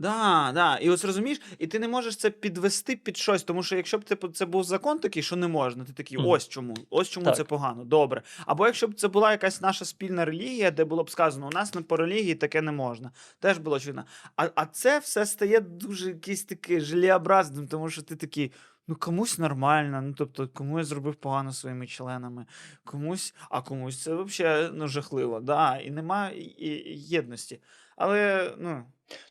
Да, 0.00 0.50
да. 0.54 0.76
І 0.76 0.90
ось 0.90 1.04
розумієш, 1.04 1.40
і 1.58 1.66
ти 1.66 1.78
не 1.78 1.88
можеш 1.88 2.16
це 2.16 2.30
підвести 2.30 2.96
під 2.96 3.16
щось, 3.16 3.42
тому 3.42 3.62
що 3.62 3.76
якщо 3.76 3.98
б 3.98 4.04
типу, 4.04 4.28
це 4.28 4.46
був 4.46 4.64
закон 4.64 4.98
такий, 4.98 5.22
що 5.22 5.36
не 5.36 5.48
можна, 5.48 5.84
ти 5.84 5.92
такий, 5.92 6.18
ось 6.18 6.48
чому, 6.48 6.74
ось 6.90 7.08
чому 7.08 7.26
Так. 7.26 7.36
це 7.36 7.44
погано, 7.44 7.84
добре. 7.84 8.22
Або 8.46 8.66
якщо 8.66 8.88
б 8.88 8.94
це 8.94 9.08
була 9.08 9.30
якась 9.30 9.60
наша 9.60 9.84
спільна 9.84 10.24
релігія, 10.24 10.70
де 10.70 10.84
було 10.84 11.04
б 11.04 11.10
сказано, 11.10 11.46
у 11.46 11.50
нас 11.50 11.74
не 11.74 11.82
по 11.82 11.96
релігії 11.96 12.34
таке 12.34 12.62
не 12.62 12.72
можна. 12.72 13.10
Теж 13.38 13.58
було 13.58 13.76
очевидно. 13.76 14.04
А, 14.36 14.48
а 14.54 14.66
це 14.66 14.98
все 14.98 15.26
стає 15.26 15.60
дуже 15.60 16.08
якийсь 16.08 16.44
такий 16.44 16.80
желеобразним, 16.80 17.68
тому 17.68 17.90
що 17.90 18.02
ти 18.02 18.16
такий. 18.16 18.52
Ну, 18.90 18.96
комусь 18.96 19.38
нормально, 19.38 20.02
ну 20.02 20.14
тобто, 20.18 20.48
кому 20.48 20.78
я 20.78 20.84
зробив 20.84 21.14
погано 21.14 21.52
своїми 21.52 21.86
членами, 21.86 22.46
комусь, 22.84 23.34
а 23.50 23.62
комусь 23.62 24.02
це 24.02 24.14
взагалі 24.14 24.70
ну, 24.74 24.88
жахливо. 24.88 25.40
Да, 25.40 25.76
і 25.76 25.90
нема 25.90 26.28
і- 26.28 26.42
і- 26.42 26.98
єдності. 26.98 27.62
Але 27.96 28.50
ну, 28.58 28.84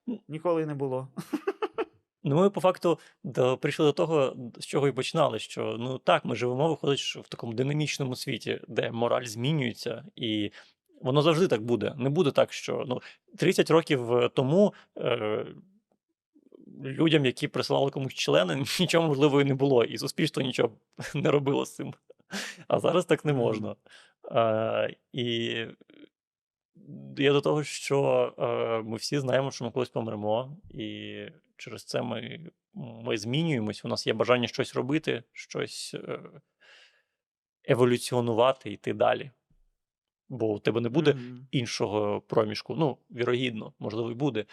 Ну. 0.08 0.22
ніколи 0.28 0.66
не 0.66 0.76
було. 0.76 1.08
Ну, 2.24 2.36
ми 2.36 2.50
по 2.50 2.62
факту 2.62 3.00
до, 3.24 3.58
прийшли 3.58 3.86
до 3.86 3.92
того, 3.92 4.36
з 4.60 4.66
чого 4.66 4.88
і 4.88 4.92
починали, 4.92 5.40
що 5.40 5.76
ну 5.80 5.98
так, 5.98 6.26
ми 6.26 6.36
живемо, 6.36 6.70
виходить, 6.70 7.00
що 7.00 7.22
в 7.22 7.28
такому 7.28 7.54
динамічному 7.54 8.16
світі, 8.16 8.62
де 8.68 8.92
мораль 8.92 9.26
змінюється, 9.26 10.06
і 10.16 10.52
воно 11.02 11.22
завжди 11.22 11.48
так 11.48 11.62
буде. 11.62 11.96
Не 11.98 12.10
буде 12.10 12.32
так, 12.32 12.54
що 12.54 12.84
ну, 12.88 13.02
30 13.38 13.72
років 13.72 14.14
е, 14.14 14.30
тому 14.30 14.74
е, 14.98 15.46
людям, 16.80 17.26
які 17.26 17.48
присилали 17.48 17.92
комусь 17.92 18.14
члени, 18.14 18.56
нічого 18.80 19.08
можливо 19.08 19.42
і 19.42 19.46
не 19.46 19.56
було, 19.56 19.84
і 19.84 19.98
суспільство 19.98 20.44
нічого 20.44 20.72
не 21.14 21.32
робило 21.32 21.66
з 21.66 21.76
цим. 21.76 21.94
А 22.68 22.80
зараз 22.80 23.06
так 23.06 23.26
не 23.26 23.34
можна. 23.34 23.76
Е, 24.32 24.96
і 25.12 25.66
я 27.18 27.34
до 27.34 27.42
того, 27.42 27.64
що 27.64 28.34
е, 28.38 28.82
ми 28.90 28.98
всі 28.98 29.20
знаємо, 29.20 29.52
що 29.52 29.66
ми 29.66 29.72
колись 29.72 29.90
помремо, 29.90 30.58
і 30.70 31.18
через 31.58 31.84
це 31.84 32.02
ми, 32.02 32.40
ми 32.74 33.18
змінюємось. 33.18 33.86
У 33.86 33.88
нас 33.88 34.08
є 34.08 34.14
бажання 34.14 34.48
щось 34.48 34.76
робити, 34.76 35.24
щось 35.34 35.94
е, 35.94 36.20
еволюціонувати, 37.64 38.72
йти 38.72 38.94
далі. 38.94 39.32
Бо 40.30 40.54
у 40.54 40.60
тебе 40.60 40.82
не 40.82 40.90
буде 40.90 41.14
Мгм. 41.14 41.48
іншого 41.52 42.22
проміжку. 42.22 42.76
Ну, 42.76 42.98
вірогідно, 43.12 43.74
можливо, 43.80 44.12
і 44.12 44.14
буде, 44.14 44.46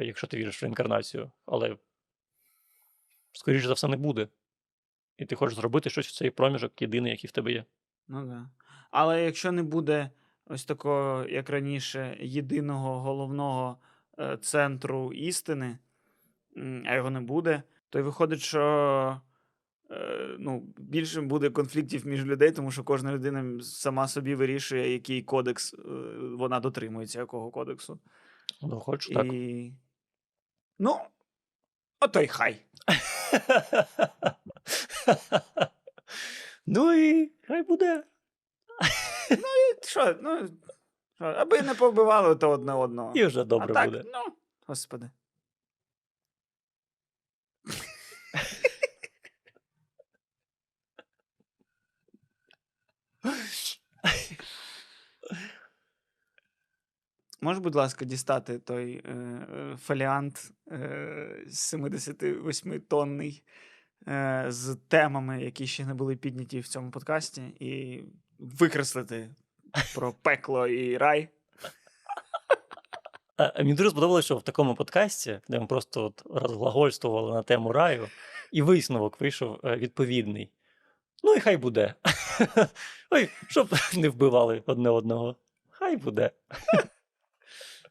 якщо 0.00 0.26
ти 0.26 0.36
віриш 0.36 0.62
в 0.62 0.64
реінкарнацію, 0.64 1.30
але 1.46 1.76
скоріше 3.32 3.66
за 3.66 3.72
все 3.72 3.88
не 3.88 3.96
буде. 3.96 4.28
І 5.18 5.24
ти 5.24 5.36
хочеш 5.36 5.56
зробити 5.56 5.90
щось 5.90 6.06
в 6.06 6.14
цей 6.14 6.30
проміжок, 6.30 6.82
єдиний, 6.82 7.12
який 7.12 7.28
в 7.28 7.32
тебе 7.32 7.52
є. 7.52 7.64
Ну 8.08 8.26
да. 8.26 8.50
Але 8.90 9.24
якщо 9.24 9.52
не 9.52 9.62
буде 9.62 10.10
ось 10.46 10.64
такого, 10.64 11.26
як 11.28 11.50
раніше, 11.50 12.16
єдиного 12.20 13.00
головного 13.00 13.78
е, 14.18 14.36
центру 14.36 15.12
істини, 15.12 15.78
а 16.86 16.94
його 16.94 17.10
не 17.10 17.20
буде, 17.20 17.62
то 17.90 17.98
й 17.98 18.02
виходить, 18.02 18.40
що 18.40 19.20
е, 19.90 20.36
ну, 20.38 20.66
більше 20.78 21.20
буде 21.20 21.50
конфліктів 21.50 22.06
між 22.06 22.24
людей, 22.24 22.52
тому 22.52 22.70
що 22.70 22.84
кожна 22.84 23.12
людина 23.12 23.62
сама 23.62 24.08
собі 24.08 24.34
вирішує, 24.34 24.92
який 24.92 25.22
кодекс 25.22 25.74
е, 25.74 25.78
вона 26.18 26.60
дотримується, 26.60 27.18
якого 27.18 27.50
кодексу. 27.50 28.00
Ну, 28.62 28.80
хоч 28.80 29.08
так. 29.08 29.26
Ну, 30.78 31.00
ото 32.00 32.20
й 32.20 32.26
хай. 32.26 32.60
ну 36.66 36.92
і 36.92 37.32
хай 37.46 37.62
буде. 37.62 38.04
Що, 39.82 40.16
ну, 40.22 40.48
що, 41.14 41.24
аби 41.24 41.62
не 41.62 41.74
побивали 41.74 42.36
то 42.36 42.50
одне 42.50 42.72
одного. 42.72 43.12
І 43.14 43.24
вже 43.24 43.44
добре 43.44 43.68
а 43.70 43.74
так, 43.74 43.90
буде. 43.90 44.04
ну, 44.06 44.34
господи. 44.66 45.10
Можеш, 57.44 57.62
будь 57.62 57.74
ласка, 57.74 58.04
дістати 58.04 58.58
той 58.58 59.02
е, 59.04 59.10
е, 59.10 59.76
фоліант 59.76 60.52
е, 60.70 61.44
78-тонний 61.46 63.42
е, 64.08 64.44
з 64.48 64.76
темами, 64.88 65.42
які 65.42 65.66
ще 65.66 65.86
не 65.86 65.94
були 65.94 66.16
підняті 66.16 66.60
в 66.60 66.68
цьому 66.68 66.90
подкасті, 66.90 67.42
і 67.42 68.02
викреслити 68.38 69.34
про 69.94 70.12
пекло 70.22 70.66
і 70.66 70.96
рай. 70.96 71.28
А, 73.36 73.52
мені 73.58 73.74
дуже 73.74 73.90
сподобалося, 73.90 74.24
що 74.24 74.36
в 74.36 74.42
такому 74.42 74.74
подкасті, 74.74 75.40
де 75.48 75.60
ми 75.60 75.66
просто 75.66 76.04
от 76.04 76.22
розглагольствували 76.42 77.32
на 77.32 77.42
тему 77.42 77.72
раю, 77.72 78.08
і 78.52 78.62
висновок 78.62 79.20
вийшов 79.20 79.60
е, 79.64 79.76
відповідний. 79.76 80.50
Ну 81.22 81.34
і 81.34 81.40
хай 81.40 81.56
буде. 81.56 81.94
Ой, 83.10 83.28
щоб 83.48 83.68
не 83.96 84.08
вбивали 84.08 84.62
одне 84.66 84.90
одного. 84.90 85.36
Хай 85.70 85.96
буде. 85.96 86.30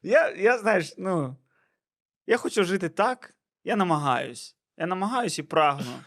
Я, 0.03 0.29
я 0.29 0.57
знаєш, 0.57 0.93
ну, 0.97 1.37
я 2.27 2.37
хочу 2.37 2.63
жити 2.63 2.89
так, 2.89 3.33
я 3.63 3.75
намагаюсь. 3.75 4.57
Я 4.77 4.85
намагаюсь 4.85 5.39
і 5.39 5.43
прагну, 5.43 5.99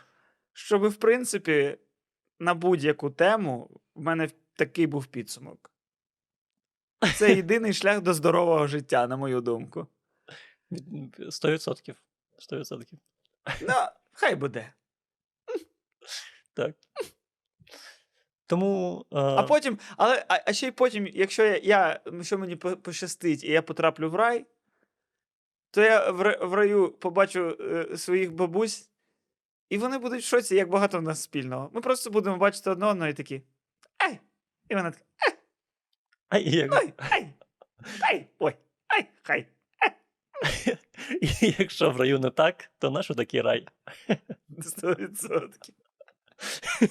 щоб, 0.52 0.86
в 0.88 0.96
принципі, 0.96 1.78
на 2.38 2.54
будь-яку 2.54 3.10
тему 3.10 3.80
в 3.94 4.00
мене 4.00 4.30
такий 4.54 4.86
був 4.86 5.06
підсумок. 5.06 5.72
Це 7.16 7.34
єдиний 7.34 7.72
шлях 7.72 8.00
до 8.00 8.14
здорового 8.14 8.66
життя, 8.66 9.06
на 9.06 9.16
мою 9.16 9.40
думку. 9.40 9.86
Від- 10.70 11.16
Сто 11.34 11.50
відсотків. 11.50 11.96
Сто 12.38 12.58
відсотків. 12.58 12.98
Ну, 13.60 13.74
хай 14.12 14.34
буде. 14.34 14.72
Так. 16.54 16.76
Тому. 18.46 19.04
е, 19.12 19.16
А 19.18 19.42
потім, 19.42 19.78
але 19.96 20.24
а, 20.28 20.38
а 20.46 20.52
ще 20.52 20.66
й 20.66 20.70
потім, 20.70 21.06
якщо 21.06 21.44
я, 21.44 21.56
я 21.56 22.00
що 22.22 22.38
мені 22.38 22.56
пощастить, 22.56 23.44
і 23.44 23.50
я 23.50 23.62
потраплю 23.62 24.10
в 24.10 24.14
рай, 24.14 24.46
то 25.70 25.82
я 25.82 26.10
в, 26.10 26.38
в 26.46 26.54
раю 26.54 26.90
побачу 26.92 27.56
е, 27.60 27.96
своїх 27.96 28.32
бабусь, 28.32 28.90
і 29.70 29.78
вони 29.78 29.98
будуть 29.98 30.22
в 30.22 30.26
шоці, 30.26 30.54
як 30.54 30.68
багато 30.70 30.98
в 30.98 31.02
нас 31.02 31.22
спільного. 31.22 31.70
Ми 31.72 31.80
просто 31.80 32.10
будемо 32.10 32.36
бачити 32.36 32.70
одне 32.70 32.86
одного 32.86 33.10
і 33.10 33.14
такі. 33.14 33.42
Ай! 33.98 34.20
І 34.68 34.74
вона 34.74 34.90
така, 34.90 35.04
а 36.28 36.38
як- 36.38 36.72
ой, 36.74 36.92
ай, 37.10 37.34
ай, 38.00 38.26
ой, 38.38 38.54
ай, 38.88 39.06
хай. 39.22 39.46
І 41.20 41.54
якщо 41.58 41.90
в 41.90 41.96
раю 42.00 42.18
не 42.18 42.30
так, 42.30 42.70
то 42.78 42.90
наш 42.90 43.06
такий 43.08 43.40
рай. 43.40 43.68
Сто 44.62 44.94
відсотків. 44.94 45.74
Ом, 46.82 46.88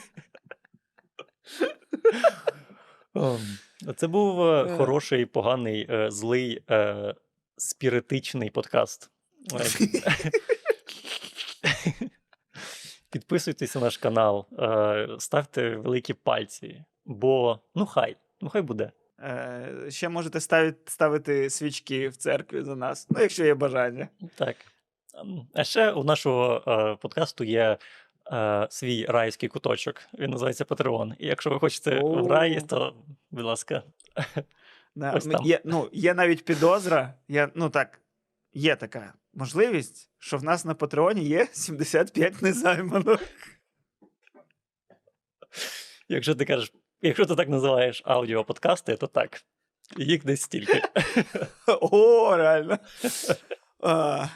Це 3.95 4.07
був 4.07 4.41
е, 4.41 4.63
Е. 4.63 4.77
хороший, 4.77 5.25
поганий, 5.25 5.87
е, 5.89 6.11
злий, 6.11 6.63
спіритичний 7.57 8.49
подкаст. 8.49 9.11
Е, 9.53 9.59
Підписуйтесь 13.11 13.75
на 13.75 13.81
наш 13.81 13.97
канал, 13.97 14.47
ставте 15.19 15.75
великі 15.75 16.13
пальці, 16.13 16.83
бо 17.05 17.59
ну 17.75 17.85
хай, 17.85 18.17
ну 18.41 18.49
хай 18.49 18.61
буде. 18.61 18.91
Е, 19.19 19.85
ще 19.89 20.09
можете 20.09 20.39
ставити, 20.39 20.91
ставити 20.91 21.49
свічки 21.49 22.09
в 22.09 22.17
церкві 22.17 22.61
за 22.61 22.75
нас, 22.75 23.07
ну, 23.09 23.21
якщо 23.21 23.45
є 23.45 23.53
бажання. 23.53 24.07
Так. 24.35 24.55
Ем, 25.13 25.47
А 25.53 25.63
ще 25.63 25.91
у 25.91 26.03
нашого 26.03 26.97
подкасту 27.01 27.43
є 27.43 27.77
е, 28.32 28.67
свій 28.69 29.05
райський 29.05 29.49
куточок. 29.49 30.01
Він 30.19 30.32
називається 30.32 30.63
Patreon. 30.63 31.15
І 31.19 31.28
якщо 31.28 31.49
ви 31.49 31.59
хочете 31.59 31.99
в 31.99 32.28
рай, 32.28 32.61
то, 32.61 32.95
будь 33.32 33.45
ласка, 33.45 33.84
Да, 34.95 35.11
Ось 35.11 35.26
там. 35.26 35.45
Є, 35.45 35.61
ну, 35.63 35.89
є 35.93 36.13
навіть 36.13 36.45
підозра, 36.45 37.13
є, 37.28 37.49
ну 37.55 37.69
так, 37.69 38.01
є 38.53 38.76
така 38.76 39.13
можливість, 39.34 40.09
що 40.19 40.38
в 40.38 40.43
нас 40.43 40.65
на 40.65 40.73
Патреоні 40.73 41.23
є 41.23 41.47
75 41.51 42.41
незайманих. 42.41 43.19
якщо 46.09 46.36
ти 46.36 46.45
кажеш, 46.45 46.73
якщо 47.01 47.26
ти 47.26 47.36
так 47.36 47.49
називаєш 47.49 48.01
аудіоподкасти, 48.05 48.95
то 48.95 49.07
так. 49.07 49.41
Їх 49.97 50.26
десь 50.26 50.41
стільки. 50.41 50.82
О, 51.67 52.38
реально. 52.38 52.78
А, 53.80 54.28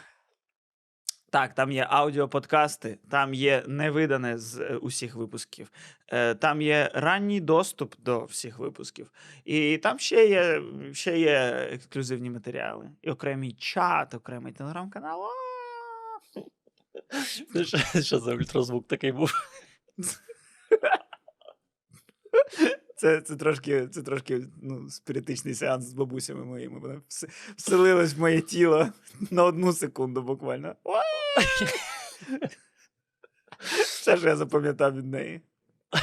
так, 1.29 1.53
там 1.53 1.71
є 1.71 1.87
аудіоподкасти, 1.89 2.99
там 3.09 3.33
є 3.33 3.63
невидане 3.67 4.37
з 4.37 4.59
е, 4.59 4.75
усіх 4.75 5.15
випусків, 5.15 5.71
е, 6.07 6.35
там 6.35 6.61
є 6.61 6.91
ранній 6.93 7.41
доступ 7.41 7.95
до 7.99 8.25
всіх 8.25 8.59
випусків, 8.59 9.11
і 9.45 9.77
там 9.77 9.99
ще 9.99 10.27
є, 10.27 10.61
ще 10.93 11.19
є 11.19 11.67
ексклюзивні 11.71 12.29
матеріали, 12.29 12.91
і 13.01 13.11
окремий 13.11 13.51
чат, 13.51 14.13
окремий 14.13 14.53
телеграм-канал. 14.53 15.19
Це 17.93 18.01
що, 18.03 18.19
за 18.19 18.35
ультразвук 18.35 18.87
такий 18.87 19.11
був? 19.11 19.33
Це, 22.99 23.21
це 23.21 23.35
трошки, 23.35 23.87
це 23.87 24.01
трошки 24.01 24.41
ну, 24.61 24.89
спіритичний 24.89 25.53
сеанс 25.55 25.85
з 25.85 25.93
бабусями 25.93 26.45
моїми. 26.45 26.79
Вона 26.79 26.93
вс- 26.93 27.29
вселилась 27.57 28.13
в 28.13 28.19
моє 28.19 28.41
тіло 28.41 28.87
на 29.31 29.43
одну 29.43 29.73
секунду 29.73 30.21
буквально. 30.21 30.75
Уа! 30.83 31.08
Все, 33.59 34.17
ж 34.17 34.27
я 34.27 34.35
запам'ятав 34.35 34.95
від 34.95 35.05
неї. 35.05 35.41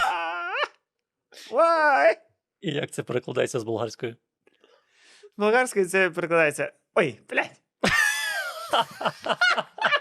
Why? 1.50 2.16
І 2.60 2.70
як 2.70 2.90
це 2.90 3.02
перекладається 3.02 3.60
з 3.60 3.64
болгарської? 3.64 4.16
Болгарською 5.36 5.86
це 5.86 6.10
перекладається. 6.10 6.72
Ой, 6.94 7.20
блядь. 7.28 7.60